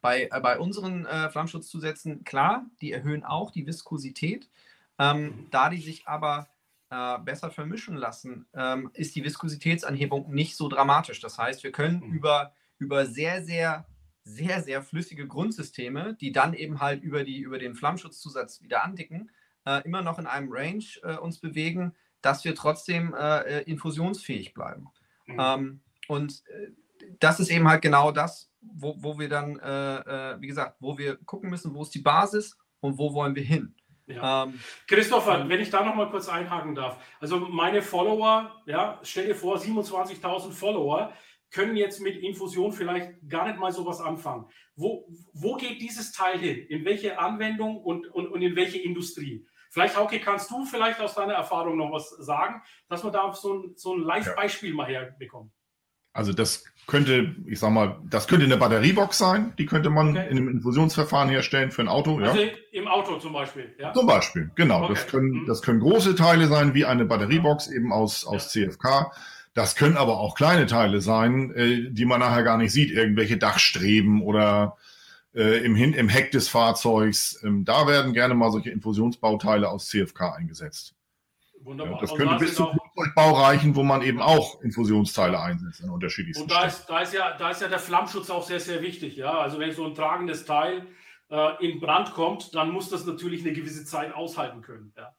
bei, 0.02 0.30
äh, 0.32 0.40
bei 0.42 0.60
unseren 0.60 1.06
äh, 1.06 1.30
Flammschutzzusätzen, 1.30 2.24
klar, 2.24 2.66
die 2.82 2.92
erhöhen 2.92 3.24
auch 3.24 3.52
die 3.52 3.66
Viskosität. 3.66 4.50
Ähm, 4.98 5.48
da 5.52 5.70
die 5.70 5.82
sich 5.82 6.08
aber 6.08 6.50
äh, 6.90 7.20
besser 7.20 7.52
vermischen 7.52 7.96
lassen, 7.96 8.46
ähm, 8.54 8.90
ist 8.94 9.16
die 9.16 9.24
Viskositätsanhebung 9.24 10.30
nicht 10.34 10.58
so 10.58 10.68
dramatisch. 10.68 11.22
Das 11.22 11.38
heißt, 11.38 11.64
wir 11.64 11.72
können 11.72 12.02
mhm. 12.02 12.14
über, 12.14 12.54
über 12.80 13.06
sehr, 13.06 13.42
sehr, 13.44 13.86
sehr, 14.24 14.62
sehr 14.62 14.84
flüssige 14.84 15.28
Grundsysteme, 15.28 16.16
die 16.16 16.32
dann 16.32 16.54
eben 16.54 16.82
halt 16.82 17.02
über, 17.02 17.24
die, 17.24 17.40
über 17.40 17.60
den 17.60 17.76
Flammschutzzusatz 17.76 18.62
wieder 18.62 18.84
andicken, 18.84 19.32
äh, 19.66 19.84
immer 19.86 20.02
noch 20.02 20.20
in 20.20 20.28
einem 20.28 20.50
Range 20.52 20.84
äh, 21.04 21.18
uns 21.18 21.40
bewegen, 21.40 21.96
dass 22.22 22.44
wir 22.44 22.56
trotzdem 22.56 23.14
äh, 23.14 23.60
äh, 23.60 23.64
infusionsfähig 23.64 24.54
bleiben. 24.54 24.88
Mhm. 25.26 25.38
Ähm, 25.40 25.82
und 26.08 26.44
äh, 26.48 26.72
das 27.20 27.40
ist 27.40 27.50
eben 27.50 27.68
halt 27.68 27.82
genau 27.82 28.12
das, 28.12 28.52
wo, 28.62 28.96
wo 28.98 29.18
wir 29.18 29.30
dann, 29.30 29.56
wie 29.56 30.48
gesagt, 30.48 30.76
wo 30.82 30.98
wir 30.98 31.16
gucken 31.16 31.50
müssen, 31.50 31.74
wo 31.74 31.82
ist 31.82 31.96
die 31.96 32.02
Basis 32.02 32.58
und 32.82 32.98
wo 32.98 33.14
wollen 33.14 33.34
wir 33.34 33.44
hin. 33.44 33.74
Ja. 34.06 34.44
Ähm, 34.44 34.60
Christopher, 34.88 35.48
wenn 35.48 35.62
ich 35.62 35.70
da 35.70 35.84
noch 35.84 35.96
mal 35.96 36.10
kurz 36.10 36.28
einhaken 36.28 36.76
darf. 36.76 36.98
Also 37.22 37.40
meine 37.40 37.82
Follower, 37.82 38.52
ja, 38.66 39.00
stell 39.04 39.28
dir 39.28 39.36
vor, 39.36 39.58
27.000 39.58 40.52
Follower 40.52 41.14
können 41.52 41.76
jetzt 41.76 42.02
mit 42.02 42.18
Infusion 42.18 42.72
vielleicht 42.72 43.12
gar 43.28 43.48
nicht 43.48 43.60
mal 43.60 43.72
sowas 43.72 44.00
anfangen. 44.00 44.46
Wo, 44.76 45.08
wo 45.34 45.56
geht 45.56 45.82
dieses 45.82 46.12
Teil 46.12 46.38
hin? 46.38 46.66
In 46.68 46.86
welche 46.86 47.20
Anwendung 47.20 47.78
und, 47.78 48.08
und, 48.08 48.28
und 48.28 48.42
in 48.42 48.56
welche 48.56 48.80
Industrie? 48.80 49.46
Vielleicht, 49.72 49.98
Hauke, 49.98 50.20
kannst 50.20 50.50
du 50.50 50.66
vielleicht 50.66 51.00
aus 51.00 51.16
deiner 51.16 51.34
Erfahrung 51.34 51.78
noch 51.78 51.92
was 51.92 52.10
sagen, 52.10 52.62
dass 52.88 53.04
wir 53.04 53.12
da 53.12 53.32
so 53.34 53.54
ein, 53.54 53.74
so 53.76 53.94
ein 53.94 54.02
Live-Beispiel 54.02 54.70
ja. 54.70 54.76
mal 54.76 54.88
herbekommen? 54.88 55.52
Also 56.12 56.34
das 56.34 56.66
könnte, 56.88 57.36
ich 57.46 57.60
sag 57.60 57.72
mal, 57.72 58.02
das 58.10 58.28
könnte 58.28 58.46
eine 58.46 58.58
Batteriebox 58.58 59.18
sein, 59.18 59.54
die 59.60 59.68
könnte 59.68 59.92
man 59.92 60.10
okay. 60.10 60.28
in 60.30 60.38
einem 60.38 60.50
Infusionsverfahren 60.50 61.30
herstellen 61.30 61.70
für 61.70 61.84
ein 61.84 61.88
Auto. 61.88 62.18
Also 62.18 62.40
ja. 62.40 62.50
im 62.72 62.88
Auto 62.88 63.20
zum 63.20 63.32
Beispiel, 63.32 63.76
ja? 63.78 63.94
Zum 63.94 64.08
Beispiel, 64.08 64.50
genau. 64.56 64.86
Okay. 64.86 64.94
Das, 64.96 65.08
können, 65.08 65.30
mhm. 65.30 65.46
das 65.46 65.62
können 65.62 65.80
große 65.80 66.16
Teile 66.16 66.48
sein, 66.48 66.74
wie 66.74 66.86
eine 66.86 67.06
Batteriebox 67.06 67.68
eben 67.68 67.94
aus, 67.94 68.26
aus. 68.26 68.50
CFK. 68.50 69.12
Das 69.60 69.76
können 69.76 69.98
aber 69.98 70.22
auch 70.22 70.36
kleine 70.36 70.68
Teile 70.68 71.02
sein, 71.02 71.54
äh, 71.54 71.92
die 71.92 72.06
man 72.06 72.22
nachher 72.22 72.44
gar 72.44 72.56
nicht 72.56 72.72
sieht, 72.72 72.92
irgendwelche 72.92 73.36
Dachstreben 73.36 74.22
oder 74.22 74.78
äh, 75.36 75.66
im, 75.66 75.76
Hin 75.76 75.92
im 75.92 76.08
Heck 76.08 76.32
des 76.32 76.48
Fahrzeugs. 76.48 77.44
Ähm, 77.44 77.66
da 77.66 77.86
werden 77.86 78.14
gerne 78.14 78.36
mal 78.36 78.54
solche 78.54 78.70
Infusionsbauteile 78.70 79.68
aus 79.68 79.90
CFK 79.90 80.34
eingesetzt. 80.36 80.96
Wunderbar. 81.60 81.96
Ja, 81.96 82.00
das 82.00 82.16
könnte 82.16 82.36
bis 82.38 82.56
zum 82.56 82.68
Flugzeugbau 82.68 83.34
reichen, 83.34 83.76
wo 83.76 83.84
man 83.84 84.02
eben 84.02 84.22
auch 84.22 84.62
Infusionsteile 84.62 85.38
einsetzt 85.38 85.84
an 85.84 85.90
unterschiedlichsten 85.90 86.44
Und 86.44 86.52
da 86.52 86.64
ist, 86.64 86.86
da, 86.86 87.02
ist 87.02 87.14
ja, 87.14 87.36
da 87.38 87.50
ist 87.50 87.62
ja 87.62 87.68
der 87.68 87.80
Flammschutz 87.80 88.30
auch 88.30 88.48
sehr, 88.48 88.62
sehr 88.62 88.82
wichtig. 88.82 89.18
Ja? 89.18 89.40
Also 89.40 89.60
wenn 89.60 89.74
so 89.74 89.86
ein 89.86 89.94
tragendes 89.94 90.46
Teil 90.46 90.88
äh, 91.30 91.68
in 91.68 91.82
Brand 91.82 92.14
kommt, 92.14 92.56
dann 92.56 92.72
muss 92.72 92.90
das 92.90 93.06
natürlich 93.06 93.42
eine 93.42 93.52
gewisse 93.52 93.84
Zeit 93.84 94.16
aushalten 94.16 94.62
können. 94.62 94.94
Ja? 94.96 95.14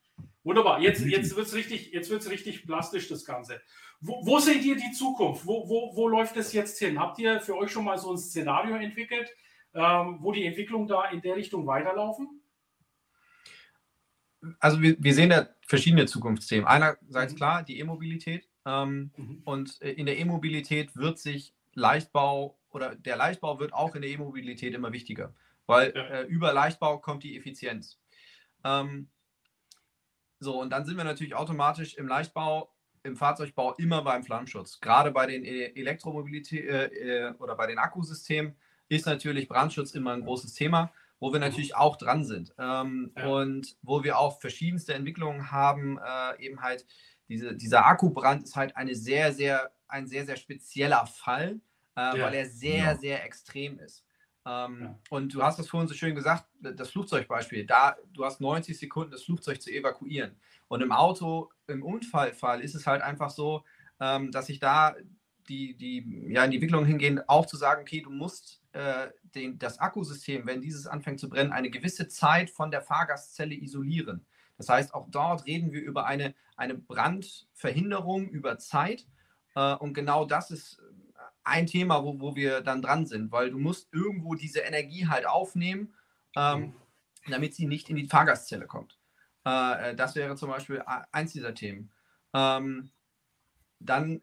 Wunderbar. 0.44 0.80
Jetzt, 0.80 1.04
jetzt 1.04 1.36
wird 1.36 1.46
es 1.46 1.52
richtig, 1.52 1.92
richtig 1.94 2.64
plastisch, 2.64 3.08
das 3.08 3.26
Ganze. 3.26 3.60
Wo, 4.00 4.24
wo, 4.24 4.38
seht 4.38 4.64
ihr 4.64 4.76
die 4.76 4.92
Zukunft? 4.92 5.46
Wo, 5.46 5.68
wo, 5.68 5.94
wo 5.94 6.08
läuft 6.08 6.36
es 6.36 6.52
jetzt 6.52 6.78
hin? 6.78 6.98
Habt 6.98 7.18
ihr 7.18 7.40
für 7.40 7.56
euch 7.56 7.70
schon 7.70 7.84
mal 7.84 7.98
so 7.98 8.12
ein 8.12 8.18
Szenario 8.18 8.76
entwickelt, 8.76 9.30
ähm, 9.74 10.18
wo 10.20 10.32
die 10.32 10.46
Entwicklung 10.46 10.86
da 10.86 11.10
in 11.10 11.20
der 11.20 11.36
Richtung 11.36 11.66
weiterlaufen? 11.66 12.40
also 14.58 14.80
wir, 14.80 14.96
wir 14.98 15.14
sehen 15.14 15.30
da 15.30 15.48
verschiedene 15.66 16.06
Zukunftsthemen. 16.06 16.66
Einerseits 16.66 17.32
mhm. 17.32 17.36
klar 17.36 17.62
die 17.62 17.78
E-Mobilität 17.78 18.48
ähm, 18.66 19.12
mhm. 19.16 19.42
und 19.44 19.80
äh, 19.82 19.92
in 19.92 20.06
der 20.06 20.18
E-Mobilität 20.18 20.96
wird 20.96 21.18
sich 21.18 21.54
Leichtbau 21.74 22.58
oder 22.70 22.94
der 22.94 23.16
Leichtbau 23.16 23.58
wird 23.58 23.72
auch 23.72 23.94
in 23.94 24.02
der 24.02 24.10
E-Mobilität 24.10 24.74
immer 24.74 24.92
wichtiger, 24.92 25.34
weil 25.66 25.92
ja. 25.94 26.02
äh, 26.02 26.22
über 26.24 26.52
Leichtbau 26.52 26.98
kommt 26.98 27.22
die 27.22 27.36
Effizienz. 27.36 28.00
Ähm, 28.64 29.08
so, 30.38 30.60
und 30.60 30.70
dann 30.70 30.86
sind 30.86 30.96
wir 30.96 31.04
natürlich 31.04 31.34
automatisch 31.34 31.94
im 31.94 32.08
Leichtbau, 32.08 32.72
im 33.02 33.16
Fahrzeugbau 33.16 33.74
immer 33.74 34.02
beim 34.02 34.22
Flammschutz. 34.22 34.80
Gerade 34.80 35.10
bei 35.10 35.26
den 35.26 35.44
e-, 35.44 35.72
Elektromobilität 35.74 36.64
äh, 36.68 37.28
äh, 37.28 37.34
oder 37.38 37.56
bei 37.56 37.66
den 37.66 37.78
Akkusystemen 37.78 38.56
ist 38.88 39.06
natürlich 39.06 39.48
Brandschutz 39.48 39.92
immer 39.92 40.12
ein 40.12 40.24
großes 40.24 40.54
Thema 40.54 40.92
wo 41.20 41.32
wir 41.32 41.38
natürlich 41.38 41.76
auch 41.76 41.96
dran 41.96 42.24
sind 42.24 42.54
ähm, 42.58 43.12
ja. 43.16 43.26
und 43.26 43.76
wo 43.82 44.02
wir 44.02 44.18
auch 44.18 44.40
verschiedenste 44.40 44.94
Entwicklungen 44.94 45.52
haben. 45.52 45.98
Äh, 45.98 46.42
eben 46.44 46.62
halt 46.62 46.86
diese, 47.28 47.54
dieser 47.54 47.86
Akkubrand 47.86 48.42
ist 48.42 48.56
halt 48.56 48.74
eine 48.74 48.94
sehr, 48.94 49.32
sehr, 49.32 49.70
ein 49.86 50.06
sehr, 50.08 50.24
sehr 50.24 50.36
spezieller 50.36 51.06
Fall, 51.06 51.60
äh, 51.94 52.00
ja. 52.00 52.18
weil 52.18 52.34
er 52.34 52.46
sehr, 52.46 52.84
ja. 52.84 52.96
sehr 52.96 53.24
extrem 53.24 53.78
ist. 53.78 54.02
Ähm, 54.46 54.94
und 55.10 55.34
du 55.34 55.42
hast 55.42 55.58
das 55.58 55.68
vorhin 55.68 55.88
so 55.88 55.94
schön 55.94 56.14
gesagt, 56.14 56.46
das 56.58 56.90
Flugzeugbeispiel, 56.90 57.66
da 57.66 57.96
du 58.12 58.24
hast 58.24 58.40
90 58.40 58.78
Sekunden, 58.78 59.12
das 59.12 59.22
Flugzeug 59.22 59.60
zu 59.60 59.70
evakuieren. 59.70 60.40
Und 60.70 60.82
im 60.82 60.92
Auto, 60.92 61.50
im 61.66 61.82
Unfallfall 61.82 62.60
ist 62.60 62.76
es 62.76 62.86
halt 62.86 63.02
einfach 63.02 63.30
so, 63.30 63.64
ähm, 63.98 64.30
dass 64.30 64.46
sich 64.46 64.60
da 64.60 64.94
die, 65.48 65.76
die 65.76 66.28
ja, 66.28 66.44
in 66.44 66.52
die 66.52 66.58
Entwicklung 66.58 66.84
hingehen, 66.84 67.20
auch 67.26 67.46
zu 67.46 67.56
sagen, 67.56 67.82
okay, 67.82 68.02
du 68.02 68.10
musst 68.10 68.62
äh, 68.70 69.08
den, 69.34 69.58
das 69.58 69.80
Akkusystem, 69.80 70.46
wenn 70.46 70.60
dieses 70.60 70.86
anfängt 70.86 71.18
zu 71.18 71.28
brennen, 71.28 71.50
eine 71.50 71.70
gewisse 71.70 72.06
Zeit 72.06 72.50
von 72.50 72.70
der 72.70 72.82
Fahrgastzelle 72.82 73.56
isolieren. 73.56 74.24
Das 74.58 74.68
heißt, 74.68 74.94
auch 74.94 75.08
dort 75.10 75.44
reden 75.44 75.72
wir 75.72 75.82
über 75.82 76.06
eine, 76.06 76.36
eine 76.56 76.76
Brandverhinderung 76.76 78.28
über 78.28 78.58
Zeit. 78.58 79.08
Äh, 79.56 79.74
und 79.74 79.92
genau 79.92 80.24
das 80.24 80.52
ist 80.52 80.80
ein 81.42 81.66
Thema, 81.66 82.04
wo, 82.04 82.20
wo 82.20 82.36
wir 82.36 82.60
dann 82.60 82.80
dran 82.80 83.06
sind, 83.06 83.32
weil 83.32 83.50
du 83.50 83.58
musst 83.58 83.92
irgendwo 83.92 84.36
diese 84.36 84.60
Energie 84.60 85.08
halt 85.08 85.26
aufnehmen, 85.26 85.94
ähm, 86.36 86.60
mhm. 86.60 86.74
damit 87.28 87.56
sie 87.56 87.66
nicht 87.66 87.90
in 87.90 87.96
die 87.96 88.06
Fahrgastzelle 88.06 88.68
kommt. 88.68 88.99
Äh, 89.44 89.94
das 89.94 90.14
wäre 90.14 90.36
zum 90.36 90.50
Beispiel 90.50 90.82
eins 91.12 91.32
dieser 91.32 91.54
Themen. 91.54 91.92
Ähm, 92.34 92.90
dann 93.78 94.22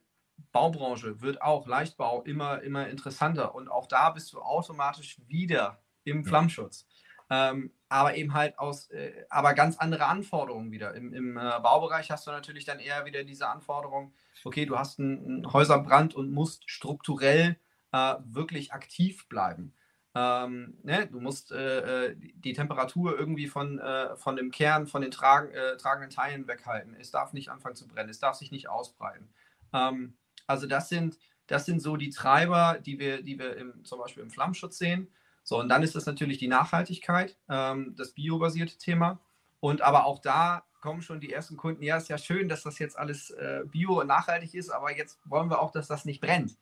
Baubranche 0.51 1.22
wird 1.22 1.41
auch 1.41 1.68
Leichtbau 1.68 2.22
immer, 2.24 2.61
immer 2.61 2.88
interessanter 2.88 3.55
und 3.55 3.70
auch 3.70 3.88
da 3.88 4.11
bist 4.11 4.34
du 4.34 4.41
automatisch 4.41 5.20
wieder 5.28 5.82
im 6.03 6.26
Flammschutz. 6.26 6.88
Ähm, 7.30 7.74
aber 7.89 8.15
eben 8.15 8.34
halt 8.34 8.57
aus, 8.57 8.89
äh, 8.91 9.26
aber 9.30 9.53
ganz 9.53 9.78
andere 9.78 10.05
Anforderungen 10.05 10.72
wieder. 10.72 10.93
Im, 10.93 11.13
im 11.13 11.38
äh, 11.38 11.59
Baubereich 11.61 12.09
hast 12.11 12.28
du 12.28 12.32
natürlich 12.32 12.63
dann 12.65 12.80
eher 12.80 13.05
wieder 13.05 13.24
diese 13.24 13.47
Anforderung, 13.49 14.13
okay, 14.45 14.65
du 14.65 14.78
hast 14.78 14.99
einen, 14.99 15.26
einen 15.26 15.53
Häuserbrand 15.53 16.15
und 16.15 16.32
musst 16.32 16.70
strukturell 16.70 17.57
äh, 17.91 18.15
wirklich 18.24 18.74
aktiv 18.74 19.28
bleiben. 19.28 19.74
Ähm, 20.18 20.78
ne? 20.82 21.07
Du 21.07 21.20
musst 21.20 21.51
äh, 21.51 22.07
äh, 22.07 22.15
die 22.15 22.53
Temperatur 22.53 23.18
irgendwie 23.18 23.45
von, 23.45 23.78
äh, 23.78 24.15
von 24.15 24.36
dem 24.36 24.49
Kern, 24.49 24.88
von 24.88 25.03
den 25.03 25.11
tragen, 25.11 25.51
tragenden 25.78 26.09
Teilen 26.09 26.47
weghalten. 26.47 26.95
Es 26.99 27.11
darf 27.11 27.34
nicht 27.34 27.49
anfangen 27.49 27.76
zu 27.76 27.88
brennen, 27.88 28.09
es 28.09 28.20
darf 28.20 28.36
sich 28.36 28.51
nicht 28.51 28.68
ausbreiten. 28.68 29.30
Ähm, 29.74 30.18
also 30.47 30.65
das 30.65 30.89
sind, 30.89 31.20
das 31.45 31.65
sind 31.65 31.82
so 31.82 31.97
die 31.97 32.09
Treiber, 32.09 32.80
die 32.84 32.97
wir, 32.97 33.22
die 33.22 33.38
wir 33.38 33.57
im, 33.57 33.86
zum 33.86 33.99
Beispiel 33.99 34.24
im 34.24 34.32
Flammschutz 34.32 34.80
sehen. 34.80 35.07
So, 35.43 35.59
und 35.59 35.70
dann 35.70 35.84
ist 35.84 35.95
das 35.95 36.07
natürlich 36.07 36.39
die 36.39 36.47
Nachhaltigkeit, 36.47 37.38
ähm, 37.47 37.95
das 37.95 38.13
biobasierte 38.13 38.78
Thema. 38.78 39.20
Und 39.59 39.82
aber 39.82 40.05
auch 40.05 40.20
da 40.20 40.63
kommen 40.82 41.01
schon 41.01 41.20
die 41.20 41.32
ersten 41.32 41.57
Kunden, 41.57 41.84
ja, 41.84 41.97
ist 41.97 42.09
ja 42.09 42.18
schön, 42.18 42.49
dass 42.49 42.63
das 42.63 42.80
jetzt 42.80 42.97
alles 42.97 43.30
äh, 43.32 43.63
bio 43.65 44.01
und 44.01 44.07
nachhaltig 44.07 44.55
ist, 44.55 44.70
aber 44.70 44.95
jetzt 44.95 45.20
wollen 45.26 45.49
wir 45.49 45.61
auch, 45.61 45.72
dass 45.72 45.88
das 45.88 46.05
nicht 46.05 46.22
brennt. 46.22 46.57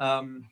Ähm, 0.00 0.48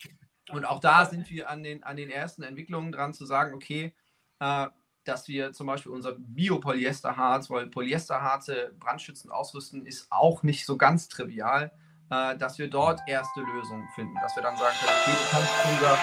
und 0.51 0.64
auch 0.64 0.80
da 0.80 1.07
sind 1.07 1.30
wir 1.30 1.49
an 1.49 1.62
den, 1.62 1.82
an 1.82 1.97
den 1.97 2.11
ersten 2.11 2.42
Entwicklungen 2.42 2.92
dran 2.92 3.14
zu 3.14 3.24
sagen, 3.26 3.55
okay, 3.55 3.95
äh, 4.40 4.66
dass 5.05 5.28
wir 5.28 5.53
zum 5.53 5.66
Beispiel 5.66 5.92
unser 5.92 6.12
Biopolyesterharz, 6.18 7.51
weil 7.51 7.66
Polyesterharze 7.66 8.74
brandschützend 8.78 9.32
ausrüsten, 9.32 9.84
ist 9.84 10.07
auch 10.11 10.42
nicht 10.42 10.64
so 10.64 10.76
ganz 10.76 11.09
trivial 11.09 11.70
äh, 12.11 12.36
dass 12.36 12.59
wir 12.59 12.68
dort 12.68 13.01
erste 13.07 13.40
Lösungen 13.40 13.88
finden. 13.95 14.14
Dass 14.20 14.34
wir 14.36 14.42
dann 14.42 14.57
sagen 14.57 14.76
können, 14.78 14.92
okay, 15.03 15.12
du 15.12 15.30
kannst 15.30 15.53
unser 15.72 15.99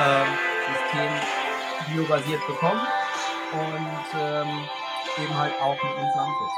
ähm, 0.00 0.28
System 0.72 1.94
biobasiert 1.94 2.46
bekommen 2.46 2.86
und 3.52 4.20
ähm, 4.20 4.68
eben 5.18 5.36
halt 5.36 5.54
auch 5.60 5.74
mit 5.74 6.12
Flammschutz. 6.12 6.52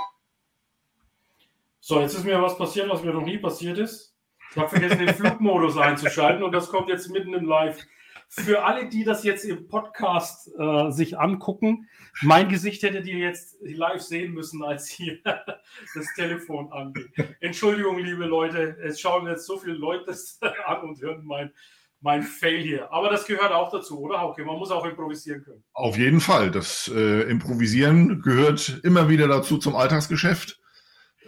So, 1.80 2.00
jetzt 2.00 2.14
ist 2.14 2.24
mir 2.24 2.40
was 2.40 2.56
passiert, 2.56 2.88
was 2.88 3.02
mir 3.02 3.12
noch 3.12 3.22
nie 3.22 3.38
passiert 3.38 3.78
ist. 3.78 4.11
Ich 4.54 4.58
habe 4.58 4.68
vergessen, 4.68 4.98
den 4.98 5.14
Flugmodus 5.14 5.78
einzuschalten 5.78 6.42
und 6.42 6.52
das 6.52 6.68
kommt 6.68 6.90
jetzt 6.90 7.08
mitten 7.08 7.32
im 7.32 7.46
Live. 7.46 7.78
Für 8.28 8.64
alle, 8.64 8.86
die 8.86 9.02
das 9.02 9.24
jetzt 9.24 9.46
im 9.46 9.66
Podcast 9.66 10.50
äh, 10.58 10.90
sich 10.90 11.18
angucken, 11.18 11.88
mein 12.20 12.50
Gesicht 12.50 12.82
hättet 12.82 13.06
ihr 13.06 13.16
jetzt 13.16 13.56
live 13.62 14.02
sehen 14.02 14.34
müssen, 14.34 14.62
als 14.62 14.88
hier 14.88 15.18
das 15.94 16.14
Telefon 16.16 16.70
angeht. 16.70 17.10
Entschuldigung, 17.40 17.98
liebe 17.98 18.26
Leute, 18.26 18.76
es 18.82 19.00
schauen 19.00 19.26
jetzt 19.26 19.46
so 19.46 19.56
viele 19.56 19.76
Leute 19.76 20.14
an 20.66 20.82
und 20.82 21.00
hören 21.00 21.24
mein, 21.24 21.50
mein 22.02 22.22
Fail 22.22 22.60
hier. 22.60 22.92
Aber 22.92 23.08
das 23.08 23.26
gehört 23.26 23.52
auch 23.52 23.70
dazu, 23.70 24.00
oder 24.00 24.20
Hauke? 24.20 24.44
Man 24.44 24.58
muss 24.58 24.70
auch 24.70 24.84
improvisieren 24.84 25.42
können. 25.42 25.64
Auf 25.72 25.96
jeden 25.96 26.20
Fall. 26.20 26.50
Das 26.50 26.90
äh, 26.94 27.22
Improvisieren 27.22 28.20
gehört 28.20 28.80
immer 28.82 29.08
wieder 29.08 29.28
dazu 29.28 29.56
zum 29.56 29.76
Alltagsgeschäft 29.76 30.61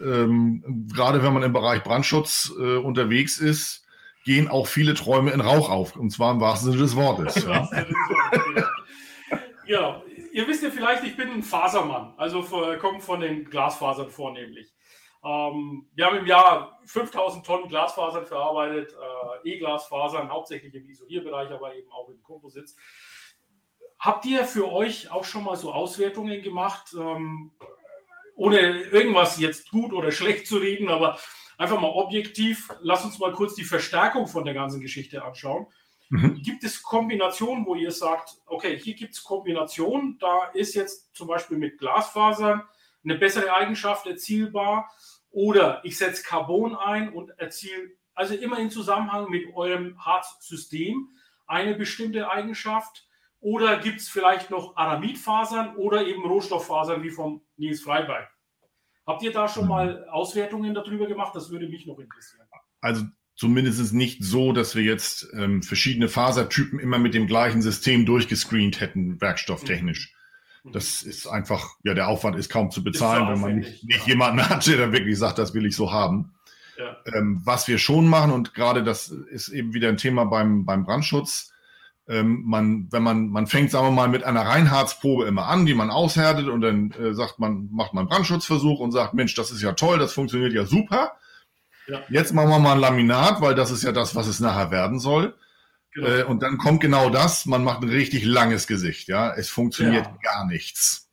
ähm, 0.02 0.88
gerade 0.92 1.22
wenn 1.22 1.32
man 1.32 1.42
im 1.42 1.52
Bereich 1.52 1.82
Brandschutz 1.82 2.52
äh, 2.58 2.76
unterwegs 2.76 3.38
ist, 3.38 3.84
gehen 4.24 4.48
auch 4.48 4.66
viele 4.66 4.94
Träume 4.94 5.30
in 5.32 5.40
Rauch 5.40 5.70
auf. 5.70 5.96
Und 5.96 6.10
zwar 6.10 6.32
im 6.32 6.40
wahrsten 6.40 6.72
Sinne 6.72 6.82
des 6.82 6.96
Wortes. 6.96 7.44
Ja. 7.44 7.68
ja, 9.66 10.02
ihr 10.32 10.48
wisst 10.48 10.62
ja 10.62 10.70
vielleicht, 10.70 11.04
ich 11.04 11.16
bin 11.16 11.30
ein 11.30 11.42
Fasermann, 11.42 12.14
also 12.16 12.42
komme 12.80 13.00
von 13.00 13.20
den 13.20 13.44
Glasfasern 13.44 14.10
vornehmlich. 14.10 14.74
Ähm, 15.24 15.88
wir 15.94 16.06
haben 16.06 16.18
im 16.18 16.26
Jahr 16.26 16.80
5000 16.84 17.46
Tonnen 17.46 17.68
Glasfasern 17.68 18.26
verarbeitet, 18.26 18.92
äh, 19.44 19.48
E-Glasfasern, 19.50 20.30
hauptsächlich 20.30 20.74
im 20.74 20.88
Isolierbereich, 20.88 21.50
aber 21.50 21.74
eben 21.74 21.90
auch 21.90 22.08
im 22.10 22.22
Komposits. 22.22 22.76
Habt 23.98 24.26
ihr 24.26 24.44
für 24.44 24.70
euch 24.70 25.10
auch 25.10 25.24
schon 25.24 25.44
mal 25.44 25.56
so 25.56 25.72
Auswertungen 25.72 26.42
gemacht? 26.42 26.94
Ähm, 26.98 27.52
ohne 28.34 28.58
irgendwas 28.58 29.38
jetzt 29.38 29.70
gut 29.70 29.92
oder 29.92 30.12
schlecht 30.12 30.46
zu 30.46 30.58
reden, 30.58 30.88
aber 30.88 31.18
einfach 31.58 31.80
mal 31.80 31.88
objektiv, 31.88 32.68
lass 32.80 33.04
uns 33.04 33.18
mal 33.18 33.32
kurz 33.32 33.54
die 33.54 33.64
Verstärkung 33.64 34.26
von 34.26 34.44
der 34.44 34.54
ganzen 34.54 34.80
Geschichte 34.80 35.24
anschauen. 35.24 35.66
Mhm. 36.10 36.42
Gibt 36.42 36.64
es 36.64 36.82
Kombinationen, 36.82 37.64
wo 37.66 37.74
ihr 37.74 37.90
sagt, 37.90 38.36
okay, 38.46 38.78
hier 38.78 38.94
gibt 38.94 39.14
es 39.14 39.22
Kombinationen, 39.22 40.18
da 40.18 40.50
ist 40.52 40.74
jetzt 40.74 41.14
zum 41.14 41.28
Beispiel 41.28 41.58
mit 41.58 41.78
Glasfasern 41.78 42.62
eine 43.04 43.14
bessere 43.16 43.54
Eigenschaft 43.54 44.06
erzielbar 44.06 44.90
oder 45.30 45.80
ich 45.84 45.96
setze 45.96 46.22
Carbon 46.22 46.76
ein 46.76 47.12
und 47.12 47.30
erziele 47.38 47.90
also 48.14 48.34
immer 48.34 48.58
in 48.58 48.70
Zusammenhang 48.70 49.28
mit 49.28 49.54
eurem 49.54 50.02
Harzsystem 50.04 51.08
eine 51.46 51.74
bestimmte 51.74 52.30
Eigenschaft 52.30 53.06
oder 53.44 53.76
gibt 53.76 54.00
es 54.00 54.08
vielleicht 54.08 54.50
noch 54.50 54.74
Aramidfasern 54.74 55.76
oder 55.76 56.06
eben 56.06 56.24
Rohstofffasern 56.24 57.02
wie 57.02 57.10
vom 57.10 57.42
Nils 57.58 57.82
Freiberg? 57.82 58.26
Habt 59.06 59.22
ihr 59.22 59.32
da 59.32 59.48
schon 59.48 59.68
mal 59.68 60.08
Auswertungen 60.08 60.72
darüber 60.72 61.06
gemacht? 61.06 61.36
Das 61.36 61.50
würde 61.50 61.68
mich 61.68 61.84
noch 61.84 61.98
interessieren. 61.98 62.46
Also 62.80 63.04
zumindest 63.36 63.92
nicht 63.92 64.24
so, 64.24 64.54
dass 64.54 64.74
wir 64.74 64.82
jetzt 64.82 65.28
ähm, 65.34 65.62
verschiedene 65.62 66.08
Fasertypen 66.08 66.78
immer 66.78 66.98
mit 66.98 67.12
dem 67.12 67.26
gleichen 67.26 67.60
System 67.60 68.06
durchgescreent 68.06 68.80
hätten, 68.80 69.20
werkstofftechnisch. 69.20 70.14
Mhm. 70.62 70.72
Das 70.72 71.02
ist 71.02 71.26
einfach, 71.26 71.76
ja, 71.84 71.92
der 71.92 72.08
Aufwand 72.08 72.36
ist 72.36 72.48
kaum 72.48 72.70
zu 72.70 72.82
bezahlen, 72.82 73.28
wenn 73.28 73.40
man 73.40 73.56
nicht, 73.56 73.84
nicht 73.84 74.06
ja. 74.06 74.14
jemanden 74.14 74.48
hat, 74.48 74.66
der 74.66 74.78
dann 74.78 74.92
wirklich 74.92 75.18
sagt, 75.18 75.38
das 75.38 75.52
will 75.52 75.66
ich 75.66 75.76
so 75.76 75.92
haben. 75.92 76.32
Ja. 76.78 76.96
Ähm, 77.14 77.42
was 77.44 77.68
wir 77.68 77.76
schon 77.76 78.08
machen, 78.08 78.32
und 78.32 78.54
gerade 78.54 78.82
das 78.82 79.08
ist 79.08 79.48
eben 79.48 79.74
wieder 79.74 79.90
ein 79.90 79.98
Thema 79.98 80.24
beim, 80.24 80.64
beim 80.64 80.84
Brandschutz, 80.84 81.53
ähm, 82.06 82.42
man, 82.44 82.88
wenn 82.90 83.02
man, 83.02 83.28
man 83.28 83.46
fängt, 83.46 83.70
sagen 83.70 83.86
wir 83.86 83.90
mal, 83.92 84.08
mit 84.08 84.24
einer 84.24 84.42
Reinhardsprobe 84.42 85.26
immer 85.26 85.46
an, 85.46 85.64
die 85.64 85.74
man 85.74 85.90
aushärtet 85.90 86.48
und 86.48 86.60
dann 86.60 86.90
äh, 86.92 87.14
sagt 87.14 87.38
man, 87.38 87.68
macht 87.70 87.94
man 87.94 88.02
einen 88.02 88.08
Brandschutzversuch 88.08 88.80
und 88.80 88.92
sagt, 88.92 89.14
Mensch, 89.14 89.34
das 89.34 89.50
ist 89.50 89.62
ja 89.62 89.72
toll, 89.72 89.98
das 89.98 90.12
funktioniert 90.12 90.52
ja 90.52 90.66
super. 90.66 91.12
Ja. 91.86 92.02
Jetzt 92.08 92.34
machen 92.34 92.50
wir 92.50 92.58
mal 92.58 92.72
ein 92.72 92.80
Laminat, 92.80 93.40
weil 93.40 93.54
das 93.54 93.70
ist 93.70 93.82
ja 93.82 93.92
das, 93.92 94.14
was 94.14 94.26
es 94.26 94.40
nachher 94.40 94.70
werden 94.70 94.98
soll. 94.98 95.34
Genau. 95.92 96.08
Äh, 96.08 96.24
und 96.24 96.42
dann 96.42 96.58
kommt 96.58 96.80
genau 96.80 97.08
das, 97.08 97.46
man 97.46 97.64
macht 97.64 97.82
ein 97.82 97.88
richtig 97.88 98.24
langes 98.24 98.66
Gesicht, 98.66 99.08
ja. 99.08 99.32
Es 99.32 99.48
funktioniert 99.48 100.06
ja. 100.06 100.16
gar 100.22 100.46
nichts. 100.46 101.10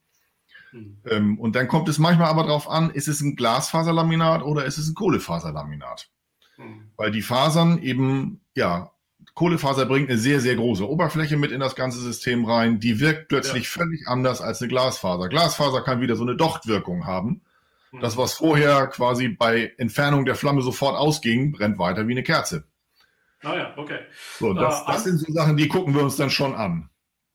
Hm. 0.71 1.01
Ähm, 1.05 1.39
und 1.39 1.55
dann 1.55 1.67
kommt 1.67 1.87
es 1.87 1.99
manchmal 1.99 2.27
aber 2.27 2.43
darauf 2.43 2.69
an, 2.69 2.89
ist 2.89 3.07
es 3.07 3.21
ein 3.21 3.35
Glasfaserlaminat 3.35 4.41
oder 4.41 4.65
ist 4.65 4.77
es 4.77 4.89
ein 4.89 4.95
Kohlefaserlaminat? 4.95 6.09
Hm. 6.55 6.91
Weil 6.97 7.11
die 7.11 7.21
Fasern 7.21 7.77
eben, 7.79 8.41
ja, 8.55 8.91
Kohlefaser 9.34 9.86
bringt 9.86 10.09
eine 10.09 10.17
sehr, 10.17 10.41
sehr 10.41 10.55
große 10.55 10.88
Oberfläche 10.88 11.38
mit 11.38 11.51
in 11.51 11.59
das 11.59 11.75
ganze 11.75 11.99
System 11.99 12.45
rein. 12.45 12.79
Die 12.79 12.99
wirkt 12.99 13.29
plötzlich 13.29 13.63
ja. 13.63 13.82
völlig 13.82 14.07
anders 14.07 14.41
als 14.41 14.61
eine 14.61 14.69
Glasfaser. 14.69 15.29
Glasfaser 15.29 15.82
kann 15.82 16.01
wieder 16.01 16.15
so 16.15 16.23
eine 16.23 16.36
Dochtwirkung 16.36 17.05
haben. 17.05 17.41
Mhm. 17.91 18.01
Das, 18.01 18.17
was 18.17 18.34
vorher 18.34 18.88
quasi 18.88 19.29
bei 19.29 19.73
Entfernung 19.77 20.25
der 20.25 20.36
Flamme 20.36 20.61
sofort 20.61 20.97
ausging, 20.97 21.53
brennt 21.53 21.79
weiter 21.79 22.07
wie 22.07 22.13
eine 22.13 22.23
Kerze. 22.23 22.65
Ah 23.43 23.55
ja, 23.55 23.73
okay. 23.77 23.99
So, 24.38 24.53
das, 24.53 24.82
äh, 24.82 24.86
das 24.88 25.03
sind 25.05 25.17
so 25.17 25.32
Sachen, 25.34 25.57
die 25.57 25.67
gucken 25.67 25.95
wir 25.95 26.03
uns 26.03 26.17
dann 26.17 26.29
schon 26.29 26.53
an. 26.53 26.89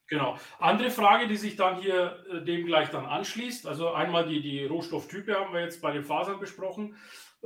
Genau. 0.09 0.38
Andere 0.61 0.90
Frage, 0.90 1.26
die 1.26 1.36
sich 1.36 1.57
dann 1.57 1.80
hier 1.80 2.24
äh, 2.30 2.44
dem 2.44 2.64
gleich 2.66 2.90
dann 2.90 3.07
anschließt. 3.07 3.66
Also 3.66 3.92
einmal 3.92 4.28
die, 4.28 4.40
die 4.40 4.64
Rohstofftype 4.64 5.34
haben 5.34 5.53
wir 5.53 5.62
jetzt 5.62 5.82
bei 5.82 5.90
den 5.90 6.05
Fasern 6.05 6.38
besprochen. 6.38 6.97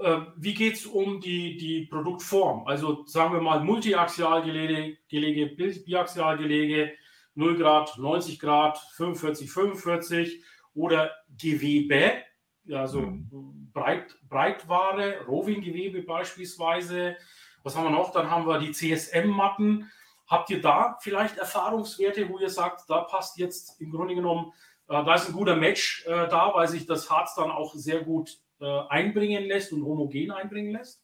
Äh, 0.03 0.21
wie 0.37 0.55
geht 0.55 0.75
es 0.75 0.87
um 0.87 1.21
die, 1.21 1.57
die 1.57 1.87
Produktform? 1.87 2.67
Also 2.67 3.05
sagen 3.07 3.35
wir 3.35 3.41
mal 3.41 3.63
Multiaxialgelege, 3.63 4.99
Gelege, 5.09 5.47
Biaxialgelege, 5.47 6.93
0 7.35 7.57
Grad, 7.57 7.99
90 7.99 8.39
Grad, 8.39 8.79
45, 8.97 9.51
45 9.51 10.45
oder 10.75 11.11
Gewebe, 11.37 12.23
also 12.71 13.03
mhm. 13.03 13.71
Breit, 13.73 14.17
Breitware, 14.29 15.25
Roving-Gewebe 15.27 16.03
beispielsweise. 16.03 17.17
Was 17.63 17.77
haben 17.77 17.85
wir 17.85 17.91
noch? 17.91 18.13
Dann 18.13 18.31
haben 18.31 18.47
wir 18.47 18.59
die 18.59 18.73
CSM-Matten. 18.73 19.91
Habt 20.27 20.51
ihr 20.51 20.61
da 20.61 20.97
vielleicht 21.01 21.39
Erfahrungswerte, 21.39 22.29
wo 22.29 22.39
ihr 22.39 22.51
sagt, 22.51 22.89
da 22.89 23.03
passt 23.03 23.39
jetzt 23.39 23.81
im 23.81 23.91
Grunde 23.91 24.15
genommen, 24.15 24.53
äh, 24.89 25.05
da 25.05 25.15
ist 25.15 25.29
ein 25.29 25.35
guter 25.35 25.57
Match 25.57 26.05
äh, 26.07 26.29
da, 26.29 26.53
weil 26.55 26.69
sich 26.69 26.87
das 26.87 27.11
Harz 27.11 27.35
dann 27.35 27.51
auch 27.51 27.75
sehr 27.75 28.03
gut 28.03 28.39
einbringen 28.67 29.45
lässt 29.45 29.73
und 29.73 29.85
homogen 29.85 30.31
einbringen 30.31 30.73
lässt? 30.73 31.03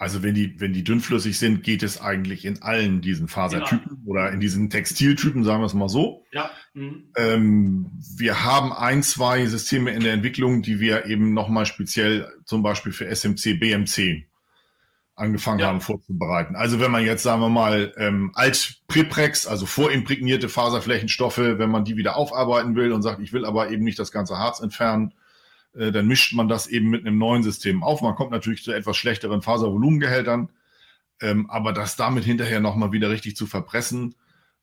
Also 0.00 0.22
wenn 0.22 0.34
die, 0.34 0.60
wenn 0.60 0.72
die 0.72 0.84
dünnflüssig 0.84 1.36
sind, 1.36 1.64
geht 1.64 1.82
es 1.82 2.00
eigentlich 2.00 2.44
in 2.44 2.62
allen 2.62 3.00
diesen 3.00 3.26
Fasertypen 3.26 3.96
genau. 3.96 4.10
oder 4.10 4.30
in 4.30 4.38
diesen 4.38 4.70
Textiltypen, 4.70 5.42
sagen 5.42 5.60
wir 5.60 5.66
es 5.66 5.74
mal 5.74 5.88
so. 5.88 6.24
Ja. 6.30 6.52
Mhm. 6.72 7.10
Ähm, 7.16 7.90
wir 8.16 8.44
haben 8.44 8.72
ein, 8.72 9.02
zwei 9.02 9.44
Systeme 9.46 9.90
in 9.90 10.04
der 10.04 10.12
Entwicklung, 10.12 10.62
die 10.62 10.78
wir 10.78 11.06
eben 11.06 11.34
nochmal 11.34 11.66
speziell 11.66 12.32
zum 12.44 12.62
Beispiel 12.62 12.92
für 12.92 13.12
SMC, 13.12 13.58
BMC 13.58 14.27
angefangen 15.18 15.60
ja. 15.60 15.66
haben 15.66 15.80
vorzubereiten. 15.80 16.56
Also 16.56 16.80
wenn 16.80 16.90
man 16.90 17.04
jetzt, 17.04 17.22
sagen 17.22 17.40
wir 17.40 17.48
mal, 17.48 17.92
ähm, 17.96 18.30
Alt-Preprex, 18.34 19.46
also 19.46 19.66
vorimprägnierte 19.66 20.48
Faserflächenstoffe, 20.48 21.38
wenn 21.38 21.70
man 21.70 21.84
die 21.84 21.96
wieder 21.96 22.16
aufarbeiten 22.16 22.76
will 22.76 22.92
und 22.92 23.02
sagt, 23.02 23.20
ich 23.20 23.32
will 23.32 23.44
aber 23.44 23.70
eben 23.70 23.84
nicht 23.84 23.98
das 23.98 24.12
ganze 24.12 24.38
Harz 24.38 24.60
entfernen, 24.60 25.12
äh, 25.74 25.92
dann 25.92 26.06
mischt 26.06 26.34
man 26.34 26.48
das 26.48 26.66
eben 26.66 26.88
mit 26.88 27.06
einem 27.06 27.18
neuen 27.18 27.42
System 27.42 27.82
auf. 27.82 28.00
Man 28.00 28.14
kommt 28.14 28.30
natürlich 28.30 28.62
zu 28.62 28.72
etwas 28.72 28.96
schlechteren 28.96 29.42
Faservolumengehältern, 29.42 30.50
ähm, 31.20 31.50
aber 31.50 31.72
das 31.72 31.96
damit 31.96 32.24
hinterher 32.24 32.60
nochmal 32.60 32.92
wieder 32.92 33.10
richtig 33.10 33.36
zu 33.36 33.46
verpressen, 33.46 34.14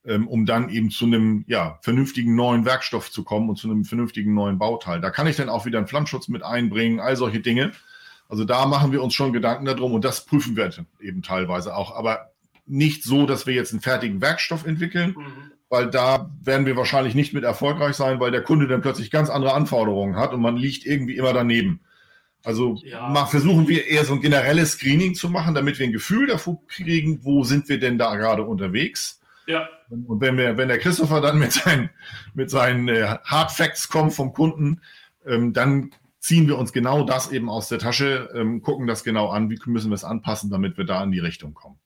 ähm, 0.05 0.27
um 0.27 0.45
dann 0.45 0.69
eben 0.69 0.89
zu 0.89 1.05
einem 1.05 1.43
ja, 1.47 1.79
vernünftigen 1.81 2.35
neuen 2.35 2.65
Werkstoff 2.65 3.11
zu 3.11 3.23
kommen 3.23 3.49
und 3.49 3.57
zu 3.57 3.69
einem 3.69 3.85
vernünftigen 3.85 4.33
neuen 4.33 4.57
Bauteil. 4.57 5.01
Da 5.01 5.09
kann 5.09 5.27
ich 5.27 5.35
dann 5.35 5.49
auch 5.49 5.65
wieder 5.65 5.79
einen 5.79 5.87
Flammschutz 5.87 6.27
mit 6.27 6.43
einbringen, 6.43 6.99
all 6.99 7.15
solche 7.15 7.39
Dinge. 7.39 7.71
Also 8.27 8.43
da 8.43 8.65
machen 8.65 8.91
wir 8.91 9.03
uns 9.03 9.13
schon 9.13 9.33
Gedanken 9.33 9.65
darum 9.65 9.93
und 9.93 10.03
das 10.03 10.25
prüfen 10.25 10.55
wir 10.55 10.71
eben 10.99 11.21
teilweise 11.21 11.75
auch. 11.75 11.95
Aber 11.95 12.31
nicht 12.65 13.03
so, 13.03 13.25
dass 13.25 13.45
wir 13.45 13.53
jetzt 13.53 13.71
einen 13.71 13.81
fertigen 13.81 14.21
Werkstoff 14.21 14.65
entwickeln, 14.65 15.15
mhm. 15.17 15.51
weil 15.69 15.89
da 15.89 16.31
werden 16.41 16.65
wir 16.65 16.75
wahrscheinlich 16.75 17.13
nicht 17.13 17.33
mit 17.33 17.43
erfolgreich 17.43 17.95
sein, 17.95 18.19
weil 18.19 18.31
der 18.31 18.41
Kunde 18.41 18.67
dann 18.67 18.81
plötzlich 18.81 19.11
ganz 19.11 19.29
andere 19.29 19.53
Anforderungen 19.53 20.15
hat 20.15 20.33
und 20.33 20.41
man 20.41 20.57
liegt 20.57 20.85
irgendwie 20.85 21.17
immer 21.17 21.33
daneben. 21.33 21.81
Also 22.43 22.79
ja. 22.83 23.25
versuchen 23.25 23.67
wir 23.67 23.87
eher 23.87 24.05
so 24.05 24.13
ein 24.13 24.21
generelles 24.21 24.73
Screening 24.73 25.15
zu 25.15 25.29
machen, 25.29 25.55
damit 25.55 25.79
wir 25.79 25.87
ein 25.87 25.91
Gefühl 25.91 26.27
dafür 26.27 26.59
kriegen, 26.67 27.23
wo 27.23 27.43
sind 27.43 27.67
wir 27.69 27.79
denn 27.79 27.97
da 27.97 28.15
gerade 28.15 28.43
unterwegs. 28.43 29.19
Ja. 29.47 29.67
Und 29.89 30.21
wenn, 30.21 30.37
wir, 30.37 30.57
wenn 30.57 30.67
der 30.67 30.77
Christopher 30.77 31.21
dann 31.21 31.39
mit 31.39 31.53
seinen, 31.53 31.89
mit 32.33 32.49
seinen 32.49 32.87
äh, 32.87 33.17
Hard 33.23 33.51
Facts 33.51 33.89
kommt 33.89 34.13
vom 34.13 34.33
Kunden, 34.33 34.81
ähm, 35.25 35.53
dann 35.53 35.91
ziehen 36.25 36.47
wir 36.47 36.57
uns 36.57 36.73
genau 36.73 37.03
das 37.03 37.31
eben 37.31 37.51
aus 37.51 37.69
der 37.69 37.77
Tasche, 37.77 38.31
ähm, 38.33 38.63
gucken 38.63 38.87
das 38.87 39.03
genau 39.03 39.29
an, 39.29 39.51
wie 39.51 39.59
müssen 39.67 39.91
wir 39.91 39.95
es 39.95 40.03
anpassen, 40.03 40.49
damit 40.49 40.75
wir 40.75 40.83
da 40.83 41.03
in 41.03 41.11
die 41.11 41.19
Richtung 41.19 41.53
kommen. 41.53 41.79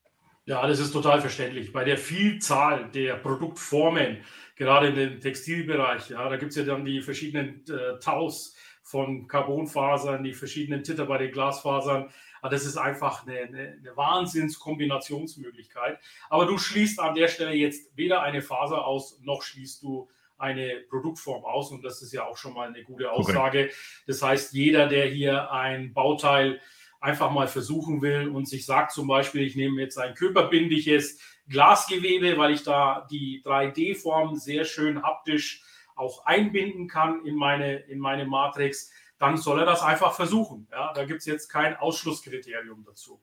Ja, 0.45 0.65
das 0.65 0.79
ist 0.79 0.93
total 0.93 1.19
verständlich. 1.19 1.73
Bei 1.73 1.83
der 1.83 1.97
Vielzahl 1.97 2.89
der 2.89 3.15
Produktformen, 3.15 4.19
gerade 4.55 4.87
in 4.87 4.95
dem 4.95 5.19
Textilbereich, 5.19 6.11
ja, 6.11 6.29
da 6.29 6.37
gibt 6.37 6.51
es 6.51 6.55
ja 6.55 6.63
dann 6.63 6.85
die 6.85 7.01
verschiedenen 7.01 7.65
äh, 7.67 7.99
Taus 7.99 8.55
von 8.81 9.27
Carbonfasern, 9.27 10.23
die 10.23 10.33
verschiedenen 10.33 10.85
Titter 10.85 11.05
bei 11.05 11.17
den 11.17 11.33
Glasfasern. 11.33 12.09
Aber 12.41 12.49
das 12.49 12.65
ist 12.65 12.77
einfach 12.77 13.27
eine, 13.27 13.39
eine, 13.39 13.77
eine 13.77 13.97
Wahnsinnskombinationsmöglichkeit. 13.97 15.99
Aber 16.29 16.45
du 16.45 16.57
schließt 16.57 17.01
an 17.01 17.13
der 17.13 17.27
Stelle 17.27 17.55
jetzt 17.55 17.91
weder 17.97 18.21
eine 18.21 18.41
Faser 18.41 18.85
aus, 18.85 19.19
noch 19.21 19.43
schließt 19.43 19.83
du 19.83 20.07
eine 20.39 20.83
Produktform 20.89 21.43
aus 21.43 21.71
und 21.71 21.83
das 21.83 22.01
ist 22.01 22.13
ja 22.13 22.25
auch 22.25 22.37
schon 22.37 22.53
mal 22.53 22.69
eine 22.69 22.83
gute 22.83 23.11
Aussage. 23.11 23.65
Okay. 23.65 23.73
Das 24.07 24.21
heißt, 24.21 24.53
jeder, 24.53 24.87
der 24.87 25.05
hier 25.07 25.51
ein 25.51 25.93
Bauteil 25.93 26.59
einfach 27.01 27.31
mal 27.31 27.47
versuchen 27.47 28.01
will 28.01 28.29
und 28.29 28.47
sich 28.47 28.65
sagt 28.65 28.91
zum 28.91 29.07
Beispiel, 29.07 29.43
ich 29.43 29.55
nehme 29.55 29.81
jetzt 29.81 29.97
ein 29.97 30.15
körperbindiges 30.15 31.19
Glasgewebe, 31.47 32.37
weil 32.37 32.53
ich 32.53 32.63
da 32.63 33.07
die 33.09 33.41
3D-Form 33.45 34.35
sehr 34.35 34.65
schön 34.65 35.01
haptisch 35.03 35.63
auch 35.95 36.25
einbinden 36.25 36.87
kann 36.87 37.25
in 37.25 37.35
meine, 37.35 37.75
in 37.75 37.99
meine 37.99 38.25
Matrix, 38.25 38.91
dann 39.17 39.35
soll 39.37 39.59
er 39.59 39.65
das 39.65 39.81
einfach 39.81 40.13
versuchen. 40.13 40.67
Ja, 40.71 40.93
da 40.93 41.03
gibt 41.03 41.19
es 41.19 41.25
jetzt 41.25 41.49
kein 41.49 41.75
Ausschlusskriterium 41.75 42.85
dazu. 42.85 43.19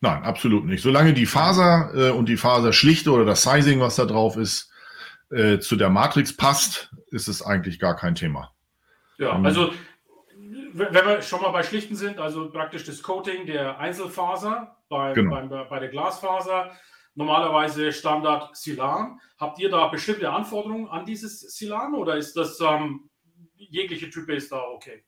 Nein, 0.00 0.24
absolut 0.24 0.64
nicht. 0.64 0.82
Solange 0.82 1.14
die 1.14 1.26
Faser 1.26 1.92
äh, 1.94 2.10
und 2.10 2.28
die 2.28 2.36
Faserschlichte 2.36 3.10
oder 3.12 3.24
das 3.24 3.42
Sizing, 3.42 3.80
was 3.80 3.96
da 3.96 4.06
drauf 4.06 4.36
ist, 4.36 4.70
äh, 5.30 5.58
zu 5.58 5.76
der 5.76 5.90
Matrix 5.90 6.36
passt, 6.36 6.94
ist 7.10 7.28
es 7.28 7.42
eigentlich 7.42 7.78
gar 7.78 7.96
kein 7.96 8.14
Thema. 8.14 8.52
Ja, 9.18 9.36
ähm, 9.36 9.44
also 9.44 9.72
wenn 10.74 10.92
wir 11.06 11.22
schon 11.22 11.40
mal 11.40 11.50
bei 11.50 11.62
Schlichten 11.62 11.94
sind, 11.94 12.18
also 12.18 12.50
praktisch 12.50 12.84
das 12.84 13.02
Coating 13.02 13.46
der 13.46 13.78
Einzelfaser 13.78 14.76
bei, 14.88 15.12
genau. 15.12 15.46
bei, 15.46 15.64
bei 15.64 15.78
der 15.78 15.88
Glasfaser, 15.88 16.72
normalerweise 17.14 17.92
Standard 17.92 18.56
Silan. 18.56 19.20
Habt 19.38 19.58
ihr 19.60 19.70
da 19.70 19.86
bestimmte 19.88 20.30
Anforderungen 20.30 20.88
an 20.88 21.06
dieses 21.06 21.40
Silan 21.40 21.94
oder 21.94 22.16
ist 22.16 22.36
das 22.36 22.60
ähm, 22.60 23.08
jegliche 23.54 24.10
Type 24.10 24.34
ist 24.34 24.52
da 24.52 24.60
okay? 24.60 25.04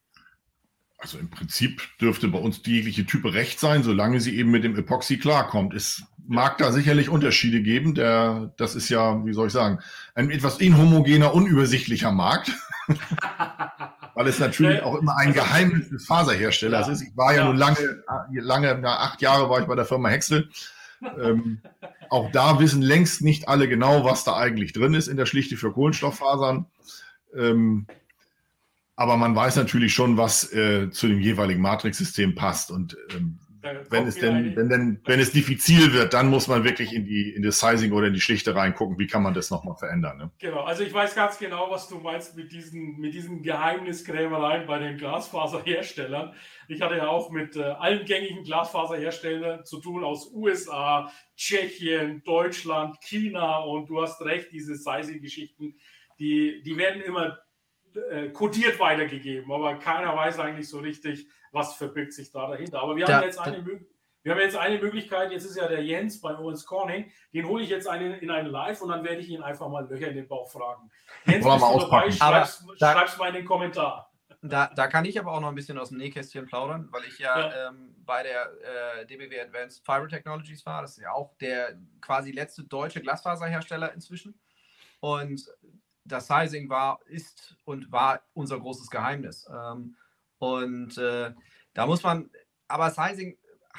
Also 0.99 1.19
im 1.19 1.29
Prinzip 1.31 1.83
dürfte 2.01 2.29
bei 2.29 2.39
uns 2.39 2.62
die 2.62 2.77
jegliche 2.77 3.05
Type 3.05 3.35
recht 3.35 3.61
sein, 3.61 3.83
solange 3.83 4.21
sie 4.21 4.39
eben 4.39 4.51
mit 4.51 4.64
dem 4.64 4.77
Epoxy 4.77 5.19
klarkommt. 5.19 5.75
Es 5.75 6.05
mag 6.29 6.59
da 6.59 6.72
sicherlich 6.72 7.09
Unterschiede 7.09 7.62
geben. 7.62 7.95
Der, 7.95 8.53
das 8.57 8.74
ist 8.74 8.89
ja, 8.89 9.24
wie 9.24 9.33
soll 9.33 9.49
ich 9.49 9.53
sagen, 9.53 9.79
ein 10.14 10.31
etwas 10.31 10.59
inhomogener, 10.59 11.35
unübersichtlicher 11.35 12.12
Markt. 12.12 12.53
Weil 14.14 14.29
es 14.29 14.39
natürlich 14.39 14.83
auch 14.83 14.97
immer 14.97 15.16
ein 15.16 15.35
Geheimnis 15.35 15.91
des 15.91 16.07
Faserherstellers 16.07 16.87
ja. 16.87 16.93
ist. 16.93 17.03
Ich 17.03 17.16
war 17.16 17.33
ja, 17.33 17.41
ja 17.41 17.45
nun 17.47 17.57
lange, 17.57 18.03
lange, 18.31 18.79
na, 18.81 19.01
acht 19.01 19.20
Jahre 19.20 19.51
war 19.51 19.61
ich 19.61 19.66
bei 19.66 19.74
der 19.74 19.85
Firma 19.85 20.09
Hexel. 20.09 20.49
ähm, 21.20 21.61
auch 22.09 22.31
da 22.33 22.59
wissen 22.59 22.81
längst 22.81 23.20
nicht 23.20 23.49
alle 23.49 23.68
genau, 23.68 24.05
was 24.05 24.24
da 24.24 24.37
eigentlich 24.37 24.72
drin 24.72 24.95
ist 24.95 25.09
in 25.09 25.18
der 25.18 25.27
Schlichte 25.27 25.57
für 25.57 25.72
Kohlenstofffasern. 25.72 26.66
Ähm, 27.37 27.87
aber 28.95 29.18
man 29.18 29.37
weiß 29.37 29.57
natürlich 29.57 29.93
schon, 29.93 30.16
was 30.16 30.51
äh, 30.55 30.91
zu 30.91 31.07
dem 31.09 31.20
jeweiligen 31.20 31.61
Matrix-System 31.61 32.35
passt. 32.35 32.70
Und 32.70 32.97
ähm, 33.14 33.39
wenn 33.91 34.07
es 34.07 34.17
denn, 34.17 34.57
wenn 34.57 34.69
denn, 34.69 35.01
wenn 35.05 35.21
es 35.21 35.33
diffizil 35.33 35.93
wird, 35.93 36.14
dann 36.14 36.29
muss 36.29 36.49
man 36.49 36.64
wirklich 36.64 36.93
in 36.93 37.05
die, 37.05 37.31
in 37.31 37.43
das 37.43 37.61
Sizing 37.61 37.93
oder 37.93 38.09
in 38.09 38.14
die 38.14 38.21
Schlichte 38.21 38.55
reingucken, 38.55 38.99
wie 38.99 39.07
kann 39.07 39.23
man 39.23 39.35
das 39.35 39.51
nochmal 39.51 39.77
verändern. 39.77 40.19
Ne? 40.19 40.31
Genau, 40.39 40.64
also 40.64 40.83
ich 40.83 40.93
weiß 40.93 41.14
ganz 41.14 41.39
genau, 41.39 41.71
was 41.71 41.89
du 41.89 41.99
meinst 41.99 42.37
mit 42.37 42.53
diesen, 42.53 42.99
mit 42.99 43.14
diesen 43.14 43.43
Geheimniskrämereien 43.43 44.67
bei 44.67 44.79
den 44.79 44.97
Glasfaserherstellern. 44.97 46.35
Ich 46.69 46.83
hatte 46.83 46.97
ja 46.97 47.09
auch 47.09 47.31
mit 47.31 47.57
äh, 47.57 47.62
allen 47.62 48.05
gängigen 48.05 48.45
Glasfaserherstellern 48.45 49.64
zu 49.64 49.81
tun 49.81 50.05
aus 50.05 50.31
USA, 50.33 51.12
Tschechien, 51.37 52.23
Deutschland, 52.25 53.01
China 53.01 53.59
und 53.59 53.89
du 53.89 54.03
hast 54.03 54.21
recht, 54.23 54.53
diese 54.53 54.75
Sizing-Geschichten, 54.75 55.77
die, 56.19 56.62
die 56.62 56.77
werden 56.77 57.03
immer 57.03 57.39
äh, 58.11 58.29
kodiert 58.29 58.79
weitergegeben, 58.79 59.51
aber 59.51 59.77
keiner 59.77 60.14
weiß 60.14 60.39
eigentlich 60.39 60.69
so 60.69 60.79
richtig, 60.81 61.27
was 61.57 61.75
verbirgt 61.75 62.13
sich 62.13 62.31
da 62.31 62.47
dahinter. 62.47 62.81
Aber 62.81 62.95
wir 62.95 63.05
da, 63.05 63.15
haben 63.15 63.25
jetzt 63.25 63.41
eine 63.41 63.59
Möglichkeit. 63.59 63.97
Wir 64.23 64.33
haben 64.33 64.41
jetzt 64.41 64.57
eine 64.57 64.79
Möglichkeit, 64.79 65.31
jetzt 65.31 65.45
ist 65.45 65.57
ja 65.57 65.69
der 65.69 65.85
Jens 65.85 66.21
bei 66.21 66.37
Owens 66.37 66.67
Corning, 66.67 67.13
den 67.33 67.47
hole 67.47 67.63
ich 67.63 67.69
jetzt 67.69 67.87
einen, 67.87 68.15
in 68.15 68.29
einen 68.29 68.49
Live 68.49 68.83
und 68.83 68.89
dann 68.89 69.05
werde 69.05 69.21
ich 69.21 69.29
ihn 69.29 69.41
einfach 69.41 69.69
mal 69.69 69.89
Löcher 69.89 70.09
in 70.09 70.17
den 70.17 70.27
Bauch 70.27 70.51
fragen. 70.51 70.91
Jens, 71.27 71.45
bist 71.45 71.63
du 71.63 71.79
dabei? 71.79 72.11
Schreib's, 72.11 72.67
da, 72.81 72.93
schreib's 72.93 73.17
mal 73.19 73.29
in 73.29 73.35
den 73.35 73.45
Kommentar. 73.45 74.13
Da, 74.43 74.67
da, 74.75 74.89
kann 74.89 75.05
ich 75.05 75.17
aber 75.19 75.31
auch 75.31 75.41
noch 75.41 75.49
ein 75.49 75.55
bisschen 75.55 75.79
aus 75.79 75.91
dem 75.91 75.99
Nähkästchen 75.99 76.47
plaudern, 76.47 76.89
weil 76.91 77.05
ich 77.05 77.21
ja, 77.21 77.39
ja. 77.39 77.69
Ähm, 77.69 77.95
bei 78.05 78.25
der 78.25 78.51
äh, 78.99 79.07
DBW 79.07 79.41
Advanced 79.41 79.87
Fiber 79.87 80.09
Technologies 80.09 80.67
war. 80.67 80.83
Das 80.83 80.99
ist 80.99 81.05
ja 81.05 81.13
auch 81.13 81.37
der 81.39 81.79
quasi 82.01 82.33
letzte 82.33 82.65
deutsche 82.65 83.01
Glasfaserhersteller 83.01 83.93
inzwischen. 83.95 84.41
Und 84.99 85.47
das 86.05 86.27
Sizing 86.27 86.69
war, 86.69 86.99
ist 87.07 87.57
und 87.65 87.93
war 87.93 88.23
unser 88.35 88.59
großes 88.59 88.91
Geheimnis. 88.91 89.49
Ähm, 89.49 89.97
und 90.55 90.99
äh, 90.99 91.32
da 91.74 91.86
muss 91.86 92.03
man, 92.03 92.30
aber 92.68 92.90
Sizing 92.90 93.36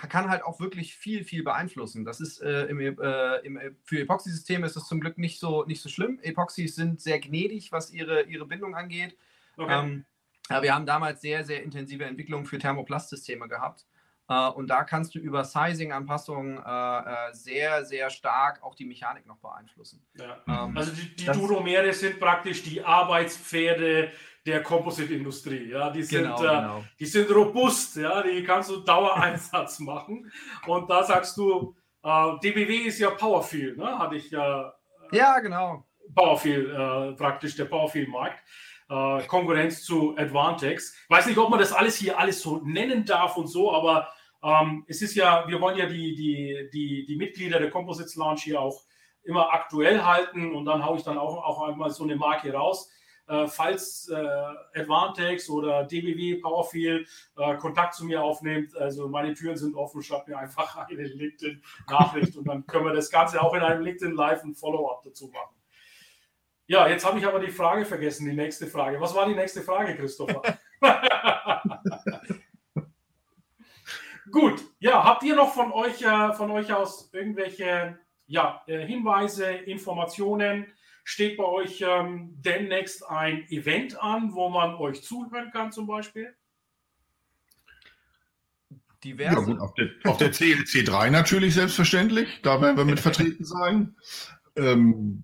kann 0.09 0.30
halt 0.30 0.43
auch 0.43 0.59
wirklich 0.59 0.95
viel, 0.95 1.24
viel 1.24 1.43
beeinflussen. 1.43 2.05
Das 2.05 2.22
ist 2.22 2.41
äh, 2.41 2.65
im, 2.65 2.80
äh, 2.80 3.38
im, 3.38 3.59
für 3.84 3.99
Epoxy-Systeme 3.99 4.65
ist 4.65 4.76
das 4.76 4.88
zum 4.88 4.99
Glück 4.99 5.18
nicht 5.18 5.39
so, 5.39 5.65
nicht 5.65 5.82
so 5.82 5.89
schlimm. 5.89 6.20
Epoxys 6.22 6.76
sind 6.76 7.01
sehr 7.01 7.20
gnädig, 7.20 7.72
was 7.72 7.91
ihre, 7.91 8.24
ihre 8.24 8.45
Bindung 8.45 8.76
angeht. 8.76 9.18
Okay. 9.57 9.74
Ähm, 9.74 10.05
aber 10.49 10.63
wir 10.63 10.76
haben 10.76 10.86
damals 10.86 11.22
sehr, 11.22 11.43
sehr 11.43 11.63
intensive 11.63 12.05
Entwicklungen 12.05 12.45
für 12.45 12.59
Thermoplastsysteme 12.59 13.47
gehabt. 13.47 13.86
Uh, 14.30 14.51
und 14.55 14.68
da 14.68 14.84
kannst 14.84 15.15
du 15.15 15.20
über 15.20 15.45
Sizing-Anpassungen 15.45 16.57
uh, 16.57 16.61
uh, 16.61 17.32
sehr, 17.32 17.86
sehr 17.86 18.09
stark 18.09 18.61
auch 18.61 18.76
die 18.76 18.84
Mechanik 18.84 19.26
noch 19.26 19.38
beeinflussen. 19.38 20.05
Ja. 20.15 20.43
Ähm, 20.45 20.76
also 20.76 20.91
die, 20.91 21.15
die 21.15 21.26
Duromere 21.28 21.93
sind 21.93 22.20
praktisch 22.20 22.61
die 22.61 22.84
Arbeitspferde 22.84 24.11
der 24.48 24.64
Composite-Industrie. 24.64 25.70
Ja? 25.72 25.89
Die, 25.89 26.02
sind, 26.02 26.24
genau, 26.24 26.38
genau. 26.38 26.84
die 27.00 27.06
sind 27.06 27.30
robust, 27.30 27.98
ja? 27.98 28.24
die 28.24 28.43
kannst 28.43 28.70
du 28.70 28.78
Dauereinsatz 28.78 29.80
machen. 29.91 30.32
Und 30.66 30.89
da 30.89 31.04
sagst 31.04 31.38
du, 31.38 31.76
DBW 32.04 32.88
ist 32.88 33.00
ja 33.00 33.10
Powerfield, 33.10 33.78
ne? 33.78 34.00
hatte 34.00 34.16
ich 34.16 34.32
ja. 34.32 34.74
ja, 35.12 35.39
genau. 35.39 35.86
Powerfield, 36.16 37.18
praktisch 37.18 37.56
der 37.56 37.66
Powerfield-Markt. 37.66 38.41
Konkurrenz 39.28 39.84
zu 39.84 40.16
Advantex. 40.18 40.95
Ich 41.04 41.10
weiß 41.10 41.26
nicht, 41.26 41.38
ob 41.38 41.50
man 41.50 41.60
das 41.60 41.74
alles 41.74 41.98
hier 41.98 42.18
alles 42.18 42.39
so 42.39 42.62
nennen 42.64 43.04
darf 43.04 43.36
und 43.36 43.48
so, 43.48 43.74
aber 43.74 44.08
ähm, 44.43 44.86
es 44.88 45.02
ist 45.02 45.16
ja, 45.16 45.48
wir 45.48 45.60
wollen 45.60 45.78
ja 45.78 45.88
die, 45.88 46.16
die, 46.16 46.70
die, 46.72 47.06
die 47.06 47.16
Mitglieder 47.18 47.60
der 47.60 47.70
Composites 47.70 48.16
Launch 48.16 48.43
hier 48.43 48.62
auch 48.62 48.84
immer 49.24 49.52
aktuell 49.52 50.04
halten 50.04 50.56
und 50.56 50.66
dann 50.66 50.86
haue 50.86 50.98
ich 50.98 51.04
dann 51.04 51.18
auch, 51.18 51.36
auch 51.43 51.68
einmal 51.68 51.89
so 51.89 52.04
eine 52.04 52.16
Marke 52.16 52.54
raus. 52.54 52.89
Äh, 53.28 53.48
falls 53.48 54.10
äh, 54.10 54.80
Advantex 54.80 55.50
oder 55.50 55.84
DBW 55.84 56.36
Powerfield 56.36 57.10
äh, 57.36 57.58
Kontakt 57.58 57.94
zu 57.94 58.06
mir 58.06 58.24
aufnimmt, 58.24 58.76
also 58.78 59.10
meine 59.10 59.34
Türen 59.34 59.58
sind 59.58 59.76
offen, 59.76 60.02
schreibt 60.02 60.30
mir 60.30 60.38
einfach 60.38 60.78
eine 60.90 61.04
LinkedIn-Nachricht 61.04 62.38
und 62.38 62.48
dann 62.48 62.66
können 62.66 62.86
wir 62.86 62.94
das 62.94 63.12
Ganze 63.12 63.42
auch 63.42 63.54
in 63.54 63.62
einem 63.62 63.82
LinkedIn 63.82 64.16
Live 64.16 64.44
und 64.44 64.56
Follow-up 64.56 65.04
dazu 65.04 65.28
machen. 65.28 65.56
Ja, 66.68 66.88
jetzt 66.88 67.06
habe 67.06 67.20
ich 67.20 67.26
aber 67.26 67.40
die 67.40 67.52
Frage 67.52 67.86
vergessen, 67.86 68.28
die 68.28 68.36
nächste 68.36 68.68
Frage. 68.68 69.00
Was 69.00 69.16
war 69.16 69.26
die 69.28 69.36
nächste 69.36 69.62
Frage, 69.62 69.96
Christopher? 69.96 70.42
Gut, 74.32 74.62
ja, 74.80 75.04
habt 75.04 75.24
ihr 75.24 75.36
noch 75.36 75.54
von 75.54 75.72
euch, 75.72 76.02
äh, 76.02 76.34
von 76.34 76.52
euch 76.52 76.74
aus 76.74 77.10
irgendwelche 77.14 77.98
ja, 78.26 78.62
äh, 78.68 78.86
Hinweise, 78.86 79.50
Informationen? 79.50 80.68
Steht 81.10 81.38
bei 81.38 81.45
euch 81.45 81.82
ähm, 81.88 82.34
demnächst 82.41 83.10
ein 83.10 83.47
Event 83.47 83.97
an, 83.97 84.34
wo 84.34 84.49
man 84.49 84.76
euch 84.76 85.01
zuhören 85.01 85.51
kann 85.53 85.72
zum 85.72 85.88
Beispiel? 85.88 86.36
Diverse. 89.05 89.34
Ja, 89.34 89.39
gut, 89.39 89.58
auf 89.62 89.74
der, 89.76 89.88
auf 90.03 90.18
der 90.18 90.32
CLC 90.32 90.84
3 90.84 91.10
natürlich 91.10 91.53
selbstverständlich. 91.53 92.41
Da 92.43 92.62
werden 92.62 92.76
wir 92.76 92.84
mit 92.84 92.99
vertreten 92.99 93.45
sein. 93.45 93.95
Ähm, 94.58 95.24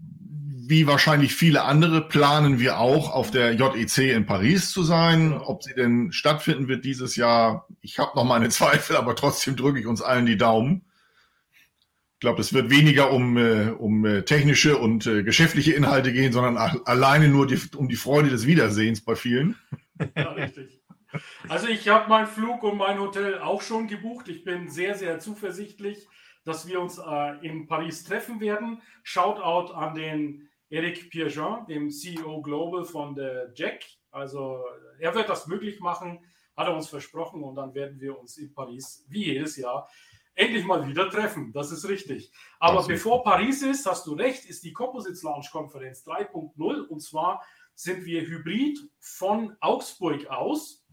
wie 0.70 0.88
wahrscheinlich 0.88 1.36
viele 1.36 1.64
andere 1.64 2.08
planen 2.08 2.62
wir 2.62 2.80
auch 2.80 3.12
auf 3.12 3.32
der 3.32 3.52
JEC 3.52 4.16
in 4.16 4.26
Paris 4.26 4.72
zu 4.72 4.84
sein. 4.84 5.34
Ob 5.34 5.64
sie 5.64 5.74
denn 5.74 6.14
stattfinden 6.14 6.70
wird 6.70 6.86
dieses 6.86 7.18
Jahr, 7.18 7.68
ich 7.82 8.00
habe 8.00 8.16
noch 8.16 8.24
meine 8.24 8.48
Zweifel, 8.58 8.96
aber 8.96 9.18
trotzdem 9.18 9.58
drücke 9.58 9.82
ich 9.82 9.86
uns 9.86 10.02
allen 10.02 10.28
die 10.28 10.38
Daumen. 10.38 10.86
Ich 12.24 12.26
glaube, 12.26 12.40
es 12.40 12.54
wird 12.54 12.70
weniger 12.70 13.12
um, 13.12 13.36
äh, 13.36 13.72
um 13.72 14.06
äh, 14.06 14.24
technische 14.24 14.78
und 14.78 15.06
äh, 15.08 15.24
geschäftliche 15.24 15.74
Inhalte 15.74 16.14
gehen, 16.14 16.32
sondern 16.32 16.56
alleine 16.56 17.28
nur 17.28 17.48
die, 17.48 17.60
um 17.76 17.90
die 17.90 17.98
Freude 17.98 18.30
des 18.30 18.48
Wiedersehens 18.48 19.04
bei 19.04 19.16
vielen. 19.16 19.58
Ja, 20.16 20.32
richtig. 20.32 20.82
Also 21.50 21.68
ich 21.68 21.90
habe 21.90 22.08
meinen 22.08 22.28
Flug 22.28 22.64
und 22.64 22.78
mein 22.78 22.98
Hotel 22.98 23.40
auch 23.40 23.62
schon 23.62 23.88
gebucht. 23.88 24.30
Ich 24.30 24.46
bin 24.46 24.70
sehr, 24.70 24.96
sehr 24.96 25.20
zuversichtlich, 25.20 26.08
dass 26.46 26.66
wir 26.66 26.80
uns 26.80 26.98
äh, 26.98 27.46
in 27.46 27.68
Paris 27.68 28.06
treffen 28.06 28.40
werden. 28.40 28.82
Shoutout 29.04 29.74
an 29.74 29.94
den 29.94 30.48
Eric 30.70 31.10
Pierjean, 31.10 31.68
dem 31.68 31.90
CEO 31.90 32.42
Global 32.42 32.86
von 32.86 33.16
der 33.16 33.52
Jack. 33.54 33.84
Also 34.12 34.64
er 34.98 35.14
wird 35.14 35.28
das 35.28 35.48
möglich 35.48 35.82
machen, 35.82 36.20
hat 36.56 36.68
er 36.68 36.74
uns 36.74 36.88
versprochen 36.88 37.44
und 37.44 37.56
dann 37.56 37.74
werden 37.74 38.00
wir 38.00 38.18
uns 38.18 38.38
in 38.38 38.54
Paris, 38.54 39.06
wie 39.10 39.26
jedes 39.26 39.58
Jahr, 39.58 39.90
endlich 40.36 40.66
mal 40.66 40.88
wieder 40.88 41.10
treffen. 41.10 41.52
Das 41.54 41.72
ist 41.72 41.88
richtig. 41.88 42.32
Aber 42.60 42.78
das 42.78 42.88
bevor 42.88 43.18
ist 43.18 43.24
Paris 43.24 43.62
ist, 43.62 43.86
hast 43.86 44.08
du 44.08 44.14
recht, 44.14 44.46
ist 44.46 44.64
die 44.64 44.74
Composites 44.74 45.24
Launch 45.24 45.52
Konferenz 45.52 46.06
3.0 46.06 46.88
und 46.88 47.02
zwar 47.02 47.44
sind 47.76 48.06
wir 48.06 48.22
hybrid 48.22 48.80
von 49.00 49.56
Augsburg 49.60 50.28
aus. 50.28 50.86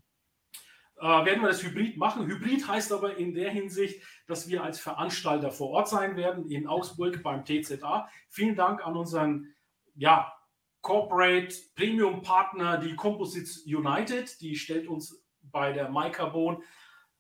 Äh, 1.01 1.07
werden 1.07 1.41
wir 1.41 1.49
das 1.49 1.63
Hybrid 1.63 1.97
machen. 1.97 2.27
Hybrid 2.27 2.67
heißt 2.69 2.93
aber 2.93 3.17
in 3.17 3.33
der 3.35 3.51
Hinsicht, 3.51 4.03
dass 4.27 4.49
wir 4.49 4.63
als 4.63 4.79
Veranstalter 4.79 5.51
vor 5.51 5.71
Ort 5.71 5.89
sein 5.89 6.17
werden 6.17 6.51
in 6.51 6.67
Augsburg 6.67 7.23
beim 7.23 7.45
TZA. 7.45 8.09
Vielen 8.29 8.55
Dank 8.55 8.87
an 8.87 8.97
unseren 8.97 9.55
ja, 9.95 10.33
Corporate 10.83 11.55
Premium 11.75 12.23
Partner, 12.23 12.79
die 12.79 12.95
Composites 12.97 13.65
United. 13.67 14.41
Die 14.41 14.57
stellt 14.57 14.89
uns 14.89 15.25
bei 15.43 15.73
der 15.73 15.91
MyCarbon 15.91 16.63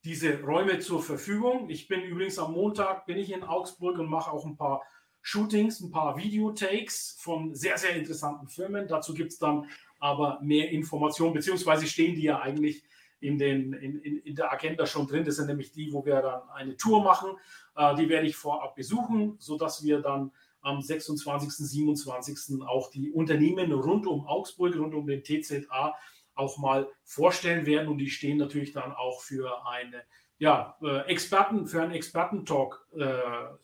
diese 0.05 0.41
Räume 0.43 0.79
zur 0.79 1.03
Verfügung. 1.03 1.69
Ich 1.69 1.89
bin 1.89 2.03
übrigens 2.03 2.39
am 2.39 2.53
Montag 2.53 3.07
bin 3.07 3.19
ich 3.19 3.33
in 3.33 3.43
Augsburg 3.43 3.99
und 3.99 4.09
mache 4.09 4.31
auch 4.31 4.47
ein 4.47 4.57
paar 4.57 4.83
Shootings, 5.23 5.81
ein 5.81 5.91
paar 5.91 6.17
Videotakes 6.17 7.19
von 7.21 7.55
sehr, 7.55 7.77
sehr 7.77 7.95
interessanten 7.95 8.49
Firmen. 8.49 8.89
Dazu 8.89 9.13
gibt 9.13 9.33
es 9.33 9.39
dann 9.39 9.69
aber 9.99 10.41
mehr 10.41 10.71
Informationen, 10.71 11.35
beziehungsweise 11.35 11.87
stehen 11.87 12.15
die 12.15 12.23
ja 12.23 12.41
eigentlich 12.41 12.83
in, 13.21 13.39
den, 13.39 13.75
in, 13.75 14.01
in, 14.01 14.17
in, 14.19 14.35
der 14.35 14.51
Agenda 14.51 14.87
schon 14.87 15.07
drin. 15.07 15.25
Das 15.25 15.37
sind 15.37 15.47
nämlich 15.47 15.73
die, 15.73 15.93
wo 15.93 16.07
wir 16.07 16.23
dann 16.23 16.49
eine 16.55 16.77
Tour 16.79 17.03
machen. 17.03 17.33
Äh, 17.77 17.95
die 17.97 18.09
werde 18.09 18.27
ich 18.27 18.37
vorab 18.37 18.75
besuchen, 18.75 19.37
sodass 19.39 19.85
wir 19.85 20.01
dann 20.01 20.33
am 20.63 20.81
26., 20.81 21.53
27. 21.53 22.63
auch 22.67 22.91
die 22.91 23.11
Unternehmen 23.11 23.73
rund 23.73 24.07
um 24.07 24.27
Augsburg, 24.27 24.75
rund 24.77 24.95
um 24.95 25.07
den 25.07 25.23
TZA 25.23 25.95
auch 26.41 26.59
mal 26.59 26.89
vorstellen 27.05 27.67
werden. 27.67 27.89
Und 27.89 27.99
die 27.99 28.11
stehen 28.11 28.39
natürlich 28.39 28.73
dann 28.73 28.93
auch 28.93 29.23
für 29.23 29.67
eine 29.67 30.03
ja, 30.41 30.75
äh, 30.83 31.01
Experten, 31.07 31.67
für 31.67 31.83
einen 31.83 31.93
Expertentalk 31.93 32.87
äh, 32.99 33.13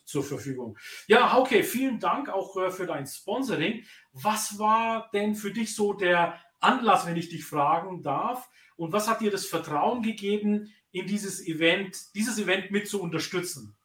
zur 0.05 0.23
Verfügung. 0.23 0.77
Ja, 1.07 1.33
Hauke, 1.33 1.63
vielen 1.63 1.99
Dank 1.99 2.29
auch 2.29 2.55
äh, 2.55 2.69
für 2.69 2.85
dein 2.85 3.07
Sponsoring. 3.07 3.83
Was 4.13 4.59
war 4.59 5.09
denn 5.11 5.35
für 5.35 5.51
dich 5.51 5.75
so 5.75 5.93
der 5.93 6.39
Anlass, 6.59 7.07
wenn 7.07 7.17
ich 7.17 7.29
dich 7.29 7.45
fragen 7.45 8.03
darf? 8.03 8.47
Und 8.75 8.93
was 8.93 9.09
hat 9.09 9.21
dir 9.21 9.31
das 9.31 9.47
Vertrauen 9.47 10.03
gegeben, 10.03 10.71
in 10.91 11.07
dieses 11.07 11.45
Event, 11.45 11.97
dieses 12.13 12.37
Event 12.37 12.69
mit 12.69 12.87
zu 12.87 13.01
unterstützen? 13.01 13.75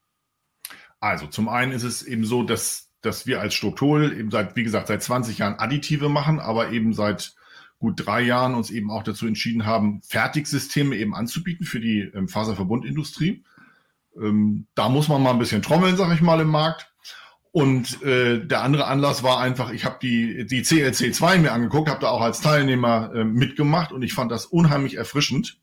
Also 1.01 1.27
zum 1.27 1.49
einen 1.49 1.73
ist 1.73 1.85
es 1.85 2.03
eben 2.03 2.27
so, 2.27 2.43
dass, 2.43 2.93
dass 3.01 3.27
wir 3.27 3.41
als 3.41 3.55
Strukturel 3.55 4.13
eben 4.13 4.31
seit, 4.31 4.55
wie 4.55 4.65
gesagt, 4.65 4.89
seit 4.89 5.03
20 5.03 5.39
Jahren 5.39 5.59
Additive 5.59 6.11
machen, 6.11 6.41
aber 6.41 6.71
eben 6.71 6.93
seit 6.93 7.35
gut 7.83 8.07
drei 8.07 8.23
Jahren 8.23 8.55
uns 8.55 8.71
eben 8.71 8.93
auch 8.93 9.03
dazu 9.03 9.27
entschieden 9.27 9.67
haben, 9.67 10.01
Fertigsysteme 10.03 10.97
eben 10.97 11.17
anzubieten 11.17 11.67
für 11.67 11.81
die 11.81 12.01
ähm, 12.15 12.29
Faserverbundindustrie. 12.29 13.43
Ähm, 14.17 14.67
da 14.77 14.89
muss 14.89 15.09
man 15.09 15.21
mal 15.21 15.33
ein 15.33 15.41
bisschen 15.41 15.63
trommeln, 15.63 15.97
sag 15.97 16.15
ich 16.15 16.23
mal, 16.23 16.41
im 16.41 16.49
Markt. 16.49 16.93
Und 17.51 18.01
äh, 18.03 18.39
der 18.39 18.63
andere 18.63 18.87
Anlass 18.87 19.25
war 19.25 19.41
einfach, 19.41 19.73
ich 19.73 19.85
habe 19.85 19.99
die, 20.01 20.47
die 20.47 20.63
CLC 20.63 21.13
2 21.13 21.39
mir 21.39 21.53
angeguckt, 21.53 21.91
habe 21.91 22.01
da 22.01 22.09
auch 22.09 22.23
als 22.23 22.41
Teilnehmer 22.41 23.13
äh, 23.15 23.25
mitgemacht 23.25 23.91
und 23.91 24.03
ich 24.03 24.15
fand 24.15 24.31
das 24.31 24.47
unheimlich 24.47 24.97
erfrischend. 24.97 25.59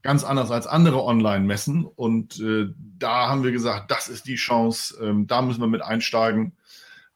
Ganz 0.00 0.24
anders 0.24 0.50
als 0.50 0.66
andere 0.66 1.04
Online-Messen. 1.04 1.84
Und 1.84 2.40
äh, 2.40 2.68
da 2.98 3.28
haben 3.28 3.44
wir 3.44 3.52
gesagt, 3.52 3.90
das 3.90 4.08
ist 4.08 4.26
die 4.26 4.36
Chance, 4.36 4.96
ähm, 5.02 5.26
da 5.26 5.42
müssen 5.42 5.60
wir 5.60 5.68
mit 5.68 5.82
einsteigen 5.82 6.54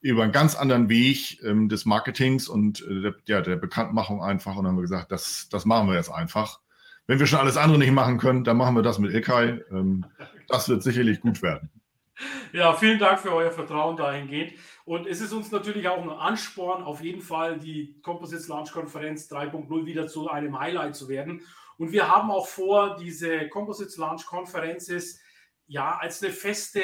über 0.03 0.25
einen 0.25 0.33
ganz 0.33 0.57
anderen 0.57 0.89
Weg 0.89 1.43
ähm, 1.45 1.69
des 1.69 1.87
Marketings 1.87 2.49
und 2.49 2.83
äh, 2.83 3.13
der, 3.29 3.41
der 3.41 3.57
Bekanntmachung 3.57 4.23
einfach. 4.23 4.57
Und 4.57 4.65
dann 4.65 4.73
haben 4.73 4.79
wir 4.79 4.83
gesagt, 4.83 5.13
das, 5.13 5.49
das 5.51 5.65
machen 5.65 5.89
wir 5.89 5.95
jetzt 5.95 6.11
einfach. 6.11 6.61
Wenn 7.07 7.19
wir 7.19 7.27
schon 7.27 7.39
alles 7.39 7.57
andere 7.57 7.79
nicht 7.79 7.93
machen 7.93 8.19
können, 8.19 8.45
dann 8.45 8.57
machen 8.57 8.75
wir 8.75 8.83
das 8.83 8.99
mit 8.99 9.13
Ilkay. 9.13 9.63
Ähm, 9.71 10.05
das 10.49 10.69
wird 10.69 10.83
sicherlich 10.83 11.21
gut 11.21 11.41
werden. 11.41 11.71
Ja, 12.53 12.75
vielen 12.75 12.99
Dank 12.99 13.21
für 13.21 13.33
euer 13.33 13.53
Vertrauen 13.53 13.97
dahingehend. 13.97 14.55
Und 14.85 15.07
es 15.07 15.21
ist 15.21 15.33
uns 15.33 15.51
natürlich 15.53 15.89
auch 15.89 16.03
ein 16.03 16.11
Ansporn, 16.11 16.83
auf 16.83 17.01
jeden 17.01 17.23
Fall 17.23 17.59
die 17.59 18.01
Composites 18.03 18.49
Launch 18.49 18.73
Konferenz 18.73 19.31
3.0 19.31 19.87
wieder 19.87 20.09
zu 20.09 20.29
einem 20.29 20.59
Highlight 20.59 20.97
zu 20.97 21.09
werden. 21.09 21.43
Und 21.79 21.93
wir 21.93 22.09
haben 22.09 22.31
auch 22.31 22.49
vor, 22.49 22.97
diese 22.97 23.49
Composites 23.49 23.97
Launch 23.97 24.27
Konferenz 24.27 24.91
ja 25.67 25.97
als 25.97 26.23
eine 26.23 26.33
feste 26.33 26.83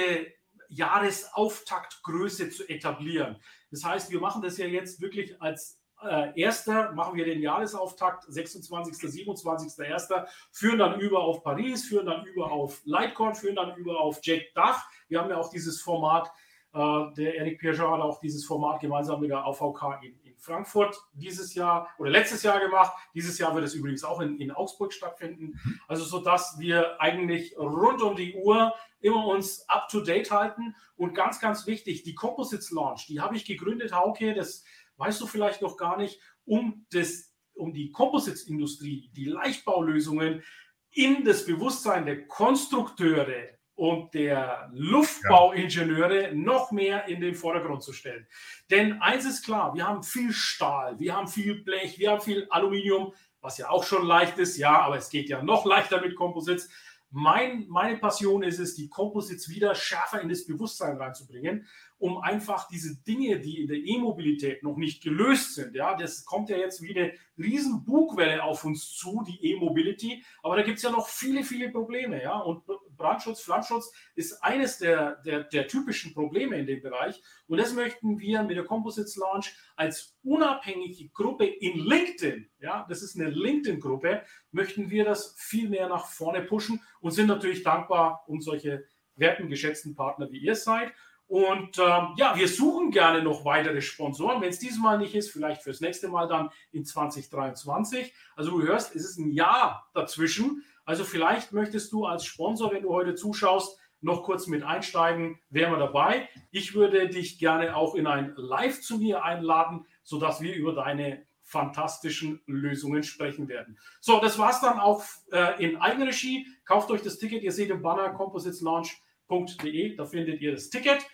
Jahresauftaktgröße 0.68 2.50
zu 2.50 2.68
etablieren. 2.68 3.36
Das 3.70 3.84
heißt, 3.84 4.10
wir 4.10 4.20
machen 4.20 4.42
das 4.42 4.58
ja 4.58 4.66
jetzt 4.66 5.00
wirklich 5.00 5.40
als 5.40 5.80
äh, 6.02 6.40
erster, 6.40 6.92
machen 6.92 7.16
wir 7.16 7.24
den 7.24 7.40
Jahresauftakt, 7.40 8.24
26., 8.28 9.10
27., 9.10 9.92
1., 9.92 10.08
führen 10.52 10.78
dann 10.78 11.00
über 11.00 11.20
auf 11.20 11.42
Paris, 11.42 11.86
führen 11.86 12.06
dann 12.06 12.24
über 12.26 12.50
auf 12.52 12.80
Lightcorn, 12.84 13.34
führen 13.34 13.56
dann 13.56 13.76
über 13.76 14.00
auf 14.00 14.20
Jack 14.22 14.54
Dach. 14.54 14.88
Wir 15.08 15.20
haben 15.20 15.30
ja 15.30 15.38
auch 15.38 15.50
dieses 15.50 15.80
Format, 15.80 16.30
äh, 16.72 17.12
der 17.16 17.36
Eric 17.38 17.58
Piaget 17.58 17.80
hat 17.80 18.00
auch 18.00 18.20
dieses 18.20 18.44
Format 18.44 18.80
gemeinsam 18.80 19.20
mit 19.20 19.30
der 19.30 19.44
AVK 19.44 20.00
in, 20.02 20.28
Frankfurt 20.39 20.97
dieses 21.12 21.55
Jahr 21.55 21.89
oder 21.99 22.11
letztes 22.11 22.43
Jahr 22.43 22.61
gemacht. 22.61 22.93
Dieses 23.14 23.39
Jahr 23.39 23.55
wird 23.55 23.64
es 23.64 23.74
übrigens 23.74 24.05
auch 24.05 24.20
in, 24.20 24.39
in 24.39 24.51
Augsburg 24.51 24.93
stattfinden. 24.93 25.59
Mhm. 25.62 25.80
Also 25.89 26.05
so 26.05 26.20
dass 26.20 26.59
wir 26.59 27.01
eigentlich 27.01 27.57
rund 27.59 28.03
um 28.03 28.16
die 28.16 28.34
Uhr 28.34 28.74
immer 29.01 29.26
uns 29.26 29.68
up 29.68 29.89
to 29.89 30.01
date 30.01 30.30
halten. 30.30 30.74
Und 30.97 31.14
ganz, 31.14 31.41
ganz 31.41 31.66
wichtig, 31.66 32.03
die 32.03 32.14
Composites 32.14 32.70
Launch, 32.70 33.07
die 33.07 33.20
habe 33.20 33.36
ich 33.36 33.45
gegründet, 33.45 33.93
Hauke, 33.93 34.34
das 34.34 34.64
weißt 34.97 35.20
du 35.20 35.26
vielleicht 35.26 35.62
noch 35.62 35.76
gar 35.76 35.97
nicht, 35.97 36.20
um, 36.45 36.86
das, 36.91 37.32
um 37.55 37.72
die 37.72 37.93
Composites-Industrie, 37.93 39.11
die 39.14 39.26
Leichtbaulösungen 39.26 40.43
in 40.91 41.24
das 41.24 41.45
Bewusstsein 41.45 42.07
der 42.07 42.26
Konstrukteure 42.26 43.57
und 43.79 44.12
der 44.12 44.68
Luftbauingenieure 44.72 46.35
noch 46.35 46.72
mehr 46.72 47.07
in 47.07 47.20
den 47.20 47.37
Vordergrund 47.37 47.85
zu 47.85 47.93
stellen. 47.93 48.26
Denn 48.72 49.01
eins 49.01 49.24
ist 49.24 49.45
klar, 49.45 49.72
wir 49.72 49.87
haben 49.87 50.03
viel 50.03 50.33
Stahl, 50.33 50.99
wir 50.99 51.14
haben 51.14 51.29
viel 51.29 51.62
Blech, 51.62 51.97
wir 51.97 52.11
haben 52.11 52.20
viel 52.20 52.49
Aluminium, 52.51 53.14
was 53.41 53.57
ja 53.57 53.70
auch 53.70 53.85
schon 53.85 54.05
leicht 54.05 54.37
ist, 54.39 54.57
ja, 54.57 54.81
aber 54.81 54.97
es 54.97 55.11
geht 55.11 55.29
ja 55.29 55.45
noch 55.45 55.64
leichter 55.64 56.01
mit 56.01 56.16
Composites. 56.16 56.68
Mein, 57.11 57.66
meine 57.68 57.99
Passion 57.99 58.43
ist 58.43 58.59
es, 58.59 58.74
die 58.74 58.89
Composites 58.89 59.49
wieder 59.49 59.76
schärfer 59.76 60.20
in 60.22 60.29
das 60.29 60.45
Bewusstsein 60.45 60.97
reinzubringen, 60.97 61.64
um 61.99 62.18
einfach 62.18 62.68
diese 62.68 62.96
Dinge, 63.03 63.40
die 63.40 63.62
in 63.62 63.68
der 63.68 63.78
E-Mobilität 63.78 64.62
noch 64.62 64.76
nicht 64.76 65.03
gelöst 65.03 65.55
sind, 65.55 65.74
ja, 65.74 65.96
das 65.96 66.24
kommt 66.24 66.49
ja 66.49 66.57
jetzt 66.57 66.80
wie 66.82 66.96
eine 66.96 67.12
riesen 67.36 67.84
Bugwelle 67.84 68.42
auf 68.42 68.64
uns 68.64 68.90
zu, 68.96 69.24
die 69.26 69.53
E-Mobility, 69.53 70.24
aber 70.42 70.57
da 70.57 70.62
gibt 70.62 70.78
es 70.78 70.84
ja 70.84 70.90
noch 70.90 71.09
viele, 71.09 71.42
viele 71.42 71.70
Probleme, 71.70 72.22
ja, 72.22 72.38
und 72.38 72.62
Brandschutz, 72.96 73.40
Flammschutz 73.40 73.92
ist 74.14 74.42
eines 74.42 74.78
der, 74.78 75.16
der, 75.22 75.44
der 75.44 75.66
typischen 75.66 76.14
Probleme 76.14 76.57
in 76.57 76.66
dem 76.66 76.82
Bereich 76.82 77.20
und 77.46 77.59
das 77.59 77.74
möchten 77.74 78.18
wir 78.18 78.42
mit 78.42 78.57
der 78.57 78.64
Composites 78.64 79.16
Launch 79.16 79.55
als 79.76 80.16
unabhängige 80.22 81.09
Gruppe 81.09 81.46
in 81.46 81.78
LinkedIn, 81.80 82.49
ja, 82.61 82.86
das 82.88 83.03
ist 83.03 83.18
eine 83.18 83.30
LinkedIn-Gruppe, 83.30 84.22
möchten 84.53 84.90
wir 84.90 85.05
das 85.05 85.34
viel 85.38 85.68
mehr 85.68 85.88
nach 85.88 86.07
vorne 86.07 86.42
pushen 86.42 86.80
und 87.01 87.11
sind 87.11 87.26
natürlich 87.26 87.62
dankbar 87.62 88.24
um 88.28 88.40
solche 88.40 88.84
werten, 89.18 89.49
geschätzten 89.49 89.94
Partner 89.94 90.30
wie 90.30 90.38
ihr 90.38 90.55
seid. 90.55 90.92
Und 91.29 91.79
ähm, 91.79 92.14
ja, 92.16 92.35
wir 92.37 92.49
suchen 92.49 92.91
gerne 92.91 93.22
noch 93.22 93.45
weitere 93.45 93.83
Sponsoren. 93.83 94.41
Wenn 94.41 94.49
es 94.49 94.59
diesmal 94.59 94.99
nicht 94.99 95.14
ist, 95.14 95.31
vielleicht 95.31 95.62
fürs 95.62 95.81
nächste 95.81 96.09
Mal 96.09 96.26
dann 96.26 96.49
in 96.72 96.87
2023. 96.87 98.14
Also 98.35 98.51
du 98.51 98.62
hörst, 98.62 98.97
es 98.97 99.05
ist 99.05 99.18
ein 99.18 99.31
Jahr 99.31 99.89
dazwischen. 99.93 100.64
Also 100.87 101.05
vielleicht 101.05 101.53
möchtest 101.53 101.93
du 101.93 102.07
als 102.07 102.24
Sponsor, 102.24 102.72
wenn 102.72 102.83
du 102.83 102.95
heute 102.95 103.14
zuschaust, 103.14 103.79
noch 104.01 104.22
kurz 104.22 104.47
mit 104.47 104.62
einsteigen, 104.62 105.39
wären 105.51 105.72
wir 105.72 105.79
dabei. 105.79 106.31
Ich 106.51 106.74
würde 106.74 107.09
dich 107.09 107.39
gerne 107.39 107.76
auch 107.76 107.95
in 107.95 108.07
ein 108.07 108.33
Live 108.37 108.81
zu 108.81 108.97
mir 108.97 109.22
einladen, 109.22 109.85
sodass 110.05 110.41
wir 110.41 110.55
über 110.55 110.72
deine 110.72 111.26
fantastischen 111.43 112.41
Lösungen 112.47 113.03
sprechen 113.03 113.49
werden. 113.49 113.79
So, 114.01 114.18
das 114.20 114.39
war 114.39 114.51
es 114.51 114.61
dann 114.61 114.79
auch 114.79 115.03
äh, 115.33 115.62
in 115.62 115.76
Eigenregie. 115.76 116.47
Kauft 116.64 116.91
euch 116.91 117.03
das 117.03 117.18
Ticket. 117.18 117.43
Ihr 117.43 117.53
seht 117.53 117.70
im 117.70 117.83
Banner 117.83 118.11
compositeslaunch.de. 118.11 119.97
Da 119.97 120.05
findet 120.07 120.41
ihr 120.41 120.53
das 120.53 120.70
Ticket. 120.70 121.07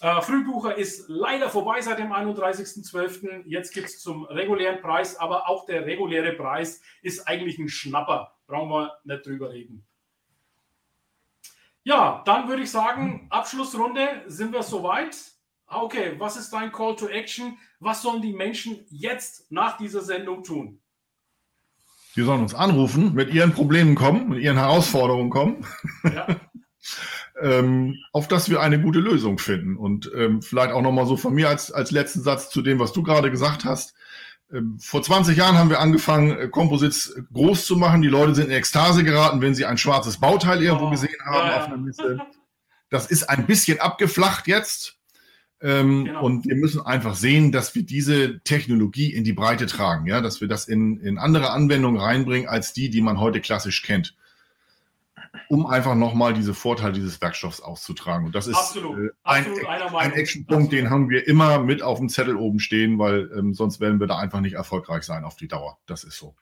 Äh, 0.00 0.22
Frühbucher 0.22 0.76
ist 0.76 1.04
leider 1.08 1.50
vorbei 1.50 1.80
seit 1.82 1.98
dem 1.98 2.12
31.12. 2.12 3.42
Jetzt 3.44 3.74
gibt 3.74 3.88
es 3.88 4.00
zum 4.00 4.24
regulären 4.24 4.80
Preis, 4.80 5.16
aber 5.16 5.48
auch 5.48 5.66
der 5.66 5.84
reguläre 5.84 6.32
Preis 6.32 6.80
ist 7.02 7.28
eigentlich 7.28 7.58
ein 7.58 7.68
Schnapper. 7.68 8.34
Brauchen 8.46 8.70
wir 8.70 8.92
nicht 9.04 9.26
drüber 9.26 9.50
reden. 9.50 9.86
Ja, 11.82 12.22
dann 12.24 12.48
würde 12.48 12.62
ich 12.62 12.70
sagen, 12.70 13.26
Abschlussrunde, 13.30 14.22
sind 14.26 14.52
wir 14.52 14.62
soweit? 14.62 15.16
Okay, 15.66 16.14
was 16.18 16.36
ist 16.36 16.50
dein 16.50 16.72
Call 16.72 16.96
to 16.96 17.08
Action? 17.08 17.58
Was 17.78 18.02
sollen 18.02 18.22
die 18.22 18.32
Menschen 18.32 18.84
jetzt 18.90 19.50
nach 19.52 19.76
dieser 19.76 20.00
Sendung 20.00 20.42
tun? 20.42 20.80
Sie 22.14 22.22
sollen 22.22 22.40
uns 22.40 22.54
anrufen, 22.54 23.14
mit 23.14 23.32
ihren 23.32 23.52
Problemen 23.52 23.94
kommen, 23.94 24.30
mit 24.30 24.40
ihren 24.40 24.56
Herausforderungen 24.56 25.30
kommen. 25.30 25.66
Ja. 26.04 26.26
ähm, 27.40 27.96
auf 28.12 28.28
dass 28.28 28.50
wir 28.50 28.60
eine 28.60 28.80
gute 28.80 29.00
Lösung 29.00 29.38
finden. 29.38 29.76
Und 29.76 30.10
ähm, 30.14 30.42
vielleicht 30.42 30.72
auch 30.72 30.82
nochmal 30.82 31.06
so 31.06 31.16
von 31.16 31.34
mir 31.34 31.48
als, 31.48 31.72
als 31.72 31.90
letzten 31.90 32.22
Satz 32.22 32.50
zu 32.50 32.62
dem, 32.62 32.78
was 32.78 32.92
du 32.92 33.02
gerade 33.02 33.30
gesagt 33.30 33.64
hast. 33.64 33.94
Ähm, 34.52 34.78
vor 34.80 35.02
20 35.02 35.36
Jahren 35.36 35.56
haben 35.56 35.70
wir 35.70 35.80
angefangen, 35.80 36.38
äh, 36.38 36.48
Composites 36.48 37.14
groß 37.32 37.66
zu 37.66 37.76
machen. 37.76 38.02
Die 38.02 38.08
Leute 38.08 38.34
sind 38.34 38.46
in 38.46 38.52
Ekstase 38.52 39.04
geraten, 39.04 39.40
wenn 39.40 39.54
sie 39.54 39.64
ein 39.64 39.78
schwarzes 39.78 40.18
Bauteil 40.18 40.62
irgendwo 40.62 40.86
oh, 40.86 40.90
gesehen 40.90 41.16
haben 41.24 41.48
ja, 41.48 41.56
auf 41.56 41.66
einer 41.66 41.76
Messe. 41.76 42.20
Das 42.90 43.06
ist 43.06 43.30
ein 43.30 43.46
bisschen 43.46 43.80
abgeflacht 43.80 44.46
jetzt. 44.48 44.96
Ähm, 45.62 46.06
genau. 46.06 46.24
Und 46.24 46.46
wir 46.46 46.56
müssen 46.56 46.80
einfach 46.80 47.14
sehen, 47.14 47.52
dass 47.52 47.74
wir 47.74 47.82
diese 47.82 48.40
Technologie 48.40 49.12
in 49.12 49.24
die 49.24 49.34
Breite 49.34 49.66
tragen, 49.66 50.06
ja, 50.06 50.20
dass 50.20 50.40
wir 50.40 50.48
das 50.48 50.66
in, 50.66 50.98
in 51.00 51.18
andere 51.18 51.50
Anwendungen 51.50 52.00
reinbringen 52.00 52.48
als 52.48 52.72
die, 52.72 52.88
die 52.88 53.02
man 53.02 53.20
heute 53.20 53.40
klassisch 53.40 53.82
kennt. 53.82 54.16
Um 55.50 55.66
einfach 55.66 55.96
nochmal 55.96 56.32
diese 56.32 56.54
Vorteile 56.54 56.92
dieses 56.92 57.20
Werkstoffs 57.20 57.60
auszutragen. 57.60 58.26
Und 58.26 58.36
das 58.36 58.46
ist 58.46 58.56
absolut, 58.56 58.98
äh, 58.98 59.10
ein, 59.24 59.46
absolut 59.46 59.94
ein 59.96 60.12
Actionpunkt, 60.12 60.72
den 60.72 60.90
haben 60.90 61.10
wir 61.10 61.26
immer 61.26 61.58
mit 61.58 61.82
auf 61.82 61.98
dem 61.98 62.08
Zettel 62.08 62.36
oben 62.36 62.60
stehen, 62.60 63.00
weil 63.00 63.28
ähm, 63.36 63.52
sonst 63.52 63.80
werden 63.80 63.98
wir 63.98 64.06
da 64.06 64.16
einfach 64.18 64.40
nicht 64.40 64.52
erfolgreich 64.54 65.02
sein 65.02 65.24
auf 65.24 65.34
die 65.34 65.48
Dauer. 65.48 65.78
Das 65.86 66.04
ist 66.04 66.16
so. 66.16 66.36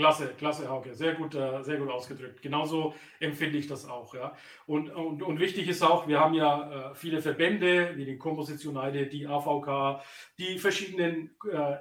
Klasse, 0.00 0.28
klasse, 0.38 0.66
Hauke. 0.66 0.94
Sehr 0.94 1.12
gut, 1.12 1.34
äh, 1.34 1.62
sehr 1.62 1.76
gut 1.76 1.90
ausgedrückt. 1.90 2.40
Genauso 2.40 2.94
empfinde 3.18 3.58
ich 3.58 3.66
das 3.66 3.86
auch. 3.86 4.14
Ja. 4.14 4.34
Und, 4.64 4.88
und, 4.88 5.22
und 5.22 5.38
wichtig 5.38 5.68
ist 5.68 5.82
auch, 5.82 6.08
wir 6.08 6.18
haben 6.18 6.32
ja 6.32 6.92
äh, 6.92 6.94
viele 6.94 7.20
Verbände, 7.20 7.92
wie 7.96 8.06
den 8.06 8.18
Composites 8.18 8.64
United, 8.64 9.12
die 9.12 9.26
AVK, 9.26 10.02
die 10.38 10.58
verschiedenen 10.58 11.36
äh, 11.52 11.76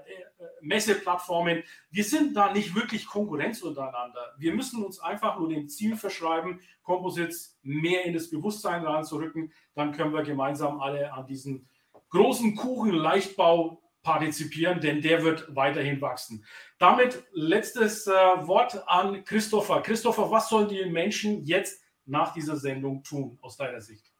Messeplattformen. 0.59 1.63
Wir 1.91 2.03
sind 2.03 2.35
da 2.35 2.51
nicht 2.51 2.75
wirklich 2.75 3.07
Konkurrenz 3.07 3.61
untereinander. 3.61 4.35
Wir 4.37 4.53
müssen 4.53 4.83
uns 4.83 4.99
einfach 4.99 5.39
nur 5.39 5.47
dem 5.47 5.69
Ziel 5.69 5.95
verschreiben, 5.95 6.59
Composites 6.83 7.57
mehr 7.63 8.03
in 8.03 8.13
das 8.13 8.29
Bewusstsein 8.29 8.85
ranzurücken. 8.85 9.53
Dann 9.75 9.93
können 9.93 10.11
wir 10.13 10.23
gemeinsam 10.23 10.81
alle 10.81 11.13
an 11.13 11.25
diesen 11.25 11.69
großen 12.09 12.57
Kuchen 12.57 12.91
Leichtbau 12.91 13.78
partizipieren, 14.01 14.79
denn 14.79 15.01
der 15.01 15.23
wird 15.23 15.53
weiterhin 15.55 16.01
wachsen. 16.01 16.45
Damit 16.77 17.23
letztes 17.31 18.07
äh, 18.07 18.11
Wort 18.11 18.81
an 18.87 19.23
Christopher. 19.25 19.81
Christopher, 19.81 20.31
was 20.31 20.49
sollen 20.49 20.69
die 20.69 20.85
Menschen 20.85 21.43
jetzt 21.45 21.81
nach 22.05 22.33
dieser 22.33 22.57
Sendung 22.57 23.03
tun, 23.03 23.37
aus 23.41 23.57
deiner 23.57 23.81
Sicht? 23.81 24.11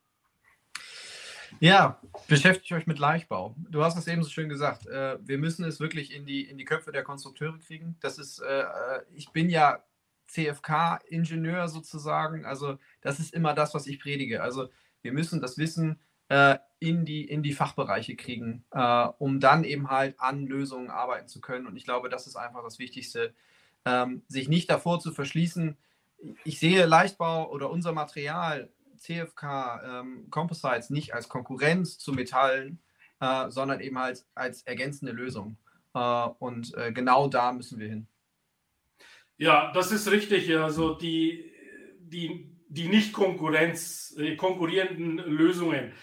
Ja, 1.60 2.00
beschäftigt 2.28 2.72
euch 2.74 2.88
mit 2.88 3.00
Leichtbau. 3.00 3.56
Du 3.58 3.84
hast 3.84 3.98
es 3.98 4.08
eben 4.08 4.24
so 4.24 4.30
schön 4.30 4.50
gesagt. 4.50 4.86
Äh, 4.88 5.18
wir 5.26 5.38
müssen 5.38 5.66
es 5.66 5.80
wirklich 5.80 6.14
in 6.14 6.26
die, 6.26 6.44
in 6.48 6.58
die 6.58 6.66
Köpfe 6.66 6.92
der 6.92 7.04
Konstrukteure 7.04 7.58
kriegen. 7.60 7.98
Das 8.02 8.18
ist, 8.18 8.40
äh, 8.40 8.62
äh 8.62 9.02
ich 9.14 9.32
bin 9.32 9.50
ja 9.50 9.84
CFK-Ingenieur 10.28 11.68
sozusagen. 11.68 12.46
Also, 12.46 12.78
das 13.02 13.20
ist 13.20 13.34
immer 13.34 13.54
das, 13.54 13.74
was 13.74 13.88
ich 13.88 14.00
predige. 14.00 14.44
Also, 14.44 14.70
wir 15.02 15.12
müssen 15.12 15.42
das 15.42 15.58
Wissen 15.58 16.00
äh, 16.30 16.58
in, 16.80 17.04
die, 17.06 17.26
in 17.26 17.44
die 17.44 17.54
Fachbereiche 17.54 18.16
kriegen, 18.16 18.64
äh, 18.72 19.08
um 19.18 19.40
dann 19.40 19.64
eben 19.64 19.90
halt 19.90 20.20
an 20.20 20.48
Lösungen 20.48 20.90
arbeiten 20.90 21.28
zu 21.28 21.42
können. 21.42 21.68
Und 21.68 21.76
ich 21.76 21.84
glaube, 21.84 22.10
das 22.10 22.26
ist 22.26 22.38
einfach 22.38 22.64
das 22.64 22.80
Wichtigste, 22.80 23.34
ähm, 23.86 24.24
sich 24.28 24.48
nicht 24.48 24.70
davor 24.70 25.00
zu 25.00 25.12
verschließen. 25.12 25.78
Ich 26.46 26.60
sehe 26.60 26.86
Leichtbau 26.86 27.50
oder 27.50 27.70
unser 27.70 27.92
Material, 27.92 28.70
CFK, 28.98 29.82
ähm, 29.84 30.28
Composites, 30.30 30.90
nicht 30.90 31.14
als 31.14 31.30
Konkurrenz 31.30 31.98
zu 31.98 32.14
Metallen, 32.14 32.80
äh, 33.20 33.50
sondern 33.50 33.82
eben 33.82 33.98
halt 33.98 34.26
als 34.36 34.64
ergänzende 34.64 35.12
Lösung. 35.12 35.58
Äh, 35.94 36.28
und 36.40 36.74
äh, 36.76 36.92
genau 36.92 37.28
da 37.28 37.52
müssen 37.52 37.80
wir 37.80 37.88
hin. 37.88 38.08
Ja, 39.38 39.72
das 39.74 39.92
ist 39.92 40.10
richtig. 40.12 40.54
Also 40.58 40.94
die, 40.94 41.52
die, 42.00 42.52
die 42.68 42.90
nicht 42.90 43.14
Konkurrenz, 43.14 44.16
konkurrierenden 44.38 45.18
Lösungen 45.18 45.94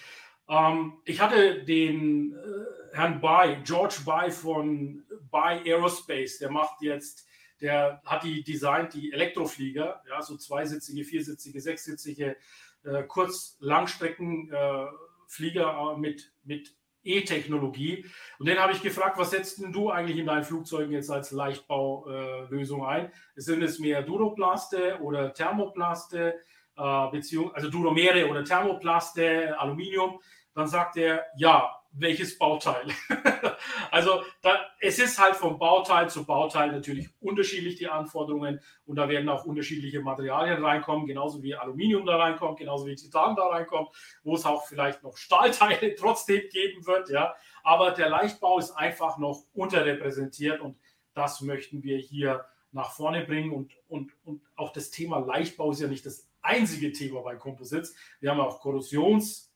ähm, 0.49 0.95
ich 1.05 1.21
hatte 1.21 1.65
den 1.65 2.33
äh, 2.33 2.97
Herrn 2.97 3.21
Bai, 3.21 3.61
George 3.65 3.97
Bai 4.05 4.31
von 4.31 5.03
Bai 5.31 5.63
Aerospace, 5.65 6.39
der 6.39 6.51
macht 6.51 6.83
jetzt, 6.83 7.27
der 7.61 8.03
hat 8.05 8.25
die 8.25 8.43
designt, 8.43 8.95
die 8.95 9.13
Elektroflieger, 9.13 10.03
ja, 10.09 10.23
so 10.23 10.37
zweisitzige, 10.37 11.05
viersitzige, 11.05 11.61
sechssitzige, 11.61 12.37
äh, 12.85 13.03
kurz 13.05 13.57
Langstreckenflieger 13.61 15.95
äh, 15.95 15.99
mit, 15.99 16.33
mit 16.45 16.75
E-Technologie. 17.07 18.05
Und 18.39 18.47
den 18.47 18.59
habe 18.59 18.73
ich 18.73 18.83
gefragt, 18.83 19.19
was 19.19 19.31
setzt 19.31 19.63
denn 19.63 19.73
du 19.73 19.91
eigentlich 19.91 20.19
in 20.19 20.27
deinen 20.27 20.45
Flugzeugen 20.45 20.93
jetzt 20.93 21.11
als 21.11 21.31
Leichtbaulösung 21.31 22.83
äh, 22.83 22.87
ein? 22.87 23.13
Sind 23.37 23.63
es 23.63 23.79
mehr 23.79 24.03
Duroplaste 24.03 24.99
oder 25.01 25.33
Thermoplaste? 25.33 26.35
Äh, 26.77 27.11
Beziehung, 27.11 27.55
also 27.55 27.71
Duromere 27.71 28.29
oder 28.29 28.45
Thermoplaste, 28.45 29.59
Aluminium, 29.59 30.21
dann 30.55 30.67
sagt 30.67 30.99
er, 30.99 31.25
ja, 31.37 31.75
welches 31.93 32.37
Bauteil? 32.37 32.87
also 33.91 34.23
da, 34.43 34.59
es 34.81 34.99
ist 34.99 35.19
halt 35.19 35.37
vom 35.37 35.59
Bauteil 35.59 36.11
zu 36.11 36.27
Bauteil 36.27 36.71
natürlich 36.73 37.09
unterschiedlich 37.21 37.77
die 37.77 37.89
Anforderungen 37.89 38.61
und 38.85 38.97
da 38.97 39.09
werden 39.09 39.29
auch 39.31 39.47
unterschiedliche 39.47 40.01
Materialien 40.01 40.63
reinkommen, 40.63 41.07
genauso 41.07 41.43
wie 41.43 41.55
Aluminium 41.55 42.05
da 42.05 42.17
reinkommt, 42.17 42.59
genauso 42.59 42.87
wie 42.87 42.95
Titan 42.95 43.37
da 43.37 43.47
reinkommt, 43.47 43.89
wo 44.23 44.35
es 44.35 44.45
auch 44.45 44.67
vielleicht 44.67 45.03
noch 45.03 45.17
Stahlteile 45.17 45.95
trotzdem 45.99 46.43
geben 46.51 46.87
wird, 46.87 47.09
ja. 47.09 47.35
Aber 47.65 47.93
der 47.93 48.11
Leichtbau 48.11 48.59
ist 48.59 48.73
einfach 48.73 49.17
noch 49.17 49.45
unterrepräsentiert 49.55 50.61
und 50.61 50.79
das 51.15 51.41
möchten 51.41 51.83
wir 51.83 51.97
hier 51.97 52.45
nach 52.73 52.93
vorne 52.93 53.25
bringen 53.25 53.53
und, 53.53 53.73
und, 53.89 54.13
und 54.25 54.43
auch 54.55 54.73
das 54.73 54.91
Thema 54.91 55.19
Leichtbau 55.19 55.71
ist 55.71 55.81
ja 55.81 55.89
nicht 55.89 56.05
das 56.05 56.29
einzige 56.47 56.93
Thema 56.93 57.21
bei 57.21 57.37
Composites. 57.37 57.95
Wir 58.21 58.31
haben 58.31 58.41
auch 58.41 58.61
Korrosions, 58.61 59.53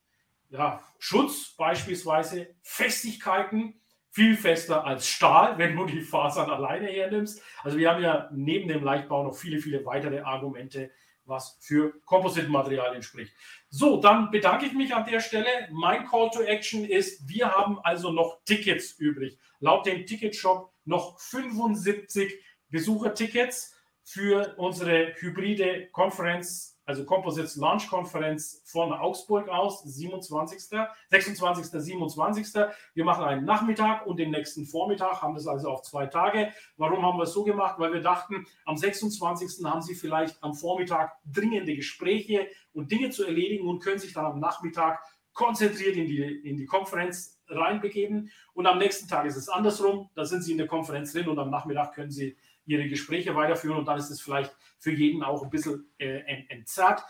ja, 0.50 0.82
beispielsweise, 1.56 2.54
Festigkeiten, 2.62 3.80
viel 4.10 4.36
fester 4.36 4.84
als 4.84 5.06
Stahl, 5.06 5.56
wenn 5.58 5.76
du 5.76 5.86
die 5.86 6.02
Fasern 6.02 6.50
alleine 6.50 6.88
hernimmst. 6.88 7.42
Also 7.62 7.78
wir 7.78 7.90
haben 7.90 8.02
ja 8.02 8.28
neben 8.32 8.68
dem 8.68 8.84
Leichtbau 8.84 9.24
noch 9.24 9.34
viele, 9.34 9.58
viele 9.60 9.84
weitere 9.86 10.20
Argumente, 10.20 10.90
was 11.24 11.58
für 11.60 11.94
Composite-Materialien 12.06 13.02
spricht. 13.02 13.32
So, 13.68 14.00
dann 14.00 14.30
bedanke 14.32 14.66
ich 14.66 14.72
mich 14.72 14.94
an 14.94 15.06
der 15.06 15.20
Stelle. 15.20 15.68
Mein 15.70 16.06
Call 16.06 16.30
to 16.30 16.42
Action 16.42 16.84
ist, 16.84 17.28
wir 17.28 17.52
haben 17.52 17.78
also 17.80 18.10
noch 18.10 18.40
Tickets 18.44 18.92
übrig. 18.98 19.38
Laut 19.60 19.86
dem 19.86 20.06
Ticketshop 20.06 20.72
noch 20.84 21.20
75 21.20 22.34
Besuchertickets 22.68 23.76
für 24.02 24.54
unsere 24.56 25.14
hybride 25.20 25.88
Konferenz 25.92 26.79
also 26.90 27.04
Composites 27.04 27.54
Launch 27.54 27.88
Konferenz 27.88 28.62
von 28.64 28.92
Augsburg 28.92 29.48
aus, 29.48 29.84
27., 29.84 30.76
26., 31.08 31.70
27. 31.70 32.64
Wir 32.94 33.04
machen 33.04 33.24
einen 33.24 33.44
Nachmittag 33.44 34.06
und 34.06 34.18
den 34.18 34.32
nächsten 34.32 34.66
Vormittag, 34.66 35.22
haben 35.22 35.34
das 35.34 35.46
also 35.46 35.70
auf 35.70 35.82
zwei 35.82 36.06
Tage. 36.06 36.52
Warum 36.76 37.06
haben 37.06 37.16
wir 37.16 37.22
es 37.22 37.32
so 37.32 37.44
gemacht? 37.44 37.76
Weil 37.78 37.92
wir 37.92 38.00
dachten, 38.00 38.44
am 38.64 38.76
26. 38.76 39.64
haben 39.64 39.82
Sie 39.82 39.94
vielleicht 39.94 40.42
am 40.42 40.54
Vormittag 40.54 41.12
dringende 41.24 41.76
Gespräche 41.76 42.48
und 42.72 42.90
Dinge 42.90 43.10
zu 43.10 43.24
erledigen 43.24 43.68
und 43.68 43.78
können 43.78 44.00
sich 44.00 44.12
dann 44.12 44.24
am 44.24 44.40
Nachmittag 44.40 45.00
konzentriert 45.32 45.96
in 45.96 46.06
die, 46.06 46.20
in 46.20 46.56
die 46.56 46.66
Konferenz 46.66 47.40
reinbegeben. 47.46 48.32
Und 48.52 48.66
am 48.66 48.78
nächsten 48.78 49.06
Tag 49.06 49.26
ist 49.26 49.36
es 49.36 49.48
andersrum. 49.48 50.10
Da 50.16 50.24
sind 50.24 50.42
Sie 50.42 50.50
in 50.50 50.58
der 50.58 50.66
Konferenz 50.66 51.12
drin 51.12 51.28
und 51.28 51.38
am 51.38 51.50
Nachmittag 51.50 51.94
können 51.94 52.10
Sie 52.10 52.36
ihre 52.70 52.88
Gespräche 52.88 53.34
weiterführen 53.34 53.78
und 53.78 53.86
dann 53.86 53.98
ist 53.98 54.10
es 54.10 54.20
vielleicht 54.20 54.54
für 54.78 54.92
jeden 54.92 55.22
auch 55.22 55.42
ein 55.42 55.50
bisschen 55.50 55.90
äh, 55.98 56.20
entzerrt. 56.48 57.04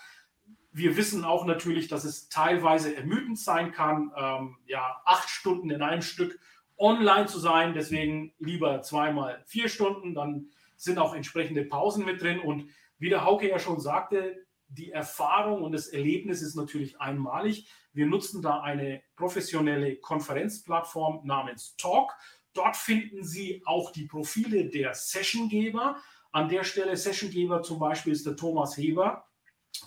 Wir 0.72 0.96
wissen 0.96 1.24
auch 1.24 1.44
natürlich, 1.44 1.88
dass 1.88 2.04
es 2.04 2.28
teilweise 2.28 2.96
ermüdend 2.96 3.38
sein 3.38 3.72
kann, 3.72 4.12
ähm, 4.16 4.56
ja, 4.66 5.02
acht 5.04 5.28
Stunden 5.28 5.70
in 5.70 5.82
einem 5.82 6.02
Stück 6.02 6.38
online 6.78 7.26
zu 7.26 7.38
sein. 7.38 7.74
Deswegen 7.74 8.32
lieber 8.38 8.80
zweimal 8.82 9.42
vier 9.46 9.68
Stunden, 9.68 10.14
dann 10.14 10.46
sind 10.76 10.98
auch 10.98 11.14
entsprechende 11.14 11.64
Pausen 11.64 12.04
mit 12.04 12.22
drin. 12.22 12.40
Und 12.40 12.70
wie 12.98 13.10
der 13.10 13.24
Hauke 13.24 13.48
ja 13.48 13.58
schon 13.58 13.80
sagte, 13.80 14.46
die 14.68 14.92
Erfahrung 14.92 15.62
und 15.62 15.72
das 15.72 15.88
Erlebnis 15.88 16.42
ist 16.42 16.54
natürlich 16.54 17.00
einmalig. 17.00 17.68
Wir 17.92 18.06
nutzen 18.06 18.40
da 18.40 18.60
eine 18.60 19.02
professionelle 19.16 19.96
Konferenzplattform 19.96 21.26
namens 21.26 21.76
Talk. 21.76 22.12
Dort 22.52 22.76
finden 22.76 23.24
Sie 23.24 23.62
auch 23.64 23.92
die 23.92 24.06
Profile 24.06 24.68
der 24.68 24.94
Sessiongeber. 24.94 25.96
An 26.32 26.48
der 26.48 26.64
Stelle 26.64 26.96
Sessiongeber 26.96 27.62
zum 27.62 27.78
Beispiel 27.78 28.12
ist 28.12 28.26
der 28.26 28.36
Thomas 28.36 28.76
Heber 28.76 29.26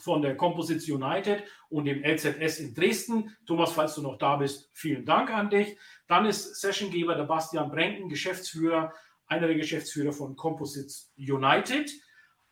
von 0.02 0.22
der 0.22 0.38
Composites 0.38 0.90
United 0.90 1.44
und 1.70 1.86
dem 1.86 2.04
LZS 2.04 2.60
in 2.60 2.74
Dresden. 2.74 3.36
Thomas, 3.46 3.74
falls 3.74 3.96
du 3.96 4.02
noch 4.02 4.18
da 4.18 4.38
bist, 4.38 4.70
vielen 4.74 5.06
Dank 5.06 5.30
an 5.30 5.50
dich. 5.50 5.78
Dann 6.08 6.26
ist 6.26 6.60
Sessiongeber 6.60 7.16
der 7.16 7.24
Bastian 7.24 7.70
Brenken, 7.70 8.10
Geschäftsführer, 8.10 8.94
einer 9.28 9.48
der 9.48 9.56
Geschäftsführer 9.56 10.14
von 10.14 10.36
Composites 10.36 11.14
United. 11.18 11.92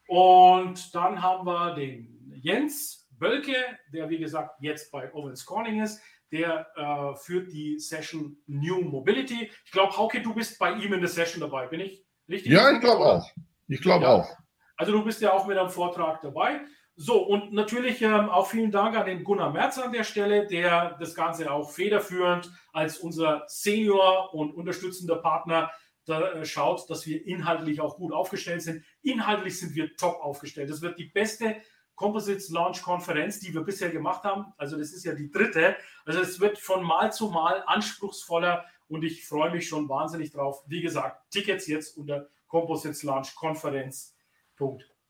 Und 0.07 0.93
dann 0.93 1.21
haben 1.21 1.45
wir 1.45 1.73
den 1.75 2.33
Jens 2.41 3.07
Bölke, 3.11 3.55
der 3.93 4.09
wie 4.09 4.17
gesagt 4.17 4.61
jetzt 4.61 4.91
bei 4.91 5.13
Owens 5.13 5.45
Corning 5.45 5.81
ist 5.81 6.01
der 6.31 6.67
äh, 6.75 7.15
führt 7.17 7.51
die 7.51 7.79
Session 7.79 8.37
New 8.47 8.81
Mobility. 8.81 9.51
Ich 9.65 9.71
glaube, 9.71 9.95
Hauke, 9.97 10.21
du 10.21 10.33
bist 10.33 10.57
bei 10.59 10.71
ihm 10.73 10.93
in 10.93 11.01
der 11.01 11.09
Session 11.09 11.41
dabei, 11.41 11.67
bin 11.67 11.81
ich 11.81 12.03
richtig? 12.29 12.51
Ja, 12.51 12.71
ich 12.71 12.79
glaube 12.79 13.05
auch. 13.05 13.29
Ich 13.67 13.81
glaube 13.81 14.05
ja. 14.05 14.13
auch. 14.13 14.29
Also 14.77 14.93
du 14.93 15.03
bist 15.03 15.21
ja 15.21 15.33
auch 15.33 15.45
mit 15.45 15.57
am 15.57 15.69
Vortrag 15.69 16.21
dabei. 16.21 16.61
So, 16.95 17.23
und 17.23 17.53
natürlich 17.53 18.01
ähm, 18.01 18.29
auch 18.29 18.47
vielen 18.47 18.71
Dank 18.71 18.97
an 18.97 19.05
den 19.05 19.23
Gunnar 19.23 19.51
Merz 19.51 19.77
an 19.77 19.91
der 19.91 20.03
Stelle, 20.03 20.45
der 20.47 20.97
das 20.99 21.15
Ganze 21.15 21.51
auch 21.51 21.71
federführend 21.71 22.51
als 22.73 22.97
unser 22.97 23.43
Senior 23.47 24.33
und 24.33 24.53
unterstützender 24.53 25.15
Partner 25.15 25.71
da, 26.05 26.31
äh, 26.33 26.45
schaut, 26.45 26.89
dass 26.89 27.05
wir 27.05 27.25
inhaltlich 27.25 27.79
auch 27.79 27.95
gut 27.95 28.13
aufgestellt 28.13 28.61
sind. 28.61 28.83
Inhaltlich 29.01 29.59
sind 29.59 29.75
wir 29.75 29.95
top 29.95 30.19
aufgestellt. 30.21 30.69
Das 30.69 30.81
wird 30.81 30.99
die 30.99 31.05
beste 31.05 31.55
Composites 31.95 32.49
Launch 32.49 32.81
Konferenz, 32.81 33.39
die 33.39 33.53
wir 33.53 33.61
bisher 33.61 33.89
gemacht 33.89 34.23
haben. 34.23 34.53
Also 34.57 34.77
das 34.77 34.91
ist 34.91 35.03
ja 35.03 35.13
die 35.13 35.29
dritte. 35.29 35.75
Also 36.05 36.21
es 36.21 36.39
wird 36.39 36.57
von 36.57 36.83
Mal 36.83 37.11
zu 37.11 37.29
Mal 37.29 37.63
anspruchsvoller 37.67 38.65
und 38.87 39.03
ich 39.03 39.25
freue 39.27 39.51
mich 39.51 39.67
schon 39.67 39.87
wahnsinnig 39.87 40.31
drauf. 40.31 40.63
Wie 40.67 40.81
gesagt, 40.81 41.31
Tickets 41.31 41.67
jetzt 41.67 41.97
unter 41.97 42.27
Composites 42.47 43.03
Launch 43.03 43.35
Konferenz. 43.35 44.15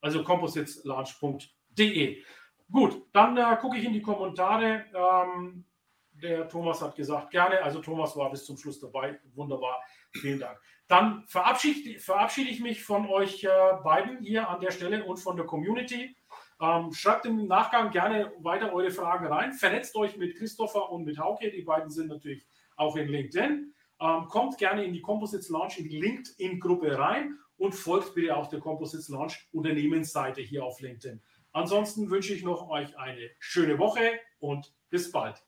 Also 0.01 0.23
compositeslaunch.de. 0.23 1.49
De. 1.77 2.23
Gut, 2.69 3.07
dann 3.13 3.38
äh, 3.38 3.57
gucke 3.59 3.77
ich 3.77 3.86
in 3.86 3.93
die 3.93 4.01
Kommentare. 4.01 4.86
Ähm, 4.93 5.65
der 6.11 6.47
Thomas 6.47 6.82
hat 6.82 6.95
gesagt, 6.95 7.32
gerne. 7.32 7.61
Also 7.63 7.79
Thomas 7.79 8.15
war 8.15 8.29
bis 8.29 8.45
zum 8.45 8.57
Schluss 8.57 8.79
dabei. 8.79 9.19
Wunderbar. 9.34 9.82
Vielen 10.11 10.39
Dank. 10.39 10.59
Dann 10.88 11.25
verabschiede, 11.27 11.99
verabschiede 11.99 12.49
ich 12.49 12.59
mich 12.59 12.84
von 12.84 13.07
euch 13.07 13.43
äh, 13.43 13.49
beiden 13.84 14.19
hier 14.19 14.49
an 14.49 14.59
der 14.59 14.71
Stelle 14.71 15.03
und 15.05 15.17
von 15.17 15.36
der 15.38 15.45
Community. 15.45 16.15
Ähm, 16.62 16.93
schreibt 16.93 17.26
im 17.26 17.47
Nachgang 17.47 17.89
gerne 17.89 18.32
weiter 18.39 18.72
eure 18.72 18.91
Fragen 18.91 19.26
rein. 19.26 19.51
Vernetzt 19.53 19.95
euch 19.95 20.16
mit 20.16 20.38
Christopher 20.38 20.91
und 20.91 21.05
mit 21.05 21.18
Hauke. 21.18 21.49
Die 21.49 21.64
beiden 21.64 21.89
sind 21.89 22.07
natürlich 22.07 22.45
auch 22.76 22.95
in 22.95 23.07
LinkedIn. 23.07 23.74
Ähm, 23.99 24.28
kommt 24.28 24.59
gerne 24.59 24.84
in 24.84 24.93
die 24.93 25.01
Composites 25.01 25.49
Launch, 25.49 25.80
in 25.80 25.89
die 25.89 25.99
LinkedIn-Gruppe 25.99 26.97
rein 26.97 27.38
und 27.57 27.74
folgt 27.74 28.14
bitte 28.14 28.36
auch 28.36 28.47
der 28.47 28.59
Composites 28.59 29.09
Launch 29.09 29.49
Unternehmensseite 29.51 30.41
hier 30.41 30.64
auf 30.64 30.80
LinkedIn. 30.82 31.20
Ansonsten 31.51 32.09
wünsche 32.09 32.34
ich 32.34 32.43
noch 32.43 32.70
euch 32.70 32.97
eine 32.97 33.30
schöne 33.39 33.78
Woche 33.80 34.12
und 34.39 34.72
bis 34.89 35.12
bald. 35.12 35.43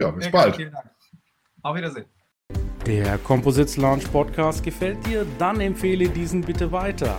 Ja, 0.00 0.10
bis 0.10 0.24
Sehr 0.24 0.32
bald. 0.32 0.56
Vielen 0.56 0.72
Dank. 0.72 0.90
Auf 1.62 1.76
Wiedersehen. 1.76 2.06
Der 2.86 3.18
Composites 3.18 3.76
Launch 3.76 4.10
Podcast 4.10 4.62
gefällt 4.64 5.04
dir? 5.06 5.26
Dann 5.38 5.60
empfehle 5.60 6.08
diesen 6.08 6.40
bitte 6.40 6.72
weiter. 6.72 7.18